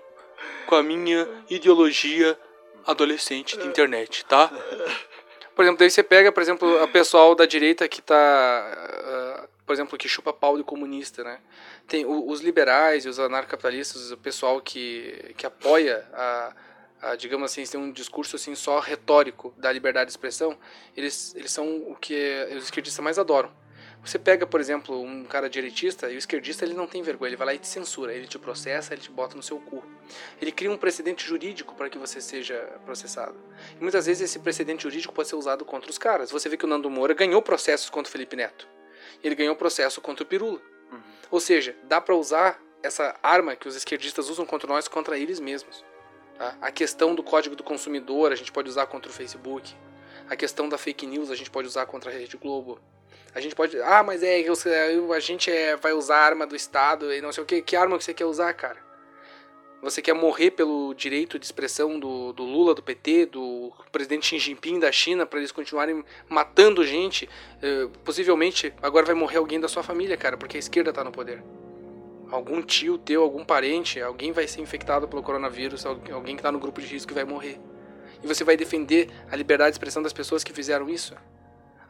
[0.66, 2.38] com a minha ideologia
[2.86, 4.50] adolescente de internet, tá?
[5.54, 9.74] Por exemplo, daí você pega, por exemplo, a pessoal da direita que tá uh, por
[9.74, 11.38] exemplo, que chupa pau de comunista, né?
[11.86, 16.52] Tem o, os liberais e os anarcapitalistas, o pessoal que, que apoia a,
[17.00, 20.58] a, digamos assim, tem um discurso assim só retórico da liberdade de expressão,
[20.96, 23.48] eles, eles são o que os esquerdistas mais adoram.
[24.04, 27.36] Você pega, por exemplo, um cara direitista e o esquerdista ele não tem vergonha, ele
[27.36, 29.84] vai lá e te censura, ele te processa, ele te bota no seu cu.
[30.42, 33.36] Ele cria um precedente jurídico para que você seja processado.
[33.78, 36.32] E muitas vezes esse precedente jurídico pode ser usado contra os caras.
[36.32, 38.79] Você vê que o Nando Moura ganhou processos contra o Felipe Neto.
[39.22, 40.60] Ele ganhou processo contra o Pirula.
[40.90, 41.00] Uhum.
[41.30, 45.38] Ou seja, dá para usar essa arma que os esquerdistas usam contra nós contra eles
[45.38, 45.84] mesmos.
[46.36, 46.56] Tá?
[46.60, 49.74] A questão do código do consumidor a gente pode usar contra o Facebook.
[50.28, 52.80] A questão da fake news a gente pode usar contra a Rede Globo.
[53.34, 53.80] A gente pode.
[53.82, 54.42] Ah, mas é,
[55.14, 57.62] a gente é, vai usar a arma do Estado e não sei o que.
[57.62, 58.89] Que arma que você quer usar, cara?
[59.82, 64.38] Você quer morrer pelo direito de expressão do, do Lula, do PT, do presidente Xi
[64.38, 67.26] Jinping da China, para eles continuarem matando gente?
[67.62, 71.10] Uh, possivelmente agora vai morrer alguém da sua família, cara, porque a esquerda tá no
[71.10, 71.42] poder.
[72.30, 76.58] Algum tio teu, algum parente, alguém vai ser infectado pelo coronavírus, alguém que tá no
[76.58, 77.58] grupo de risco vai morrer.
[78.22, 81.14] E você vai defender a liberdade de expressão das pessoas que fizeram isso?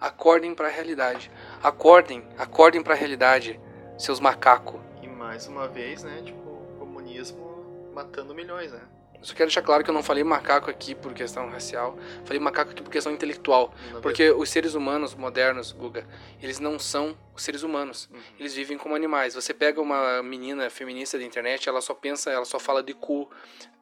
[0.00, 1.28] Acordem para a realidade.
[1.60, 3.58] Acordem, acordem para a realidade,
[3.98, 4.80] seus macacos.
[5.02, 7.49] E mais uma vez, né, tipo, o comunismo
[7.92, 8.80] matando milhões, né?
[9.22, 12.70] Só quero deixar claro que eu não falei macaco aqui por questão racial, falei macaco
[12.70, 13.74] aqui por questão intelectual.
[14.00, 16.06] porque os seres humanos modernos, Guga,
[16.42, 18.08] eles não são os seres humanos.
[18.12, 18.20] Uhum.
[18.38, 19.34] Eles vivem como animais.
[19.34, 23.28] Você pega uma menina feminista da internet, ela só pensa, ela só fala de cu.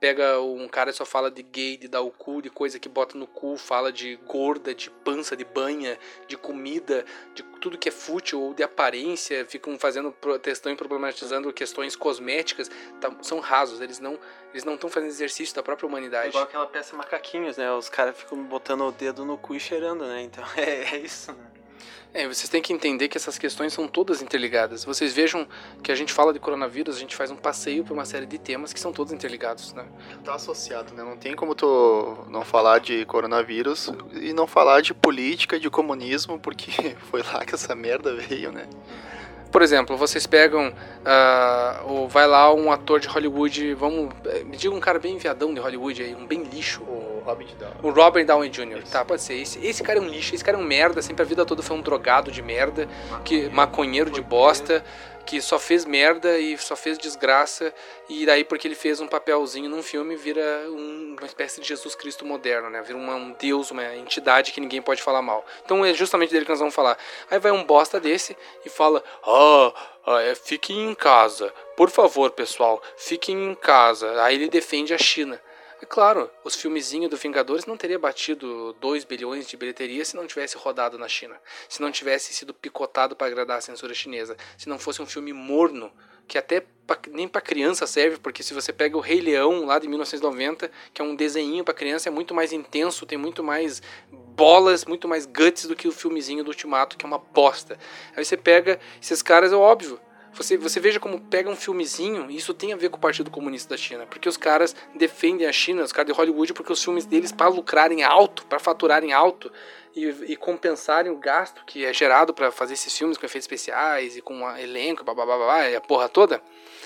[0.01, 3.18] Pega um cara só fala de gay, de dar o cu, de coisa que bota
[3.18, 5.98] no cu, fala de gorda, de pança, de banha,
[6.28, 7.05] de comida,
[7.35, 12.70] de tudo que é fútil ou de aparência, ficam fazendo testando e problematizando questões cosméticas,
[13.01, 14.20] tá, são rasos, eles não
[14.52, 16.28] eles não estão fazendo exercício da própria humanidade.
[16.28, 17.70] Igual aquela peça Macaquinhos, né?
[17.72, 20.22] Os caras ficam botando o dedo no cu e cheirando, né?
[20.22, 21.57] Então é, é isso, né?
[22.14, 24.84] É, vocês têm que entender que essas questões são todas interligadas.
[24.84, 25.46] Vocês vejam
[25.82, 28.38] que a gente fala de coronavírus, a gente faz um passeio por uma série de
[28.38, 29.84] temas que são todos interligados, né?
[30.24, 31.02] Tá associado, né?
[31.02, 36.38] Não tem como tu não falar de coronavírus e não falar de política, de comunismo,
[36.38, 38.66] porque foi lá que essa merda veio, né?
[39.50, 44.59] Por exemplo, vocês pegam, uh, ou vai lá um ator de Hollywood, vamos, eh, me
[44.59, 46.82] diga um cara bem viadão de Hollywood aí, um bem lixo.
[47.28, 47.76] O Robert Downey.
[47.82, 48.78] O Robert Downey Jr.
[48.82, 48.92] Isso.
[48.92, 49.34] Tá, pode ser.
[49.34, 51.62] Esse, esse cara é um lixo, esse cara é um merda, sempre a vida toda
[51.62, 54.84] foi um drogado de merda, maconheiro, que maconheiro de bosta
[55.28, 57.74] que só fez merda e só fez desgraça,
[58.09, 61.94] e daí porque ele fez um papelzinho num filme, vira um, uma espécie de Jesus
[61.94, 62.80] Cristo moderno, né?
[62.80, 65.44] Vira uma, um deus, uma entidade que ninguém pode falar mal.
[65.62, 66.96] Então é justamente dele que nós vamos falar.
[67.30, 68.34] Aí vai um bosta desse
[68.64, 69.74] e fala: Ah,
[70.06, 71.52] ah é, fiquem em casa.
[71.76, 74.22] Por favor, pessoal, fiquem em casa.
[74.22, 75.38] Aí ele defende a China.
[75.80, 80.26] É claro, os filmezinhos do Vingadores não teria batido 2 bilhões de bilheteria se não
[80.26, 84.68] tivesse rodado na China, se não tivesse sido picotado para agradar a censura chinesa, se
[84.68, 85.92] não fosse um filme morno,
[86.26, 89.78] que até pra, nem para criança serve, porque se você pega o Rei Leão lá
[89.78, 93.80] de 1990, que é um desenho para criança, é muito mais intenso, tem muito mais
[94.10, 97.78] bolas, muito mais guts do que o filmezinho do Ultimato, que é uma bosta.
[98.16, 100.00] Aí você pega esses caras, é óbvio,
[100.39, 103.31] você, você veja como pega um filmezinho, e isso tem a ver com o Partido
[103.31, 106.82] Comunista da China, porque os caras defendem a China, os caras de Hollywood, porque os
[106.82, 109.51] filmes deles, para lucrarem alto, para faturarem alto
[109.94, 114.16] e, e, compensarem o gasto que é gerado para fazer esses filmes com efeitos especiais
[114.16, 116.40] e com elenco, blá, blá, blá, blá, e a porra toda,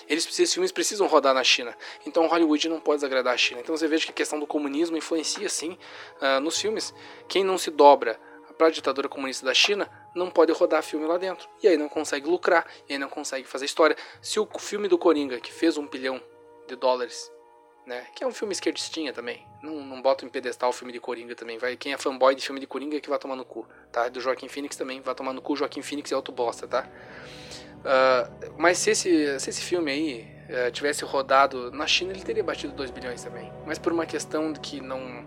[0.09, 1.77] eles, esses filmes precisam rodar na China.
[2.07, 3.61] Então Hollywood não pode desagradar a China.
[3.61, 5.77] Então você veja que a questão do comunismo influencia sim
[6.21, 6.95] uh, nos filmes.
[7.29, 8.19] Quem não se dobra
[8.53, 11.49] para a ditadura comunista da China não pode rodar filme lá dentro.
[11.63, 13.97] E aí não consegue lucrar, e aí não consegue fazer história.
[14.21, 16.21] Se o filme do Coringa, que fez um bilhão
[16.67, 17.33] de dólares,
[17.87, 21.01] né, que é um filme esquerdistinha também, não, não bota em pedestal o filme de
[21.01, 23.45] Coringa também, vai quem é fanboy de filme de Coringa é que vai tomar no
[23.45, 24.09] cu, tá?
[24.09, 26.89] Do Joaquim Phoenix também vai tomar no cu, Joaquim Phoenix é outro bosta, tá?
[27.83, 32.45] Uh, mas se esse, se esse filme aí uh, tivesse rodado na China, ele teria
[32.45, 33.53] batido 2 bilhões também.
[33.67, 35.27] Mas por uma questão que não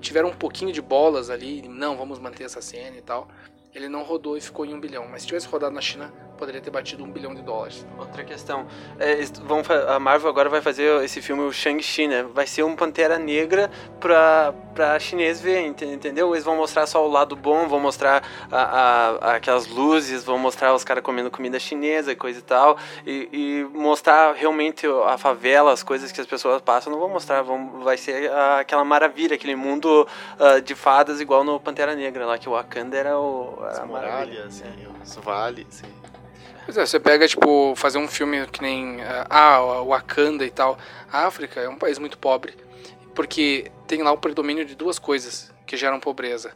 [0.00, 3.28] tiveram um pouquinho de bolas ali, não, vamos manter essa cena e tal
[3.74, 5.06] ele não rodou e ficou em um bilhão.
[5.08, 6.12] Mas se tivesse rodado na China,
[6.42, 7.86] poderia ter batido um bilhão de dólares.
[7.96, 8.66] Outra questão.
[8.98, 9.14] É,
[9.44, 12.24] vão, a Marvel agora vai fazer esse filme, o Shang-Chi, né?
[12.34, 13.70] Vai ser um Pantera Negra
[14.00, 16.34] pra, pra chinês ver, entendeu?
[16.34, 20.74] Eles vão mostrar só o lado bom, vão mostrar a, a, aquelas luzes, vão mostrar
[20.74, 22.76] os caras comendo comida chinesa e coisa e tal.
[23.06, 27.42] E, e, mostrar realmente a favela, as coisas que as pessoas passam, não vão mostrar.
[27.42, 30.08] Vão, vai ser aquela maravilha, aquele mundo
[30.40, 34.60] uh, de fadas igual no Pantera Negra lá, que o Wakanda era o as muralhas,
[34.62, 35.04] é.
[35.04, 35.84] os vales.
[36.64, 38.98] Pois é, você pega, tipo, fazer um filme que nem.
[39.28, 40.78] Ah, Wakanda e tal.
[41.10, 42.54] A África é um país muito pobre.
[43.14, 46.52] Porque tem lá o predomínio de duas coisas que geram pobreza: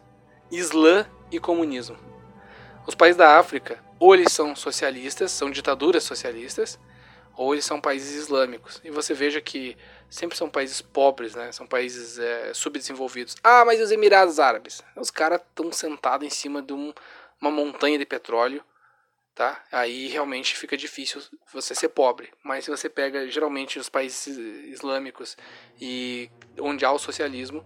[0.51, 1.97] Islã e comunismo.
[2.87, 6.79] Os países da África ou eles são socialistas, são ditaduras socialistas,
[7.37, 8.81] ou eles são países islâmicos.
[8.85, 9.77] E você veja que
[10.09, 11.53] sempre são países pobres, né?
[11.53, 13.37] São países é, subdesenvolvidos.
[13.43, 14.83] Ah, mas os Emirados Árabes?
[14.95, 16.93] Os caras estão sentados em cima de um,
[17.41, 18.63] uma montanha de petróleo,
[19.37, 19.63] tá?
[19.71, 21.23] Aí realmente fica difícil
[21.53, 22.33] você ser pobre.
[22.43, 25.37] Mas se você pega geralmente os países islâmicos
[25.79, 27.63] e onde há o socialismo,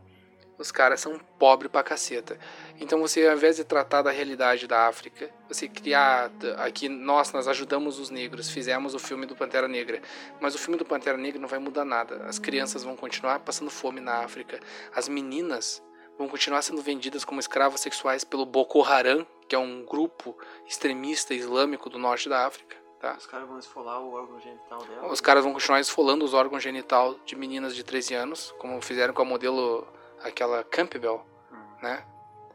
[0.58, 2.36] os caras são pobres pra caceta.
[2.80, 7.46] Então você, ao invés de tratar da realidade da África, você criar aqui, nós, nós
[7.46, 10.02] ajudamos os negros, fizemos o filme do Pantera Negra.
[10.40, 12.24] Mas o filme do Pantera Negra não vai mudar nada.
[12.24, 14.58] As crianças vão continuar passando fome na África.
[14.92, 15.80] As meninas
[16.18, 21.34] vão continuar sendo vendidas como escravas sexuais pelo Boko Haram, que é um grupo extremista
[21.34, 22.76] islâmico do norte da África.
[23.00, 23.16] Tá?
[23.18, 25.10] Os caras vão esfolar o órgão genital dela?
[25.10, 29.12] Os caras vão continuar esfolando os órgãos genital de meninas de 13 anos, como fizeram
[29.12, 29.84] com a modelo
[30.22, 31.56] aquela Campbell, hum.
[31.82, 32.06] né?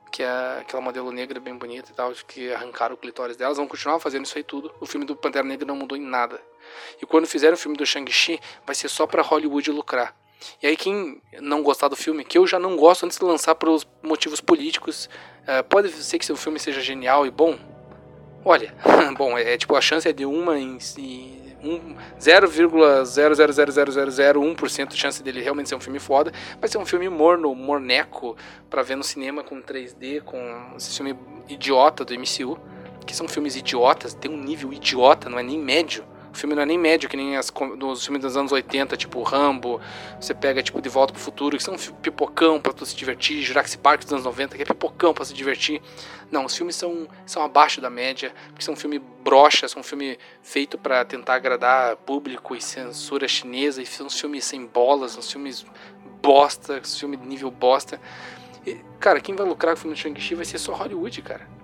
[0.09, 3.57] Que é aquela modelo negra bem bonita e tal, que arrancaram o clitóris delas.
[3.57, 4.73] Vão continuar fazendo isso aí tudo.
[4.79, 6.41] O filme do Pantera Negra não mudou em nada.
[7.01, 10.15] E quando fizeram o filme do Shang-Chi, vai ser só para Hollywood lucrar.
[10.61, 13.55] E aí quem não gostar do filme, que eu já não gosto antes de lançar
[13.55, 15.09] por motivos políticos,
[15.47, 17.57] uh, pode ser que o filme seja genial e bom.
[18.43, 18.73] Olha,
[19.17, 25.23] bom, é, é tipo a chance é de uma em, em um 0,0000001% de chance
[25.23, 28.37] dele realmente ser um filme foda, vai ser um filme morno, morneco,
[28.69, 30.37] para ver no cinema com 3D, com
[30.77, 31.17] esse filme
[31.49, 32.59] idiota do MCU,
[33.05, 36.05] que são filmes idiotas, tem um nível idiota, não é nem médio.
[36.35, 39.23] O filme não é nem médio, que nem as, dos filmes dos anos 80, tipo
[39.23, 39.79] Rambo,
[40.19, 43.81] você pega tipo De Volta pro Futuro, que são pipocão pra tu se divertir, Jurassic
[43.81, 45.81] Park dos anos 90, que é pipocão pra se divertir.
[46.29, 50.77] Não, os filmes são, são abaixo da média, porque são filme brocha, são filme feito
[50.77, 55.65] para tentar agradar público e censura chinesa, e são filmes sem bolas, são filmes
[56.21, 57.97] bosta, filme de nível bosta.
[58.67, 61.54] E, cara, quem vai lucrar com o filme do Shang-Chi vai ser só Hollywood, cara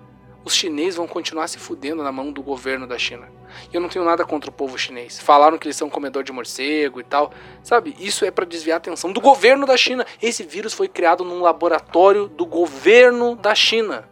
[0.44, 3.28] os chineses vão continuar se fudendo na mão do governo da China.
[3.72, 5.20] E eu não tenho nada contra o povo chinês.
[5.20, 7.32] Falaram que eles são comedor de morcego e tal.
[7.62, 7.94] Sabe?
[7.98, 10.06] Isso é para desviar a atenção do governo da China.
[10.20, 14.11] Esse vírus foi criado num laboratório do governo da China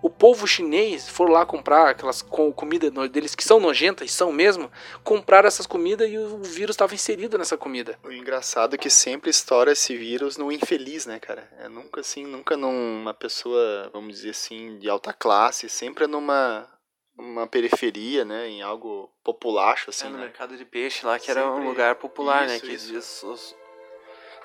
[0.00, 4.70] o povo chinês for lá comprar aquelas comidas deles que são nojentas, e são mesmo,
[5.02, 7.98] comprar essas comidas e o vírus estava inserido nessa comida.
[8.04, 11.48] O engraçado é que sempre estoura esse vírus no infeliz, né, cara?
[11.58, 16.68] É nunca assim, nunca numa pessoa, vamos dizer assim, de alta classe, sempre é numa
[17.16, 20.22] uma periferia, né, em algo populacho assim, é, no né?
[20.22, 21.42] mercado de peixe lá que sempre...
[21.42, 23.28] era um lugar popular, né, isso, né, que isso.
[23.28, 23.56] Os,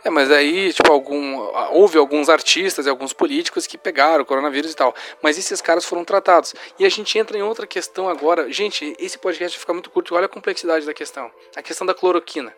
[0.03, 1.38] é, mas aí, tipo, algum,
[1.71, 4.93] houve alguns artistas e alguns políticos que pegaram o coronavírus e tal.
[5.21, 6.53] Mas esses caras foram tratados.
[6.77, 8.51] E a gente entra em outra questão agora.
[8.51, 10.13] Gente, esse podcast fica muito curto.
[10.13, 11.31] Olha a complexidade da questão.
[11.55, 12.53] A questão da cloroquina.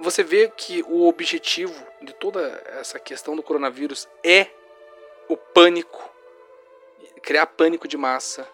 [0.00, 4.46] Você vê que o objetivo de toda essa questão do coronavírus é
[5.28, 6.08] o pânico.
[7.20, 8.48] Criar pânico de massa.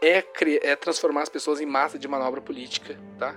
[0.00, 0.24] É,
[0.62, 3.34] é transformar as pessoas em massa de manobra política, tá?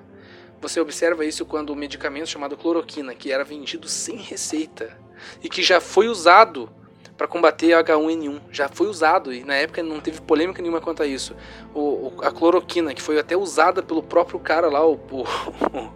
[0.62, 4.98] Você observa isso quando o medicamento chamado cloroquina, que era vendido sem receita
[5.42, 6.70] e que já foi usado
[7.18, 11.08] para combater H1N1, já foi usado e na época não teve polêmica nenhuma quanto a
[11.08, 11.36] isso.
[11.74, 15.94] O, a cloroquina, que foi até usada pelo próprio cara lá, o, o,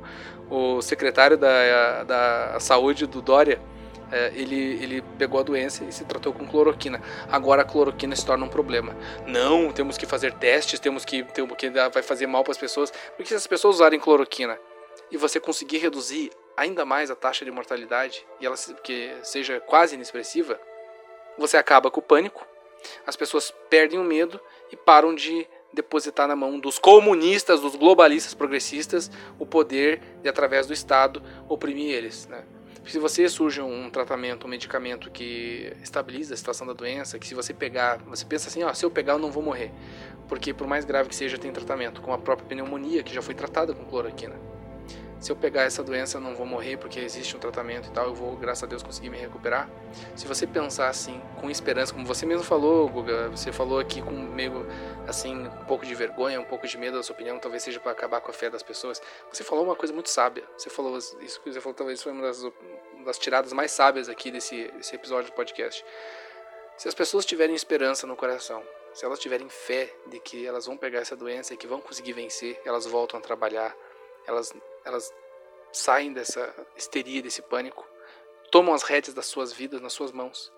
[0.77, 3.61] o secretário da, da saúde do Dória,
[4.13, 7.01] é, ele, ele pegou a doença e se tratou com cloroquina.
[7.31, 8.95] Agora a cloroquina se torna um problema.
[9.25, 12.93] Não, temos que fazer testes, temos que, temos que vai fazer mal para as pessoas.
[13.17, 14.59] Porque se as pessoas usarem cloroquina
[15.09, 19.95] e você conseguir reduzir ainda mais a taxa de mortalidade e ela que seja quase
[19.95, 20.59] inexpressiva,
[21.35, 22.45] você acaba com o pânico,
[23.07, 24.39] as pessoas perdem o medo
[24.71, 29.09] e param de depositar na mão dos comunistas, dos globalistas progressistas,
[29.39, 32.27] o poder de, através do Estado, oprimir eles.
[32.27, 32.45] Né?
[32.85, 37.33] Se você surge um tratamento, um medicamento que estabiliza a situação da doença, que se
[37.33, 39.71] você pegar, você pensa assim, ó, se eu pegar eu não vou morrer.
[40.27, 43.33] Porque por mais grave que seja, tem tratamento, como a própria pneumonia, que já foi
[43.33, 44.52] tratada com cloroquina
[45.23, 48.07] se eu pegar essa doença eu não vou morrer porque existe um tratamento e tal,
[48.07, 49.69] eu vou, graças a Deus, conseguir me recuperar.
[50.17, 54.11] Se você pensar assim, com esperança, como você mesmo falou, Guga, você falou aqui com
[54.11, 54.67] meio,
[55.07, 57.93] assim, um pouco de vergonha, um pouco de medo da sua opinião, talvez seja para
[57.93, 59.01] acabar com a fé das pessoas.
[59.31, 60.43] Você falou uma coisa muito sábia.
[60.57, 62.45] Você falou isso que você falou, talvez foi uma das,
[63.05, 65.85] das tiradas mais sábias aqui desse, desse episódio do podcast.
[66.75, 68.61] Se as pessoas tiverem esperança no coração,
[68.93, 72.11] se elas tiverem fé de que elas vão pegar essa doença e que vão conseguir
[72.11, 73.73] vencer, elas voltam a trabalhar,
[74.27, 74.53] elas,
[74.85, 75.11] elas
[75.71, 77.87] saem dessa histeria, desse pânico,
[78.51, 80.51] tomam as rédeas das suas vidas nas suas mãos.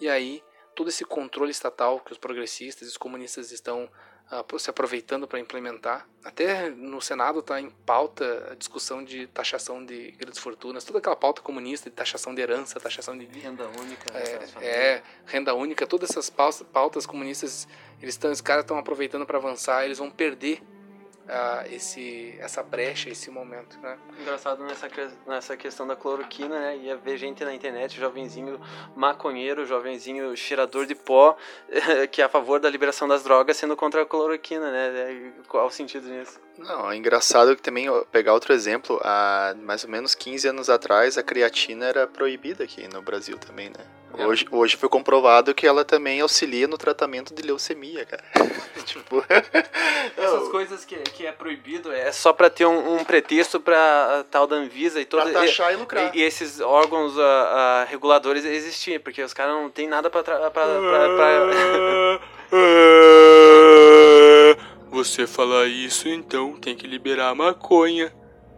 [0.00, 0.42] E aí,
[0.74, 3.88] todo esse controle estatal que os progressistas e os comunistas estão
[4.30, 6.08] uh, se aproveitando para implementar.
[6.24, 11.16] Até no Senado está em pauta a discussão de taxação de grandes fortunas, toda aquela
[11.16, 16.10] pauta comunista de taxação de herança, taxação de renda única, é, é renda única, todas
[16.10, 17.68] essas pautas, pautas comunistas,
[18.02, 20.60] eles estão, os caras estão aproveitando para avançar, eles vão perder
[21.26, 23.98] uh, esse, essa brecha, esse momento, né?
[24.20, 24.88] Engraçado nessa,
[25.26, 26.76] nessa questão da cloroquina, né?
[26.78, 28.60] Ia ver gente na internet, jovenzinho
[28.94, 31.36] maconheiro, jovenzinho cheirador de pó,
[32.10, 35.32] que é a favor da liberação das drogas, sendo contra a cloroquina, né?
[35.48, 36.40] Qual o sentido nisso?
[36.58, 41.18] Não, é engraçado que também, pegar outro exemplo, há mais ou menos 15 anos atrás,
[41.18, 43.84] a creatina era proibida aqui no Brasil também, né?
[44.14, 44.26] É.
[44.26, 48.24] Hoje, hoje foi comprovado que ela também auxilia no tratamento de leucemia, cara.
[48.84, 49.22] tipo...
[50.16, 54.46] Essas coisas que, que é proibido é só para ter um, um, pretexto para tal
[54.46, 56.16] da Anvisa e toda pra taxar e, e lucrar.
[56.16, 60.22] E, e esses órgãos uh, uh, reguladores existirem, porque os caras não tem nada para
[60.50, 60.50] pra,
[64.90, 68.12] Você falar isso, então tem que liberar a maconha.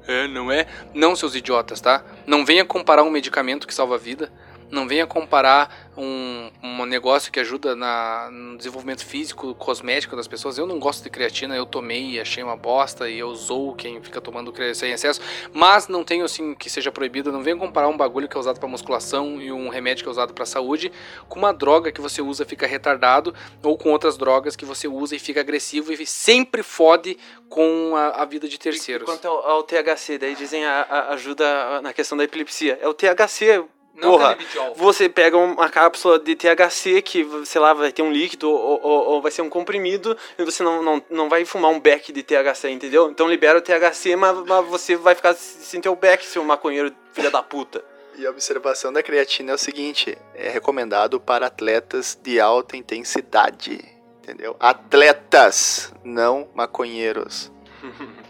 [0.06, 0.66] É, não é?
[0.94, 2.04] Não, seus idiotas, tá?
[2.26, 4.32] Não venha comparar um medicamento que salva a vida
[4.70, 10.58] não venha comparar um, um negócio que ajuda na, no desenvolvimento físico, cosmético das pessoas.
[10.58, 14.00] Eu não gosto de creatina, eu tomei e achei uma bosta e eu sou quem
[14.02, 15.20] fica tomando creatina em excesso,
[15.52, 17.32] mas não tenho assim que seja proibido.
[17.32, 20.12] Não venha comparar um bagulho que é usado para musculação e um remédio que é
[20.12, 20.92] usado para saúde
[21.28, 24.86] com uma droga que você usa e fica retardado ou com outras drogas que você
[24.86, 27.18] usa e fica agressivo e sempre fode
[27.48, 29.06] com a, a vida de terceiros.
[29.06, 32.78] quanto ao, ao, THC, daí dizem a, a ajuda na questão da epilepsia.
[32.80, 33.64] É o THC,
[34.00, 34.38] não Porra,
[34.76, 39.06] você pega uma cápsula de THC que, sei lá, vai ter um líquido ou, ou,
[39.08, 42.22] ou, vai ser um comprimido e você não, não, não vai fumar um beck de
[42.22, 43.10] THC, entendeu?
[43.10, 46.94] Então libera o THC, mas, mas você vai ficar sem ter o beck, seu maconheiro
[47.12, 47.84] filha da puta.
[48.16, 53.84] E a observação da creatina é o seguinte: é recomendado para atletas de alta intensidade,
[54.22, 54.56] entendeu?
[54.60, 57.50] Atletas, não maconheiros.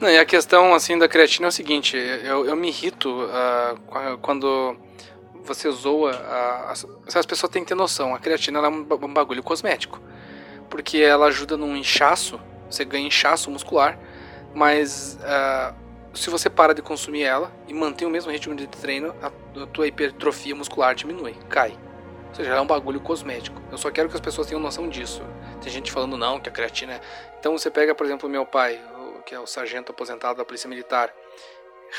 [0.00, 4.18] Não, e a questão assim da creatina é o seguinte, eu, eu me irrito uh,
[4.20, 4.76] quando
[5.44, 6.12] você zoa.
[6.12, 10.00] Uh, as, as, pessoas têm que ter noção, a creatina é um, um bagulho cosmético.
[10.68, 13.98] Porque ela ajuda num inchaço, você ganha inchaço muscular,
[14.52, 15.74] mas uh,
[16.12, 19.28] se você para de consumir ela e mantém o mesmo ritmo de treino, a,
[19.62, 21.78] a tua hipertrofia muscular diminui, cai.
[22.30, 23.60] Ou seja, é um bagulho cosmético.
[23.70, 25.22] Eu só quero que as pessoas tenham noção disso.
[25.62, 27.00] Tem gente falando não, que a creatina é.
[27.38, 28.80] Então você pega, por exemplo, meu pai,
[29.26, 31.14] que é o sargento aposentado da Polícia Militar,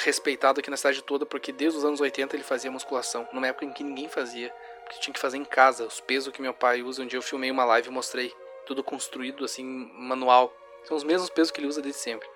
[0.03, 3.65] respeitado aqui na cidade toda, porque desde os anos 80 ele fazia musculação, numa época
[3.65, 6.81] em que ninguém fazia, porque tinha que fazer em casa, os pesos que meu pai
[6.81, 7.03] usa.
[7.03, 8.33] Um dia eu filmei uma live e mostrei,
[8.65, 10.55] tudo construído assim, manual.
[10.85, 12.27] São os mesmos pesos que ele usa desde sempre.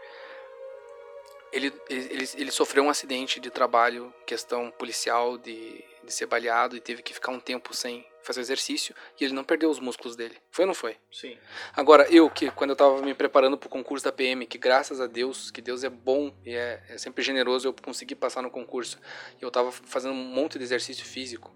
[1.51, 6.81] Ele, ele, ele sofreu um acidente de trabalho, questão policial, de, de ser baleado, e
[6.81, 10.37] teve que ficar um tempo sem fazer exercício e ele não perdeu os músculos dele.
[10.49, 10.97] Foi ou não foi?
[11.11, 11.37] Sim.
[11.75, 14.99] Agora, eu que quando eu estava me preparando para o concurso da PM, que graças
[15.01, 18.49] a Deus, que Deus é bom e é, é sempre generoso, eu consegui passar no
[18.49, 18.99] concurso.
[19.39, 21.53] Eu estava fazendo um monte de exercício físico.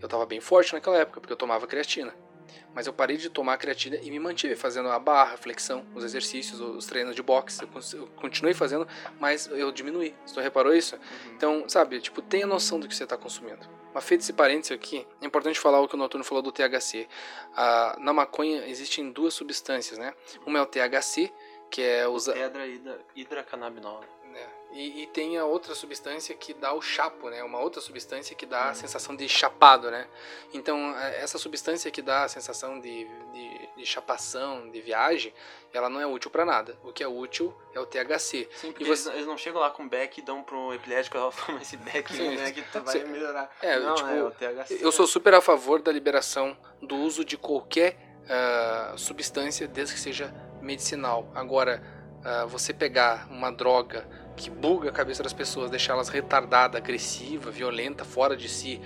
[0.00, 2.14] Eu estava bem forte naquela época, porque eu tomava creatina.
[2.74, 6.04] Mas eu parei de tomar creatina e me mantive fazendo a barra, a flexão, os
[6.04, 7.62] exercícios, os treinos de boxe.
[7.92, 8.86] Eu continuei fazendo,
[9.18, 10.14] mas eu diminuí.
[10.24, 10.96] Você reparou isso?
[10.96, 11.32] Uhum.
[11.34, 13.79] Então, sabe, tipo, tenha noção do que você está consumindo.
[13.92, 17.08] Mas feito esse parênteses aqui, é importante falar o que o Noturno falou do THC.
[17.56, 20.14] Ah, na maconha existem duas substâncias, né?
[20.46, 21.32] Uma é o THC,
[21.70, 22.32] que é usa...
[22.32, 22.66] Pedra
[23.14, 24.02] hidracannabinol.
[24.02, 24.19] É.
[24.72, 27.42] E, e, tem a outra substância que dá o chapo, né?
[27.42, 30.06] Uma outra substância que dá a sensação de chapado, né?
[30.54, 35.34] Então, é, essa substância que dá a sensação de, de, de chapação, de viagem,
[35.72, 36.78] ela não é útil para nada.
[36.84, 38.48] O que é útil é o THC.
[38.54, 39.10] Sim, porque você...
[39.10, 42.36] eles não chegam lá com beck e dão pro epilético, ela fala, esse beck Sim,
[42.36, 43.06] né, que tu vai Sim.
[43.06, 43.50] melhorar.
[43.60, 44.78] É, não, tipo, é o THC.
[44.80, 50.00] Eu sou super a favor da liberação do uso de qualquer uh, substância, desde que
[50.00, 50.32] seja
[50.62, 51.28] medicinal.
[51.34, 51.82] Agora,
[52.20, 54.08] uh, você pegar uma droga
[54.40, 58.80] que buga a cabeça das pessoas, deixa elas retardadas, agressiva, violenta, fora de si.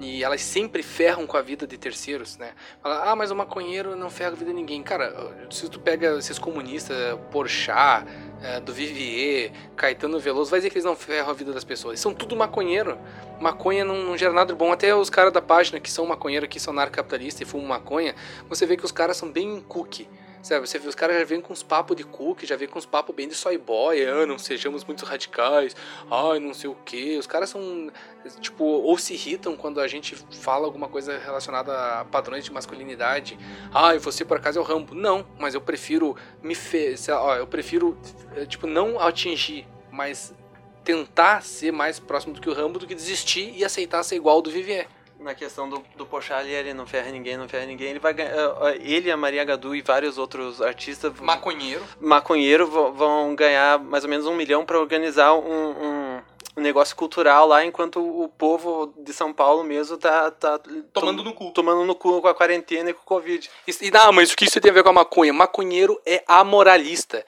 [0.00, 2.52] E elas sempre ferram com a vida de terceiros, né?
[2.82, 4.82] Fala, ah, mas o maconheiro não ferra a vida de ninguém.
[4.82, 5.12] Cara,
[5.50, 6.96] se tu pega esses comunistas,
[7.30, 8.06] Porchat,
[8.42, 11.92] é, do Vivier, Caetano Veloso, vai dizer que eles não ferram a vida das pessoas.
[11.92, 12.98] Eles são tudo maconheiro.
[13.40, 14.72] Maconha não, não gera nada de bom.
[14.72, 18.14] Até os caras da página que são maconheiro, que são narcocapitalistas e fumam maconha,
[18.48, 20.08] você vê que os caras são bem cookie
[20.42, 22.76] Sabe, você vê, os caras já vêm com uns papos de cookie, já vêm com
[22.76, 25.76] uns papos bem de soy boy, ah, não sejamos muito radicais,
[26.10, 27.16] ai, não sei o que.
[27.16, 27.92] Os caras são,
[28.40, 33.38] tipo, ou se irritam quando a gente fala alguma coisa relacionada a padrões de masculinidade.
[33.72, 34.96] Ai, você por acaso é o Rambo.
[34.96, 36.96] Não, mas eu prefiro me fe...
[37.08, 37.96] Lá, eu prefiro,
[38.34, 40.34] eh, tipo, não atingir, mas
[40.82, 44.42] tentar ser mais próximo do que o Rambo do que desistir e aceitar ser igual
[44.42, 44.88] do Vivier.
[45.22, 47.90] Na questão do, do Pochal ele não ferra ninguém, não ferra ninguém.
[47.90, 48.32] Ele vai ganhar.
[48.80, 51.12] Ele, a Maria Gadu e vários outros artistas.
[51.20, 51.82] Maconheiro.
[52.00, 56.22] Maconheiro vão ganhar mais ou menos um milhão para organizar um, um,
[56.56, 60.30] um, negócio cultural lá, enquanto o povo de São Paulo mesmo tá.
[60.30, 60.60] tá
[60.92, 61.50] tomando no cu.
[61.52, 63.48] Tomando no cu com a quarentena e com o Covid.
[63.66, 65.32] E, não, mas o que isso tem a ver com a maconha?
[65.32, 67.24] Maconheiro é amoralista.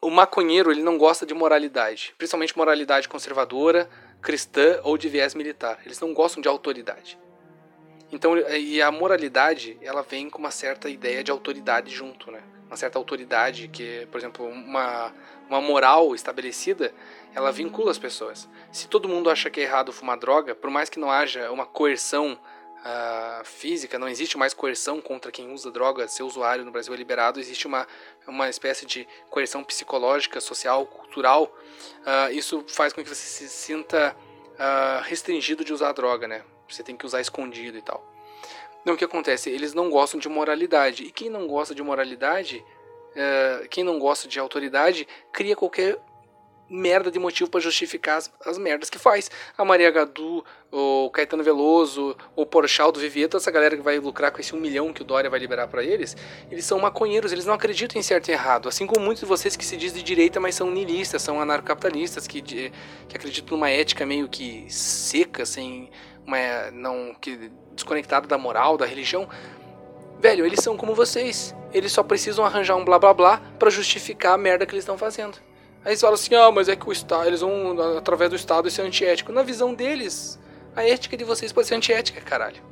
[0.00, 2.14] O maconheiro, ele não gosta de moralidade.
[2.18, 3.88] Principalmente moralidade conservadora
[4.24, 5.78] cristã ou de viés militar.
[5.84, 7.18] Eles não gostam de autoridade.
[8.10, 12.42] Então, e a moralidade, ela vem com uma certa ideia de autoridade junto, né?
[12.66, 15.12] Uma certa autoridade que, por exemplo, uma,
[15.48, 16.92] uma moral estabelecida,
[17.34, 18.48] ela vincula as pessoas.
[18.72, 21.66] Se todo mundo acha que é errado fumar droga, por mais que não haja uma
[21.66, 22.38] coerção
[22.84, 26.96] uh, física, não existe mais coerção contra quem usa droga, ser usuário no Brasil é
[26.96, 27.86] liberado, existe uma,
[28.26, 31.44] uma espécie de coerção psicológica, social, cultural.
[31.44, 34.14] Uh, isso faz com que você se sinta
[34.54, 36.44] uh, restringido de usar droga, né?
[36.68, 38.04] Você tem que usar escondido e tal.
[38.82, 39.48] Então o que acontece?
[39.48, 41.04] Eles não gostam de moralidade.
[41.04, 42.62] E quem não gosta de moralidade,
[43.70, 45.98] quem não gosta de autoridade, cria qualquer
[46.74, 49.30] merda de motivo para justificar as, as, merdas que faz.
[49.56, 54.32] A Maria Gadu, o Caetano Veloso, o Porchat do Vivieto, essa galera que vai lucrar
[54.32, 56.16] com esse um milhão que o Dória vai liberar para eles,
[56.50, 58.68] eles são maconheiros, eles não acreditam em certo e errado.
[58.68, 62.26] Assim como muitos de vocês que se dizem de direita, mas são niilistas, são anarcocapitalistas,
[62.26, 62.72] que, que
[63.14, 65.90] acreditam numa ética meio que seca, sem
[66.26, 69.28] uma, não, que, desconectada da moral, da religião.
[70.18, 71.54] Velho, eles são como vocês.
[71.72, 74.98] Eles só precisam arranjar um blá blá blá para justificar a merda que eles estão
[74.98, 75.38] fazendo.
[75.84, 78.70] Aí eles falam assim, ah, mas é que o Estado, eles vão, através do Estado,
[78.70, 79.30] ser antiético.
[79.30, 80.38] Na visão deles,
[80.74, 82.62] a ética de vocês pode ser antiética, caralho.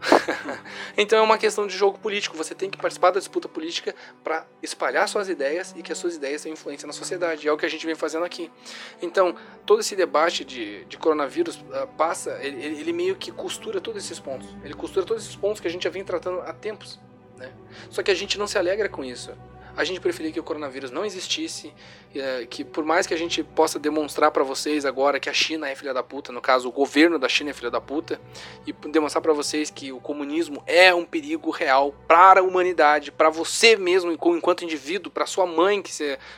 [0.96, 2.36] então é uma questão de jogo político.
[2.36, 6.16] Você tem que participar da disputa política para espalhar suas ideias e que as suas
[6.16, 7.48] ideias tenham influência na sociedade.
[7.48, 8.52] É o que a gente vem fazendo aqui.
[9.00, 9.34] Então,
[9.64, 14.20] todo esse debate de, de coronavírus uh, passa, ele, ele, meio que costura todos esses
[14.20, 14.54] pontos.
[14.62, 17.00] Ele costura todos esses pontos que a gente já vem tratando há tempos.
[17.38, 17.50] Né?
[17.88, 19.32] Só que a gente não se alegra com isso
[19.78, 21.72] a gente preferia que o coronavírus não existisse,
[22.12, 25.70] é, que por mais que a gente possa demonstrar para vocês agora que a China
[25.70, 28.20] é filha da puta, no caso o governo da China é filha da puta,
[28.66, 33.30] e demonstrar para vocês que o comunismo é um perigo real para a humanidade, para
[33.30, 35.92] você mesmo enquanto indivíduo, para sua mãe, que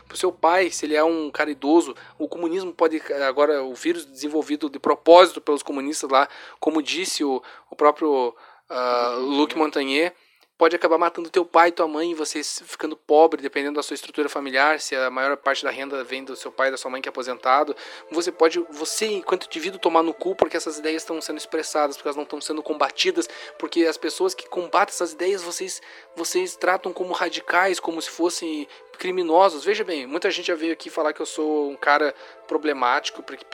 [0.06, 3.74] para o seu pai, se ele é um cara idoso, o comunismo pode agora o
[3.74, 8.34] vírus desenvolvido de propósito pelos comunistas lá, como disse o, o próprio
[8.68, 10.12] uh, Luc Montagnier
[10.60, 14.28] pode acabar matando teu pai tua mãe e vocês ficando pobre, dependendo da sua estrutura
[14.28, 17.08] familiar, se a maior parte da renda vem do seu pai da sua mãe que
[17.08, 17.74] é aposentado.
[18.10, 22.08] Você pode, você enquanto indivíduo, tomar no cu porque essas ideias estão sendo expressadas, porque
[22.08, 23.26] elas não estão sendo combatidas,
[23.58, 25.80] porque as pessoas que combatem essas ideias, vocês,
[26.14, 28.68] vocês tratam como radicais, como se fossem
[28.98, 29.64] criminosos.
[29.64, 32.14] Veja bem, muita gente já veio aqui falar que eu sou um cara
[32.46, 33.46] problemático, porque,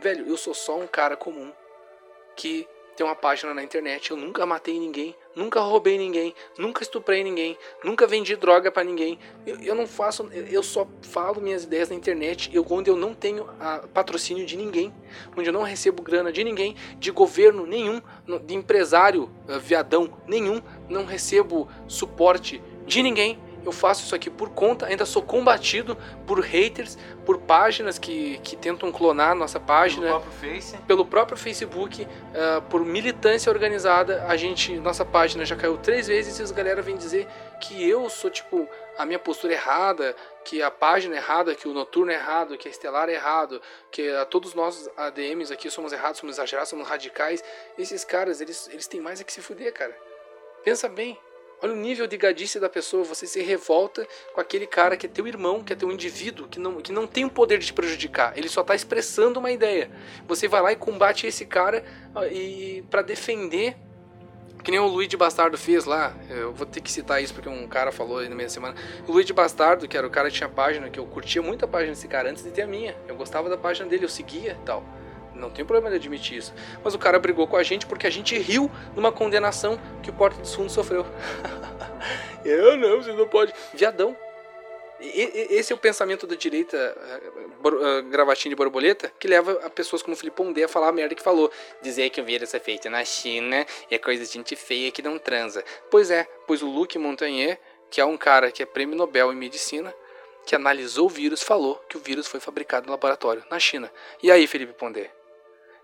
[0.00, 1.52] velho, eu sou só um cara comum
[2.34, 2.66] que
[2.98, 4.10] tem uma página na internet.
[4.10, 9.18] Eu nunca matei ninguém, nunca roubei ninguém, nunca estuprei ninguém, nunca vendi droga para ninguém.
[9.46, 13.14] Eu, eu, não faço, eu só falo minhas ideias na internet, eu, onde eu não
[13.14, 14.92] tenho a, patrocínio de ninguém,
[15.36, 18.02] onde eu não recebo grana de ninguém, de governo nenhum,
[18.44, 24.50] de empresário uh, viadão nenhum, não recebo suporte de ninguém eu faço isso aqui por
[24.50, 30.06] conta, ainda sou combatido por haters, por páginas que, que tentam clonar nossa página.
[30.06, 30.76] Pelo próprio Face.
[30.78, 34.24] Pelo próprio Facebook, uh, por militância organizada.
[34.26, 37.26] A gente, nossa página já caiu três vezes e as galera vem dizer
[37.60, 40.14] que eu sou, tipo, a minha postura errada,
[40.44, 43.60] que a página é errada, que o noturno é errado, que a estelar é errado,
[43.90, 47.44] que a todos nós ADMs aqui somos errados, somos exagerados, somos radicais.
[47.76, 49.96] Esses caras, eles, eles têm mais é que se fuder, cara.
[50.64, 51.18] Pensa bem.
[51.60, 55.08] Olha o nível de gadice da pessoa, você se revolta com aquele cara que é
[55.08, 57.72] teu irmão, que é teu indivíduo, que não, que não tem o poder de te
[57.72, 59.90] prejudicar, ele só está expressando uma ideia.
[60.28, 61.84] Você vai lá e combate esse cara
[62.30, 63.76] e para defender,
[64.62, 67.48] que nem o Luiz de Bastardo fez lá, eu vou ter que citar isso porque
[67.48, 68.76] um cara falou aí na minha semana.
[69.08, 71.64] O Luiz de Bastardo, que era o cara que tinha página, que eu curtia muito
[71.64, 74.08] a página desse cara antes de ter a minha, eu gostava da página dele, eu
[74.08, 74.84] seguia e tal.
[75.38, 76.52] Não tem problema de admitir isso.
[76.82, 80.12] Mas o cara brigou com a gente porque a gente riu numa condenação que o
[80.12, 81.06] Porta dos Fundos sofreu.
[82.44, 83.52] Eu não, você não pode.
[83.74, 84.16] Viadão.
[85.00, 86.76] Esse é o pensamento da direita
[87.64, 91.14] uh, gravatinho de borboleta que leva a pessoas como Felipe Pondé a falar a merda
[91.14, 91.52] que falou.
[91.80, 95.00] Dizer que o vírus é feito na China e é coisa de gente feia que
[95.00, 95.64] não transa.
[95.88, 99.36] Pois é, pois o Luc Montagnier, que é um cara que é prêmio Nobel em
[99.36, 99.94] medicina,
[100.44, 103.92] que analisou o vírus, falou que o vírus foi fabricado no laboratório na China.
[104.20, 105.12] E aí, Felipe Pondé?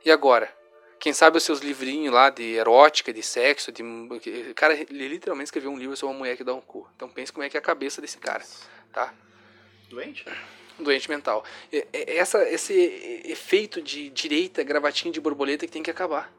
[0.04, 0.52] E agora?
[0.98, 3.82] Quem sabe os seus livrinhos lá de erótica, de sexo, de.
[3.82, 6.88] O cara ele literalmente escreveu um livro sobre uma mulher que dá um cu.
[6.96, 8.42] Então pense como é que é a cabeça desse cara,
[8.92, 9.12] tá?
[9.88, 10.24] Doente?
[10.78, 11.44] Doente mental.
[11.92, 12.72] Essa, esse
[13.24, 16.32] efeito de direita, gravatinho de borboleta que tem que acabar.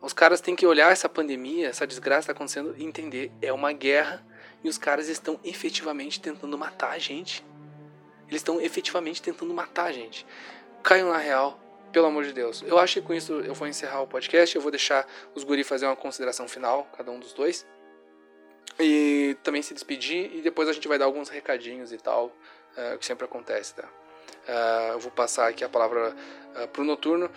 [0.00, 3.52] Os caras têm que olhar essa pandemia, essa desgraça que está acontecendo e entender, é
[3.52, 4.26] uma guerra
[4.64, 7.44] e os caras estão efetivamente tentando matar a gente.
[8.26, 10.26] Eles estão efetivamente tentando matar a gente.
[10.82, 11.61] Caiam na real,
[11.92, 12.62] pelo amor de Deus.
[12.66, 14.56] Eu acho que com isso eu vou encerrar o podcast.
[14.56, 17.66] Eu vou deixar os guri fazer uma consideração final, cada um dos dois.
[18.80, 20.34] E também se despedir.
[20.34, 23.84] E depois a gente vai dar alguns recadinhos e tal, uh, que sempre acontece, tá?
[24.48, 26.16] Uh, eu vou passar aqui a palavra
[26.56, 27.30] uh, pro Noturno,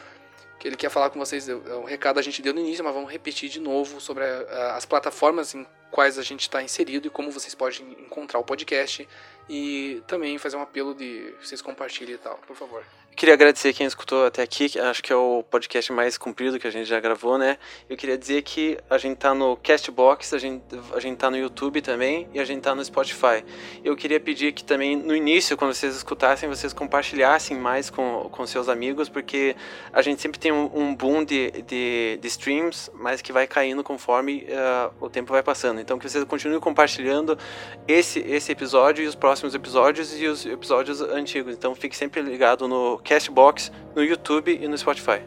[0.57, 1.47] que ele quer falar com vocês.
[1.49, 4.85] O recado a gente deu no início, mas vamos repetir de novo sobre a, as
[4.85, 9.07] plataformas em quais a gente está inserido e como vocês podem encontrar o podcast.
[9.47, 12.83] E também fazer um apelo de vocês compartilhem e tal, por favor.
[13.15, 16.69] Queria agradecer quem escutou até aqui, acho que é o podcast mais comprido que a
[16.69, 17.57] gente já gravou, né?
[17.89, 20.61] Eu queria dizer que a gente tá no Castbox, a gente,
[20.93, 23.41] a gente tá no YouTube também e a gente tá no Spotify.
[23.85, 28.45] Eu queria pedir que também no início, quando vocês escutassem, vocês compartilhassem mais com, com
[28.45, 29.55] seus amigos, porque
[29.93, 33.81] a gente sempre tem um, um boom de, de, de, streams, mas que vai caindo
[33.81, 35.79] conforme uh, o tempo vai passando.
[35.79, 37.39] Então que vocês continuem compartilhando
[37.87, 41.53] esse, esse episódio e os próximos episódios e os episódios antigos.
[41.53, 45.21] Então fique sempre ligado no Castbox, no YouTube e no Spotify.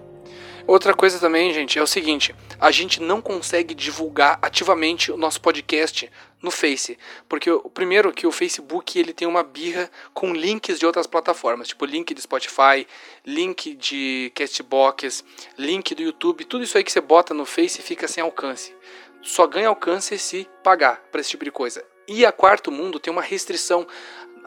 [0.68, 5.40] Outra coisa também, gente, é o seguinte: a gente não consegue divulgar ativamente o nosso
[5.40, 6.10] podcast
[6.42, 10.84] no Face, porque o primeiro que o Facebook ele tem uma birra com links de
[10.84, 12.86] outras plataformas, tipo link de Spotify,
[13.24, 15.24] link de Castbox,
[15.56, 18.76] link do YouTube, tudo isso aí que você bota no Face fica sem alcance.
[19.22, 21.82] Só ganha alcance se pagar para esse tipo de coisa.
[22.06, 23.86] E a Quarto Mundo tem uma restrição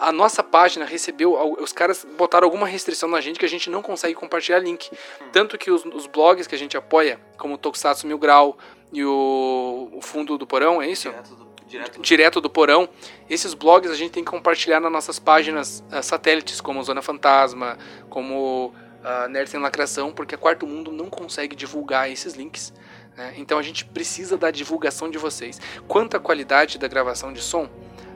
[0.01, 3.83] a nossa página recebeu, os caras botaram alguma restrição na gente que a gente não
[3.83, 4.89] consegue compartilhar link.
[5.31, 8.57] Tanto que os, os blogs que a gente apoia, como o Tokusatsu Mil Grau
[8.91, 11.07] e o, o Fundo do Porão, é isso?
[11.09, 12.89] Direto do, direto direto do Porão.
[13.29, 17.77] Esses blogs a gente tem que compartilhar nas nossas páginas uh, satélites, como Zona Fantasma,
[18.09, 18.73] como
[19.03, 22.73] uh, Nerd Sem Lacração, porque a Quarto Mundo não consegue divulgar esses links.
[23.15, 23.35] Né?
[23.37, 25.61] Então a gente precisa da divulgação de vocês.
[25.87, 27.69] Quanto à qualidade da gravação de som,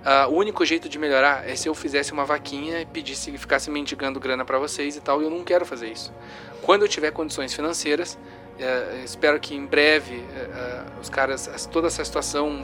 [0.06, 3.38] Uh, o único jeito de melhorar é se eu fizesse uma vaquinha e pedisse e
[3.40, 6.14] ficasse mendigando grana para vocês e tal, e eu não quero fazer isso.
[6.62, 12.06] Quando eu tiver condições financeiras, uh, espero que em breve uh, os caras, toda essa
[12.06, 12.64] situação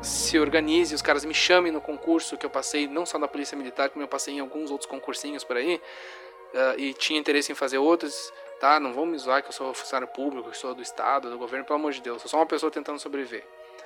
[0.00, 3.58] se organize, os caras me chamem no concurso que eu passei, não só na Polícia
[3.58, 5.78] Militar, como eu passei em alguns outros concursinhos por aí,
[6.78, 8.80] e tinha interesse em fazer outros, tá?
[8.80, 11.66] Não vão me zoar que eu sou funcionário público, que sou do Estado, do governo,
[11.66, 13.44] pelo amor de Deus, eu sou só uma pessoa tentando sobreviver.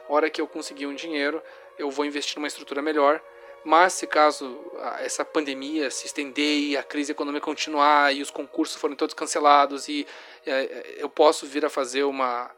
[0.09, 1.43] Hora que eu conseguir um dinheiro,
[1.79, 3.21] eu vou investir numa estrutura melhor.
[3.65, 4.61] Mas se caso
[4.99, 9.89] essa pandemia se estender e a crise econômica continuar e os concursos forem todos cancelados
[9.89, 10.07] e
[10.47, 12.51] é, eu posso vir a fazer uma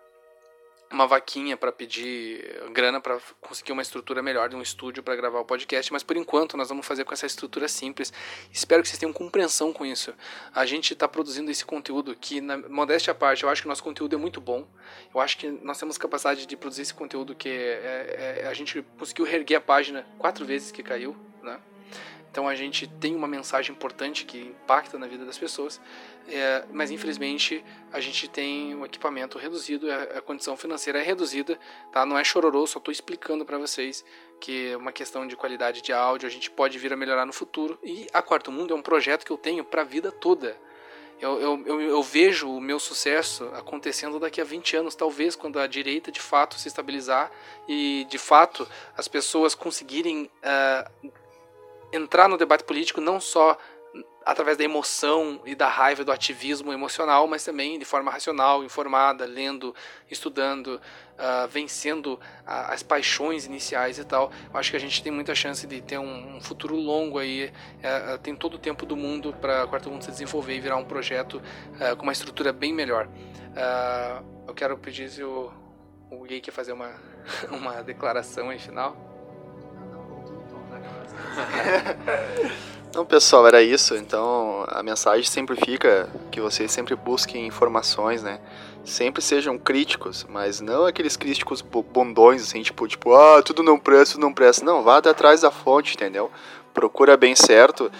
[0.90, 5.40] uma vaquinha para pedir grana para conseguir uma estrutura melhor de um estúdio para gravar
[5.40, 8.12] o podcast, mas por enquanto nós vamos fazer com essa estrutura simples.
[8.52, 10.14] Espero que vocês tenham compreensão com isso.
[10.54, 13.82] A gente está produzindo esse conteúdo que, na modéstia à parte, eu acho que nosso
[13.82, 14.66] conteúdo é muito bom.
[15.14, 18.54] Eu acho que nós temos capacidade de produzir esse conteúdo que é, é, é, a
[18.54, 21.58] gente conseguiu reerguer a página quatro vezes que caiu, né?
[22.36, 25.80] Então a gente tem uma mensagem importante que impacta na vida das pessoas,
[26.28, 31.58] é, mas infelizmente a gente tem um equipamento reduzido, a, a condição financeira é reduzida,
[31.90, 32.04] tá?
[32.04, 34.04] Não é chororô, só estou explicando para vocês
[34.38, 37.32] que é uma questão de qualidade de áudio, a gente pode vir a melhorar no
[37.32, 37.78] futuro.
[37.82, 40.58] E a Quarto Mundo é um projeto que eu tenho para a vida toda.
[41.18, 45.58] Eu, eu, eu, eu, vejo o meu sucesso acontecendo daqui a 20 anos, talvez, quando
[45.58, 47.32] a direita de fato se estabilizar
[47.66, 51.10] e de fato as pessoas conseguirem uh,
[51.96, 53.56] entrar no debate político não só
[54.26, 59.24] através da emoção e da raiva do ativismo emocional, mas também de forma racional, informada,
[59.24, 59.72] lendo,
[60.10, 60.80] estudando,
[61.14, 64.32] uh, vencendo uh, as paixões iniciais e tal.
[64.52, 67.52] Eu acho que a gente tem muita chance de ter um, um futuro longo aí,
[67.78, 70.76] uh, tem todo o tempo do mundo para o Quarto Mundo se desenvolver e virar
[70.76, 71.40] um projeto
[71.96, 73.08] com uma estrutura bem melhor.
[74.48, 75.52] eu quero pedir se o,
[76.10, 76.92] o Gui quer fazer uma,
[77.52, 79.15] uma declaração aí final.
[82.96, 83.94] Então, pessoal, era isso.
[83.94, 88.40] Então, a mensagem sempre fica que vocês sempre busquem informações, né?
[88.86, 94.14] Sempre sejam críticos, mas não aqueles críticos bondões, assim, tipo, tipo, ah, tudo não presta,
[94.14, 94.64] tudo não presta.
[94.64, 96.30] Não, vá atrás da fonte, entendeu?
[96.72, 97.92] Procura bem certo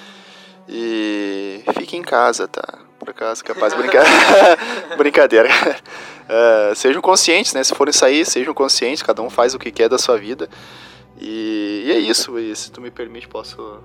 [0.66, 2.78] e fique em casa, tá?
[2.98, 4.06] Por acaso, capaz de brincar.
[4.96, 5.50] Brincadeira.
[5.50, 7.62] Uh, sejam conscientes, né?
[7.62, 10.48] Se forem sair, sejam conscientes, cada um faz o que quer da sua vida.
[11.18, 13.80] E, e é isso, e se tu me permite, posso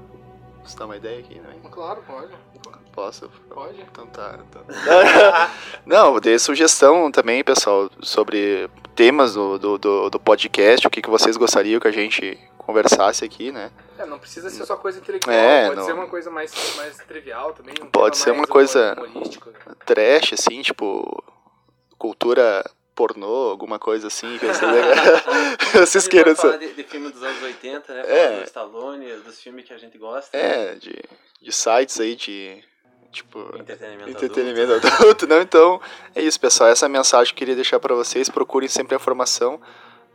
[0.77, 1.55] dar uma ideia aqui, né?
[1.71, 2.31] Claro, pode.
[2.91, 3.29] Posso?
[3.49, 3.81] Pode.
[3.81, 4.39] Então tá.
[4.49, 4.63] Então...
[5.85, 11.09] Não, dei sugestão também, pessoal, sobre temas do, do, do, do, podcast, o que, que
[11.09, 13.71] vocês gostariam que a gente conversasse aqui, né?
[13.97, 15.85] É, não precisa ser só coisa intelectual, é, pode não...
[15.85, 17.73] ser uma coisa mais, mais trivial também.
[17.81, 18.95] Um pode ser uma coisa
[19.85, 21.23] trash, assim, tipo,
[21.97, 22.63] cultura
[22.95, 24.38] pornô, alguma coisa assim.
[24.38, 28.03] Que vocês queiram falar de, de filme dos anos 80, né?
[28.05, 28.38] É.
[28.38, 30.35] Do Stallone, dos filmes que a gente gosta.
[30.35, 31.01] É, de,
[31.41, 32.63] de sites aí de.
[33.11, 33.39] Tipo.
[33.59, 35.41] Entretenimento, Entretenimento adulto, não?
[35.41, 35.81] Então,
[36.15, 36.69] é isso, pessoal.
[36.69, 38.30] Essa é a mensagem que eu queria deixar para vocês.
[38.30, 39.59] Procurem sempre a informação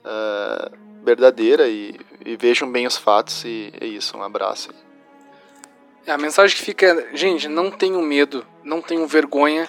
[0.05, 0.71] ah,
[1.05, 3.45] verdadeira e, e vejam bem os fatos.
[3.45, 4.71] E é isso, um abraço.
[6.07, 9.69] É, a mensagem que fica é, gente, não tenham medo, não tenham vergonha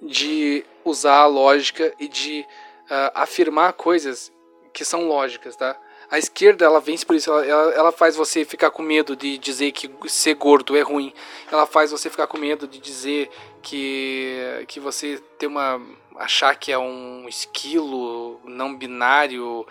[0.00, 2.46] de usar a lógica e de
[2.90, 4.32] ah, afirmar coisas
[4.72, 5.78] que são lógicas, tá?
[6.08, 9.72] A esquerda, ela vence por isso, ela, ela, faz você ficar com medo de dizer
[9.72, 11.12] que ser gordo é ruim.
[11.50, 13.28] Ela faz você ficar com medo de dizer
[13.60, 15.80] que, que você tem uma...
[16.14, 19.66] achar que é um esquilo não binário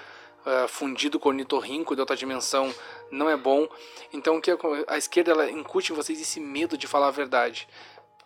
[0.45, 2.73] ah, fundido com ornitorrinco de outra dimensão
[3.09, 3.67] não é bom.
[4.13, 4.51] Então que
[4.87, 7.67] a esquerda ela incute em vocês esse medo de falar a verdade.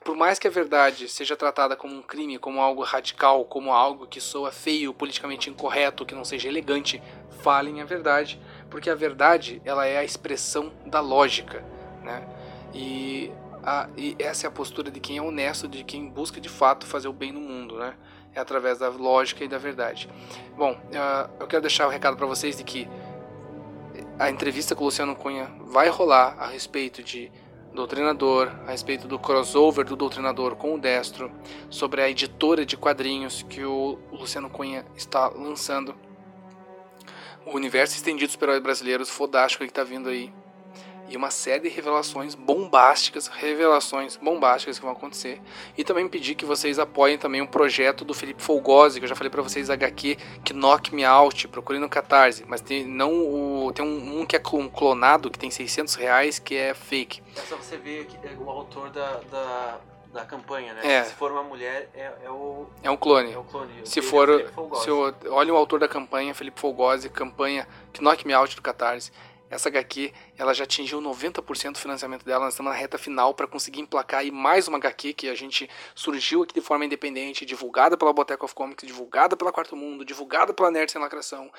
[0.04, 4.08] Por mais que a verdade seja tratada como um crime, como algo radical, como algo
[4.08, 7.02] que soa feio, politicamente incorreto, que não seja elegante,
[7.42, 8.40] falem a verdade,
[8.70, 11.64] porque a verdade ela é a expressão da lógica,
[12.02, 12.26] né?
[12.74, 13.32] E,
[13.62, 16.86] a- e essa é a postura de quem é honesto, de quem busca de fato
[16.86, 17.94] fazer o bem no mundo, né?
[18.34, 20.10] É através da lógica e da verdade.
[20.56, 22.88] Bom, ah, eu quero deixar o recado para vocês de que
[24.18, 27.32] a entrevista com o Luciano Cunha vai rolar a respeito de
[27.74, 31.32] Doutrinador, a respeito do crossover do Doutrinador com o Destro,
[31.70, 35.96] sobre a editora de quadrinhos que o Luciano Cunha está lançando.
[37.46, 40.34] O universo estendido dos super-heróis brasileiros, fodástico que está vindo aí.
[41.10, 45.42] E uma série de revelações bombásticas, revelações bombásticas que vão acontecer.
[45.78, 49.16] E também pedir que vocês apoiem também um projeto do Felipe Folgose, que eu já
[49.16, 52.46] falei para vocês, HQ, que Knock Me Out, procurem no Catarse.
[52.48, 56.38] Mas tem, não o, tem um, um que é clon- clonado, que tem 600 reais,
[56.38, 57.24] que é fake.
[57.36, 59.80] É só você ver que é o autor da, da,
[60.14, 60.82] da campanha, né?
[60.84, 61.04] É.
[61.06, 63.34] Se for uma mulher, é, é o, É um clone.
[63.34, 63.72] é o clone.
[63.84, 64.28] Se for,
[64.84, 67.68] se o, olha o autor da campanha, Felipe Folgose, campanha
[68.00, 69.12] Knock Me Out do Catarse.
[69.50, 73.48] Essa HQ, ela já atingiu 90% do financiamento dela, nós estamos na reta final para
[73.48, 77.98] conseguir emplacar aí mais uma HQ que a gente surgiu aqui de forma independente, divulgada
[77.98, 81.52] pela Boteca of Comics, divulgada pela Quarto Mundo, divulgada pela Nerd Sem Lacração,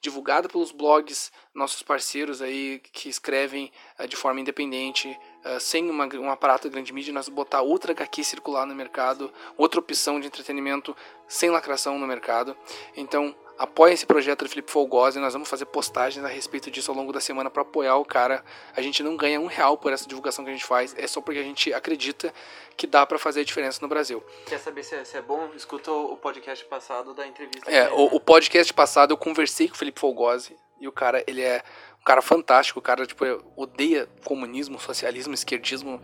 [0.00, 6.06] divulgada pelos blogs, nossos parceiros aí que escrevem eh, de forma independente, eh, sem uma,
[6.16, 10.26] um aparato de grande mídia, nós botar outra HQ circular no mercado, outra opção de
[10.26, 10.96] entretenimento
[11.28, 12.56] sem lacração no mercado.
[12.96, 16.96] Então, apoie esse projeto do Felipe Folgose, nós vamos fazer postagens a respeito disso ao
[16.96, 18.44] longo da semana para apoiar o cara.
[18.76, 21.20] A gente não ganha um real por essa divulgação que a gente faz, é só
[21.20, 22.32] porque a gente acredita
[22.76, 24.22] que dá para fazer a diferença no Brasil.
[24.46, 25.50] Quer saber se é, se é bom?
[25.56, 27.70] Escuta o podcast passado da entrevista.
[27.70, 31.42] É, o, o podcast passado eu conversei com o Felipe Folgose e o cara, ele
[31.42, 31.62] é
[32.00, 33.24] um cara fantástico, o cara tipo
[33.56, 36.00] odeia comunismo, socialismo, esquerdismo.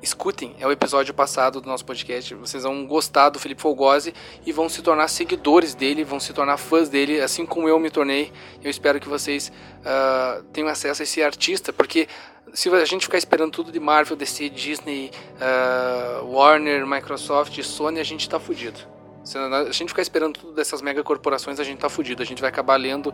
[0.00, 2.32] Escutem, é o episódio passado do nosso podcast.
[2.34, 4.14] Vocês vão gostar do Felipe Folgose
[4.46, 7.90] e vão se tornar seguidores dele, vão se tornar fãs dele, assim como eu me
[7.90, 8.32] tornei.
[8.62, 9.50] Eu espero que vocês
[9.84, 12.06] ah, tenham acesso a esse artista, porque
[12.54, 15.10] se a gente ficar esperando tudo de Marvel, DC, Disney,
[15.40, 18.97] ah, Warner, Microsoft, Sony, a gente tá fudido.
[19.28, 22.22] Se a gente ficar esperando tudo dessas mega corporações, a gente tá fudido.
[22.22, 23.12] A gente vai acabar lendo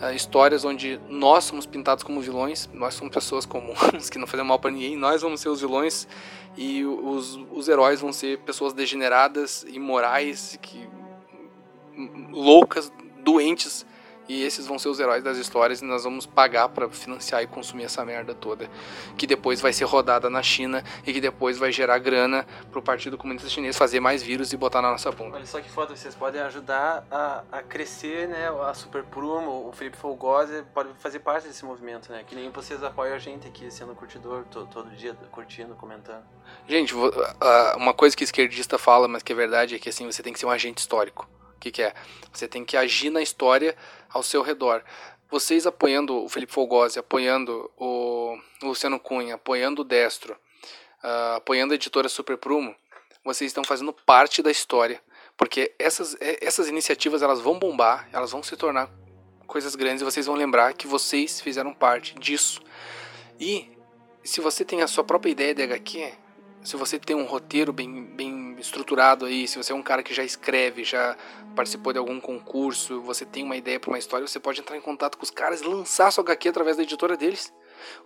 [0.00, 3.76] ah, histórias onde nós somos pintados como vilões, nós somos pessoas comuns
[4.08, 6.06] que não fazem mal para ninguém, nós vamos ser os vilões
[6.56, 10.88] e os, os heróis vão ser pessoas degeneradas, imorais, que
[12.30, 12.92] loucas,
[13.24, 13.84] doentes.
[14.28, 17.46] E esses vão ser os heróis das histórias e nós vamos pagar para financiar e
[17.46, 18.68] consumir essa merda toda,
[19.16, 23.16] que depois vai ser rodada na China e que depois vai gerar grana pro Partido
[23.16, 25.36] Comunista Chinês fazer mais vírus e botar na nossa bunda.
[25.36, 28.48] Olha só que foda, vocês podem ajudar a, a crescer, né?
[28.48, 32.24] A Super Prumo, o Felipe Folgose pode fazer parte desse movimento, né?
[32.26, 36.24] Que nem vocês apoiam a gente aqui, sendo curtidor, to- todo dia curtindo, comentando.
[36.66, 36.94] Gente,
[37.76, 40.38] uma coisa que esquerdista fala, mas que é verdade, é que assim, você tem que
[40.40, 41.28] ser um agente histórico.
[41.66, 41.92] Que, que é?
[42.32, 43.76] Você tem que agir na história
[44.08, 44.84] ao seu redor.
[45.28, 50.36] Vocês apoiando o Felipe Folgose, apoiando o Luciano Cunha, apoiando o Destro,
[51.02, 52.72] ah, apoiando a editora Super Prumo,
[53.24, 55.02] vocês estão fazendo parte da história.
[55.36, 58.88] Porque essas, eh, essas iniciativas elas vão bombar, elas vão se tornar
[59.48, 62.62] coisas grandes e vocês vão lembrar que vocês fizeram parte disso.
[63.40, 63.68] E
[64.22, 66.12] se você tem a sua própria ideia de HQ,
[66.66, 70.12] se você tem um roteiro bem, bem estruturado aí, se você é um cara que
[70.12, 71.16] já escreve, já
[71.54, 74.80] participou de algum concurso, você tem uma ideia para uma história, você pode entrar em
[74.80, 77.54] contato com os caras e lançar sua HQ através da editora deles.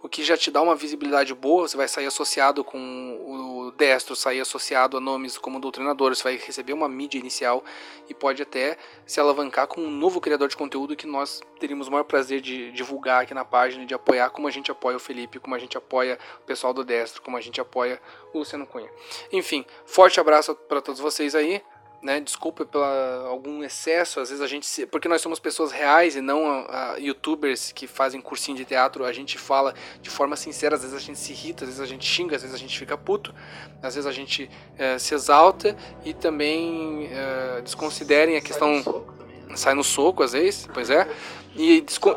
[0.03, 4.17] O que já te dá uma visibilidade boa, você vai sair associado com o Destro,
[4.17, 7.65] sair associado a nomes como Doutrinador, você vai receber uma mídia inicial
[8.09, 8.77] e pode até
[9.07, 12.73] se alavancar com um novo criador de conteúdo que nós teríamos o maior prazer de
[12.73, 15.77] divulgar aqui na página, de apoiar, como a gente apoia o Felipe, como a gente
[15.77, 18.01] apoia o pessoal do Destro, como a gente apoia
[18.33, 18.91] o Luciano Cunha.
[19.33, 21.63] Enfim, forte abraço para todos vocês aí.
[22.03, 22.21] Né?
[22.21, 26.21] Desculpa pela algum excesso, às vezes a gente se, porque nós somos pessoas reais e
[26.21, 30.77] não a, a, youtubers que fazem cursinho de teatro, a gente fala de forma sincera,
[30.77, 32.79] às vezes a gente se irrita, às vezes a gente xinga, às vezes a gente
[32.79, 33.35] fica puto,
[33.83, 38.77] às vezes a gente é, se exalta e também é, desconsiderem a questão
[39.49, 39.57] né?
[39.57, 41.07] sai no soco às vezes, pois é.
[41.57, 42.17] E, desco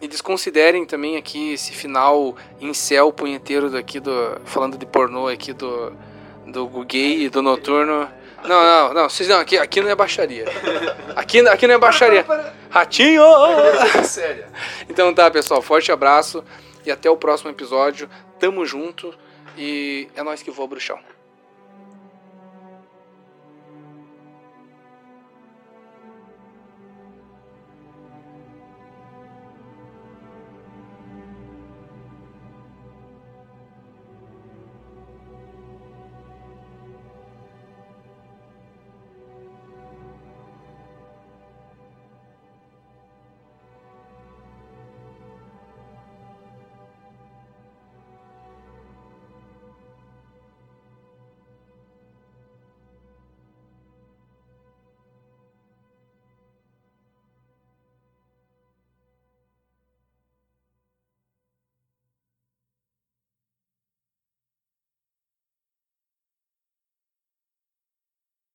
[0.00, 5.52] e desconsiderem também aqui esse final em céu punheteiro daqui do falando de pornô aqui
[5.52, 5.92] do
[6.46, 8.08] do gay e do noturno.
[8.44, 10.44] Não, não, não, vocês não, aqui, aqui não é baixaria.
[11.14, 12.24] Aqui, aqui não é baixaria.
[12.70, 13.22] Ratinho!
[14.04, 14.46] Sério.
[14.88, 16.44] Então tá, pessoal, forte abraço
[16.84, 18.08] e até o próximo episódio.
[18.38, 19.14] Tamo junto
[19.56, 20.98] e é nós que voa bruxão.